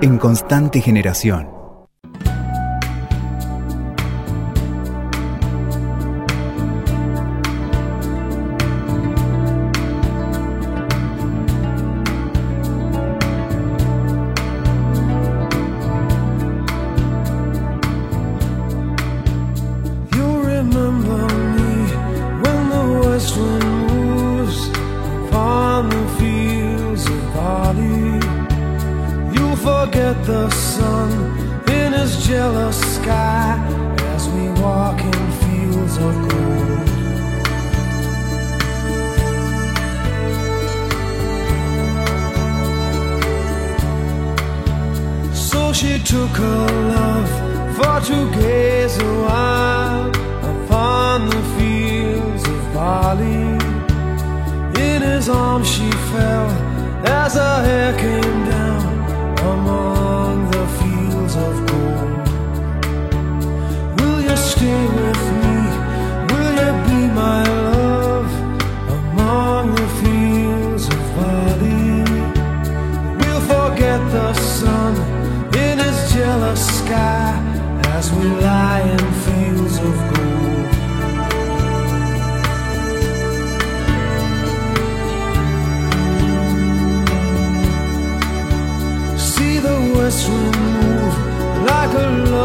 En 0.00 0.18
constante 0.18 0.80
generación. 0.80 1.48
She 45.74 45.98
took 45.98 46.30
her 46.30 46.66
love 46.94 47.76
for 47.76 48.06
to 48.06 48.30
gaze 48.32 48.96
a 48.96 49.14
while 49.26 50.08
upon 50.52 51.28
the 51.28 51.42
fields 51.56 52.48
of 52.48 52.74
barley. 52.74 53.58
In 54.88 55.02
his 55.02 55.28
arms 55.28 55.68
she 55.68 55.90
fell 56.12 56.48
as 57.06 57.34
her 57.34 57.62
hair 57.64 57.92
came 57.98 58.44
down 58.44 59.38
among 59.40 59.93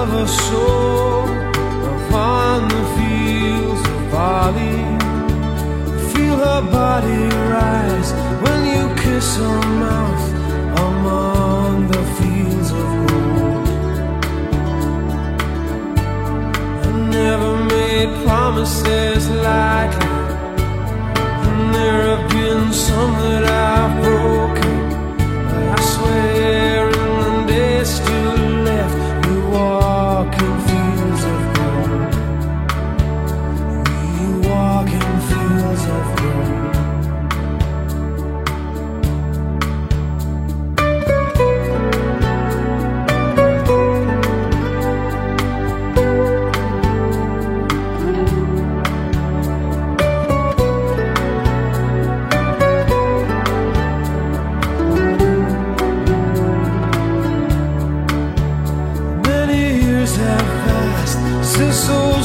a 0.07 0.27
soul 0.27 1.27
upon 1.93 2.69
the 2.69 2.83
fields 2.95 3.81
of 3.89 4.11
barley. 4.11 4.79
Feel 6.13 6.37
her 6.37 6.61
body 6.71 7.23
rise 7.53 8.13
when 8.43 8.59
you 8.73 8.95
kiss 9.03 9.35
her 9.35 9.61
mouth 9.83 10.25
among 10.87 11.87
the 11.91 12.03
fields 12.17 12.71
of 12.71 12.87
gold. 13.09 13.67
I 16.87 16.91
never 17.11 17.51
made 17.65 18.09
promises 18.25 19.29
lightly, 19.29 20.07
and 21.47 21.75
there 21.75 22.01
have 22.15 22.29
been 22.29 22.71
some 22.71 23.13
that 23.23 23.43
I've 23.43 24.03
broken. 24.03 24.58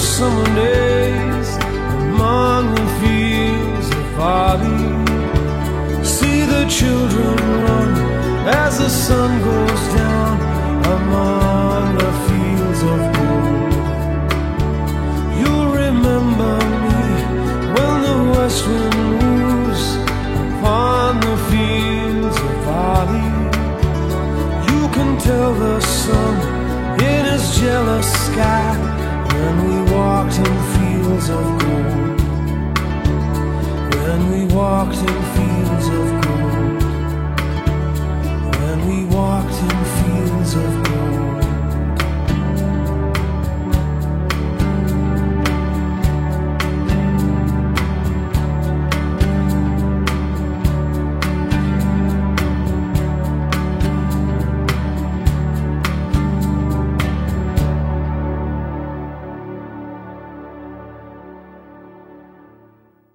summer 0.05 0.45
days 0.55 1.57
among 2.13 2.75
the 2.75 2.87
fields 3.01 3.89
of 3.99 4.05
barley. 4.17 4.85
See 6.05 6.41
the 6.55 6.67
children 6.69 7.37
run 7.65 7.91
as 8.47 8.79
the 8.79 8.91
sun 8.91 9.31
goes 9.43 9.83
down 9.97 10.35
among 10.99 11.97
the 12.03 12.13
fields 12.27 12.81
of 12.93 13.01
gold. 13.17 13.73
You'll 15.41 15.73
remember 15.85 16.55
me 16.85 17.03
when 17.75 17.97
the 18.09 18.19
west 18.35 18.61
wind 18.69 18.97
moves 19.23 19.85
upon 20.45 21.21
the 21.27 21.37
fields 21.51 22.37
of 22.47 22.55
barley. 22.67 23.31
You 24.71 24.83
can 24.97 25.11
tell 25.19 25.55
the 25.55 25.81
sun 25.81 26.35
in 27.01 27.25
his 27.33 27.45
jealous 27.59 28.09
sky 28.27 28.95
when 29.35 29.57
we 29.67 29.84
in 30.39 30.45
fields 30.45 31.29
of 31.31 31.45
gold. 31.61 32.21
When 33.95 34.21
we 34.33 34.55
walked 34.55 34.97
in 34.97 35.23
fields 35.35 35.89
of 35.99 36.07
gold. 36.25 36.83
When 38.61 38.79
we 38.89 39.05
walked 39.15 39.59
in 39.69 39.85
fields 39.97 40.55
of 40.55 40.75
gold. 40.75 40.84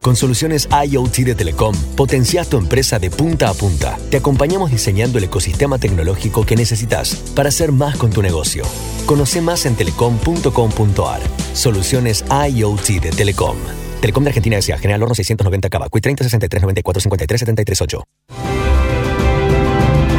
Con 0.10 0.16
soluciones 0.16 0.68
IoT 0.72 1.18
de 1.18 1.36
Telecom, 1.36 1.76
potencias 1.96 2.50
tu 2.50 2.58
empresa 2.58 2.98
de 2.98 3.12
punta 3.12 3.48
a 3.48 3.54
punta. 3.54 3.96
Te 4.10 4.18
acompañamos 4.18 4.72
diseñando 4.72 5.20
el 5.20 5.26
ecosistema 5.26 5.78
tecnológico 5.78 6.48
que 6.48 6.56
necesitas 6.56 7.14
para 7.36 7.50
hacer 7.50 7.72
más 7.72 7.96
con 7.96 8.10
tu 8.10 8.24
negocio. 8.24 8.64
Conoce 9.06 9.40
más 9.40 9.68
en 9.68 9.76
telecom.com.ar. 9.76 11.22
Soluciones 11.54 12.26
IoT 12.32 12.88
de 13.04 13.12
Telecom. 13.12 13.56
Telecom 14.02 14.24
de 14.24 14.30
Argentina 14.32 14.58
S.A. 14.58 14.80
General 14.80 15.04
Horno 15.04 15.14
690 15.14 15.70
Cava. 15.70 15.88
30 15.90 16.24
63 16.24 16.62
94 16.64 17.02
53 17.02 17.40
73 17.42 17.82
8. 17.82 18.04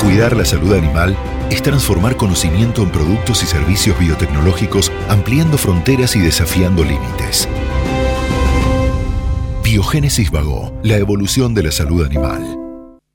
Cuidar 0.05 0.37
la 0.37 0.45
salud 0.45 0.73
animal 0.73 1.17
es 1.51 1.65
transformar 1.65 2.17
conocimiento 2.17 2.85
en 2.85 2.93
productos 2.93 3.43
y 3.43 3.47
servicios 3.47 3.99
biotecnológicos, 3.99 4.93
ampliando 5.09 5.59
fronteras 5.59 6.15
y 6.15 6.21
desafiando 6.21 6.85
límites. 6.85 7.49
Biogénesis 9.71 10.33
Vago, 10.33 10.77
la 10.83 10.97
evolución 10.97 11.55
de 11.55 11.63
la 11.63 11.71
salud 11.71 12.05
animal. 12.05 12.43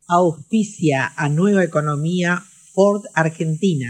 Auspicia 0.07 1.11
a 1.17 1.27
Nueva 1.27 1.65
Economía 1.65 2.41
Ford 2.73 3.03
Argentina. 3.13 3.89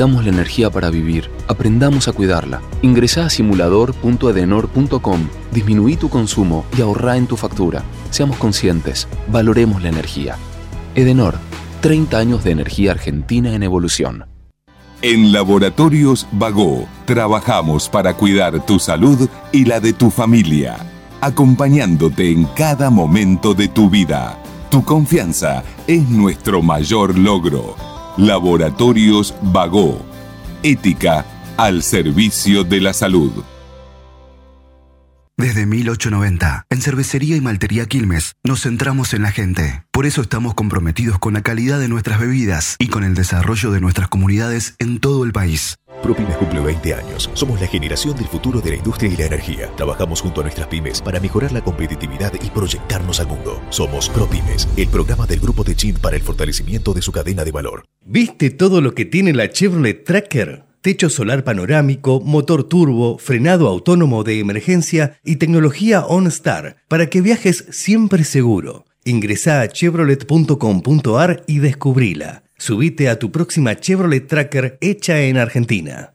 Necesitamos 0.00 0.24
la 0.24 0.30
energía 0.30 0.70
para 0.70 0.88
vivir. 0.88 1.30
Aprendamos 1.46 2.08
a 2.08 2.12
cuidarla. 2.12 2.62
Ingresa 2.80 3.26
a 3.26 3.28
simulador.edenor.com. 3.28 5.28
Disminuí 5.52 5.96
tu 5.96 6.08
consumo 6.08 6.64
y 6.74 6.80
ahorra 6.80 7.18
en 7.18 7.26
tu 7.26 7.36
factura. 7.36 7.82
Seamos 8.08 8.38
conscientes. 8.38 9.06
Valoremos 9.28 9.82
la 9.82 9.90
energía. 9.90 10.36
Edenor. 10.94 11.34
30 11.82 12.16
años 12.16 12.44
de 12.44 12.52
energía 12.52 12.92
argentina 12.92 13.54
en 13.54 13.62
evolución. 13.62 14.24
En 15.02 15.34
Laboratorios 15.34 16.26
Vago 16.32 16.88
trabajamos 17.04 17.90
para 17.90 18.14
cuidar 18.14 18.64
tu 18.64 18.78
salud 18.78 19.28
y 19.52 19.66
la 19.66 19.80
de 19.80 19.92
tu 19.92 20.10
familia, 20.10 20.78
acompañándote 21.20 22.32
en 22.32 22.46
cada 22.56 22.88
momento 22.88 23.52
de 23.52 23.68
tu 23.68 23.90
vida. 23.90 24.38
Tu 24.70 24.82
confianza 24.82 25.62
es 25.86 26.08
nuestro 26.08 26.62
mayor 26.62 27.18
logro. 27.18 27.89
Laboratorios 28.16 29.34
Vago. 29.40 29.98
Ética 30.62 31.24
al 31.56 31.82
servicio 31.82 32.64
de 32.64 32.80
la 32.80 32.92
salud. 32.92 33.32
Desde 35.40 35.64
1890, 35.64 36.66
en 36.68 36.82
Cervecería 36.82 37.34
y 37.34 37.40
Maltería 37.40 37.86
Quilmes, 37.86 38.34
nos 38.44 38.60
centramos 38.60 39.14
en 39.14 39.22
la 39.22 39.32
gente. 39.32 39.84
Por 39.90 40.04
eso 40.04 40.20
estamos 40.20 40.52
comprometidos 40.52 41.18
con 41.18 41.32
la 41.32 41.40
calidad 41.40 41.80
de 41.80 41.88
nuestras 41.88 42.20
bebidas 42.20 42.76
y 42.78 42.88
con 42.88 43.04
el 43.04 43.14
desarrollo 43.14 43.70
de 43.70 43.80
nuestras 43.80 44.08
comunidades 44.08 44.74
en 44.78 45.00
todo 45.00 45.24
el 45.24 45.32
país. 45.32 45.76
ProPymes 46.02 46.36
cumple 46.36 46.60
20 46.60 46.92
años. 46.92 47.30
Somos 47.32 47.58
la 47.58 47.66
generación 47.68 48.14
del 48.16 48.26
futuro 48.26 48.60
de 48.60 48.68
la 48.68 48.76
industria 48.76 49.10
y 49.10 49.16
la 49.16 49.24
energía. 49.24 49.74
Trabajamos 49.76 50.20
junto 50.20 50.42
a 50.42 50.44
nuestras 50.44 50.66
pymes 50.66 51.00
para 51.00 51.20
mejorar 51.20 51.52
la 51.52 51.64
competitividad 51.64 52.34
y 52.34 52.50
proyectarnos 52.50 53.18
al 53.20 53.28
mundo. 53.28 53.62
Somos 53.70 54.10
ProPymes, 54.10 54.68
el 54.76 54.88
programa 54.88 55.26
del 55.26 55.40
grupo 55.40 55.64
de 55.64 55.74
Chin 55.74 55.94
para 55.94 56.16
el 56.16 56.22
fortalecimiento 56.22 56.92
de 56.92 57.00
su 57.00 57.12
cadena 57.12 57.44
de 57.44 57.52
valor. 57.52 57.86
¿Viste 58.04 58.50
todo 58.50 58.82
lo 58.82 58.94
que 58.94 59.06
tiene 59.06 59.32
la 59.32 59.48
Chevrolet 59.48 60.04
Tracker? 60.04 60.69
Techo 60.82 61.10
solar 61.10 61.44
panorámico, 61.44 62.20
motor 62.20 62.64
turbo, 62.64 63.18
frenado 63.18 63.68
autónomo 63.68 64.24
de 64.24 64.38
emergencia 64.38 65.18
y 65.22 65.36
tecnología 65.36 66.06
OnStar 66.06 66.76
para 66.88 67.10
que 67.10 67.20
viajes 67.20 67.66
siempre 67.68 68.24
seguro. 68.24 68.86
Ingresa 69.04 69.60
a 69.60 69.68
chevrolet.com.ar 69.68 71.44
y 71.46 71.58
descubrila. 71.58 72.44
Subite 72.56 73.10
a 73.10 73.18
tu 73.18 73.30
próxima 73.30 73.76
Chevrolet 73.76 74.26
Tracker 74.26 74.78
hecha 74.80 75.20
en 75.20 75.36
Argentina. 75.36 76.14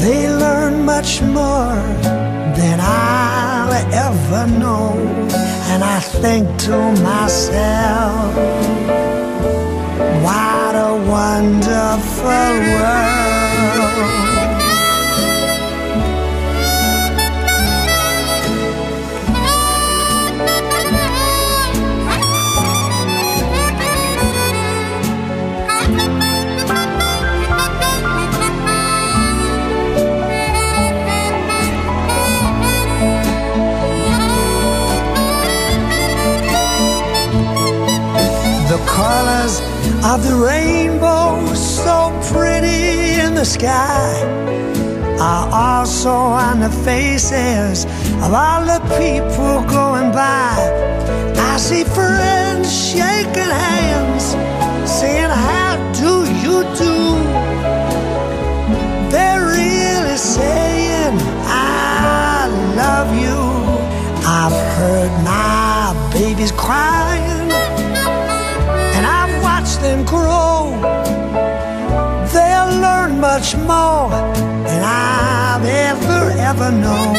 They 0.00 0.30
learn 0.30 0.86
much 0.86 1.20
more 1.20 1.76
than 2.58 2.78
I'll 2.80 3.70
ever 3.92 4.46
know. 4.58 4.96
And 5.72 5.84
I 5.84 6.00
think 6.00 6.58
to 6.60 6.76
myself, 7.02 8.34
what 10.24 10.74
a 10.74 10.92
wonderful 11.06 12.24
world. 12.24 13.09
Colors 39.20 39.60
of 40.12 40.18
the 40.28 40.34
rainbow 40.34 41.54
so 41.54 41.96
pretty 42.32 43.20
in 43.24 43.34
the 43.34 43.44
sky 43.44 44.08
are 45.20 45.46
also 45.64 46.14
on 46.48 46.60
the 46.60 46.72
faces 46.88 47.84
of 48.24 48.30
all 48.42 48.62
the 48.72 48.80
people 49.00 49.56
going 49.78 50.10
by. 50.12 50.54
I 51.52 51.56
see 51.58 51.84
friends 51.84 52.68
shaking 52.90 53.52
hands, 53.68 54.24
saying, 54.98 55.32
How 55.48 55.72
do 56.02 56.12
you 56.44 56.56
do? 56.84 56.96
They're 59.12 59.44
really 59.58 60.16
saying, 60.16 61.14
I 61.46 62.48
love 62.82 63.10
you. 63.24 63.40
I've 64.40 64.58
heard 64.76 65.12
my 65.32 66.10
babies 66.14 66.52
crying, 66.52 67.48
I've 69.60 69.82
them 69.82 70.04
grow. 70.04 70.70
They'll 72.32 72.80
learn 72.80 73.20
much 73.20 73.56
more 73.56 74.08
than 74.66 74.82
I've 74.82 75.64
ever, 75.64 76.30
ever 76.50 76.70
known. 76.70 77.16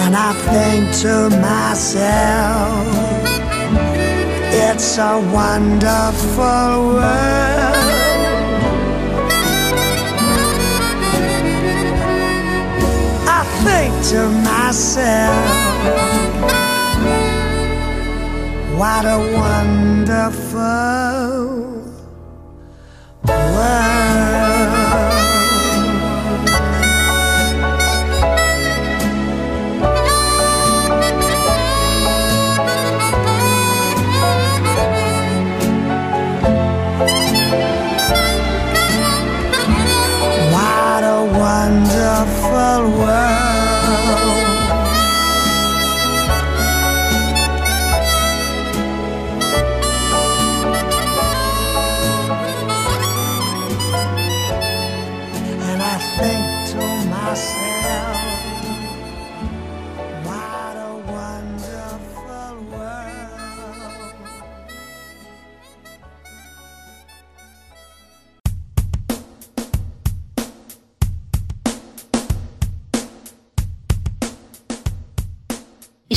And 0.00 0.14
I 0.14 0.32
think 0.50 0.94
to 1.02 1.30
myself, 1.40 2.86
it's 4.70 4.98
a 4.98 5.18
wonderful 5.34 6.94
world. 6.94 7.78
I 13.38 13.42
think 13.64 13.92
to 14.12 14.28
myself, 14.52 15.48
what 18.78 19.04
a 19.04 19.18
wonderful 19.36 20.37
What 40.52 41.04
a 41.04 41.24
wonderful 41.38 42.90
world. 42.98 44.47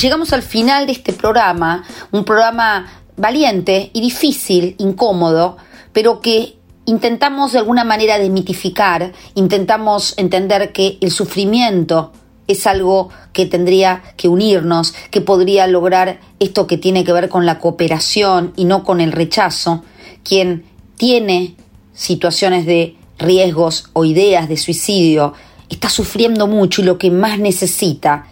Llegamos 0.02 0.34
al 0.34 0.42
final 0.42 0.88
de 0.88 0.94
este 0.94 1.14
programa, 1.14 1.84
un 2.12 2.26
programa 2.26 2.88
valiente 3.18 3.92
y 3.94 4.02
difícil, 4.02 4.76
incómodo, 4.80 5.58
pero 5.94 6.22
que 6.22 6.58
intentamos 6.86 7.52
de 7.52 7.60
alguna 7.60 7.84
manera 7.84 8.18
desmitificar, 8.18 9.14
intentamos 9.36 10.16
entender 10.18 10.72
que 10.72 10.98
el 11.02 11.12
sufrimiento 11.12 12.12
es 12.48 12.66
algo 12.66 13.10
que 13.32 13.46
tendría 13.46 14.02
que 14.18 14.28
unirnos, 14.28 14.94
que 15.12 15.22
podría 15.22 15.68
lograr 15.68 16.20
esto 16.40 16.66
que 16.66 16.78
tiene 16.78 17.04
que 17.04 17.14
ver 17.14 17.30
con 17.30 17.46
la 17.46 17.60
cooperación 17.60 18.54
y 18.56 18.66
no 18.66 18.84
con 18.84 19.00
el 19.00 19.12
rechazo. 19.12 19.84
Quien 20.24 20.66
tiene 20.98 21.56
situaciones 21.94 22.66
de 22.66 22.96
riesgos 23.20 23.90
o 23.94 24.04
ideas 24.04 24.50
de 24.50 24.58
suicidio 24.58 25.34
está 25.70 25.90
sufriendo 25.90 26.48
mucho 26.48 26.82
y 26.82 26.86
lo 26.86 26.98
que 26.98 27.12
más 27.12 27.38
necesita 27.40 28.31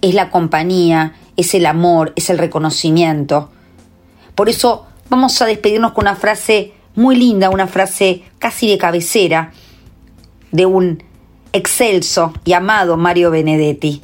es 0.00 0.14
la 0.14 0.30
compañía, 0.30 1.14
es 1.36 1.54
el 1.54 1.66
amor, 1.66 2.12
es 2.16 2.30
el 2.30 2.38
reconocimiento. 2.38 3.50
Por 4.34 4.48
eso 4.48 4.86
vamos 5.08 5.40
a 5.40 5.46
despedirnos 5.46 5.92
con 5.92 6.04
una 6.04 6.16
frase 6.16 6.74
muy 6.94 7.16
linda, 7.16 7.50
una 7.50 7.66
frase 7.66 8.24
casi 8.38 8.68
de 8.68 8.78
cabecera 8.78 9.52
de 10.52 10.66
un 10.66 11.02
excelso 11.52 12.32
y 12.44 12.52
amado 12.52 12.96
Mario 12.96 13.30
Benedetti. 13.30 14.02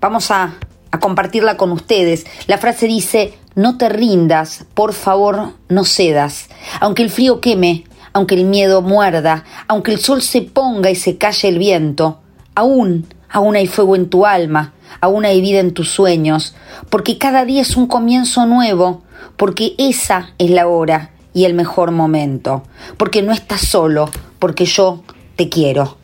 Vamos 0.00 0.30
a, 0.30 0.54
a 0.90 1.00
compartirla 1.00 1.56
con 1.56 1.72
ustedes. 1.72 2.26
La 2.46 2.58
frase 2.58 2.86
dice, 2.86 3.34
no 3.54 3.76
te 3.76 3.88
rindas, 3.88 4.66
por 4.74 4.92
favor, 4.92 5.54
no 5.68 5.84
cedas. 5.84 6.48
Aunque 6.80 7.02
el 7.02 7.10
frío 7.10 7.40
queme, 7.40 7.84
aunque 8.12 8.34
el 8.34 8.44
miedo 8.44 8.82
muerda, 8.82 9.44
aunque 9.66 9.92
el 9.92 10.00
sol 10.00 10.22
se 10.22 10.42
ponga 10.42 10.90
y 10.90 10.94
se 10.94 11.18
calle 11.18 11.48
el 11.48 11.58
viento, 11.58 12.20
aún, 12.54 13.06
aún 13.30 13.56
hay 13.56 13.66
fuego 13.66 13.96
en 13.96 14.08
tu 14.08 14.26
alma, 14.26 14.74
aún 15.00 15.24
hay 15.24 15.40
vida 15.40 15.60
en 15.60 15.74
tus 15.74 15.90
sueños, 15.90 16.54
porque 16.90 17.18
cada 17.18 17.44
día 17.44 17.62
es 17.62 17.76
un 17.76 17.86
comienzo 17.86 18.46
nuevo, 18.46 19.02
porque 19.36 19.74
esa 19.78 20.30
es 20.38 20.50
la 20.50 20.66
hora 20.66 21.10
y 21.32 21.44
el 21.44 21.54
mejor 21.54 21.90
momento, 21.90 22.62
porque 22.96 23.22
no 23.22 23.32
estás 23.32 23.60
solo, 23.62 24.10
porque 24.38 24.64
yo 24.64 25.02
te 25.36 25.48
quiero. 25.48 25.96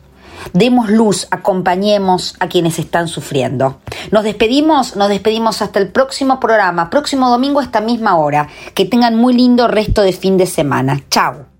Demos 0.52 0.90
luz, 0.90 1.26
acompañemos 1.30 2.36
a 2.38 2.48
quienes 2.48 2.78
están 2.78 3.08
sufriendo. 3.08 3.80
Nos 4.10 4.24
despedimos, 4.24 4.94
nos 4.96 5.08
despedimos 5.08 5.62
hasta 5.62 5.78
el 5.78 5.88
próximo 5.88 6.38
programa, 6.38 6.90
próximo 6.90 7.30
domingo 7.30 7.60
a 7.60 7.64
esta 7.64 7.80
misma 7.80 8.16
hora. 8.16 8.48
Que 8.74 8.84
tengan 8.84 9.16
muy 9.16 9.34
lindo 9.34 9.68
resto 9.68 10.02
de 10.02 10.12
fin 10.12 10.36
de 10.36 10.46
semana. 10.46 11.00
Chao. 11.10 11.53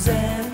Suzanne. 0.00 0.49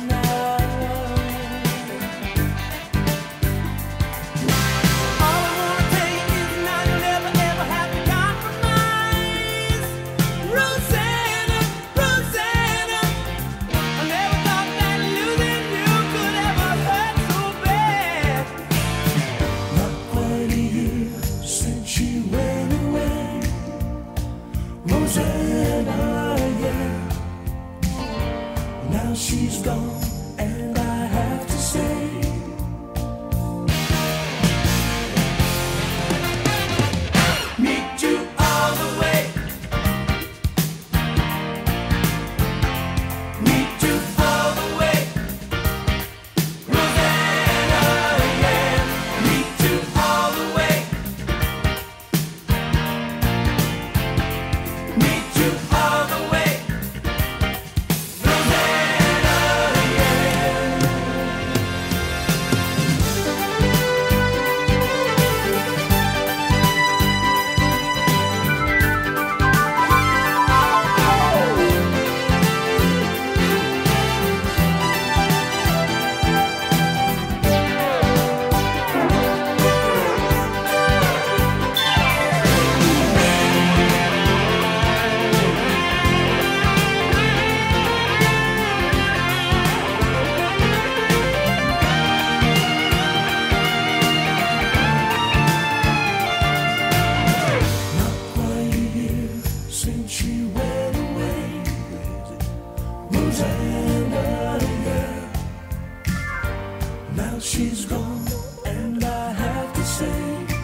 strong, 107.76 108.26
and 108.64 109.04
I 109.04 109.32
have 109.32 109.72
to 109.74 109.84
say. 109.84 110.55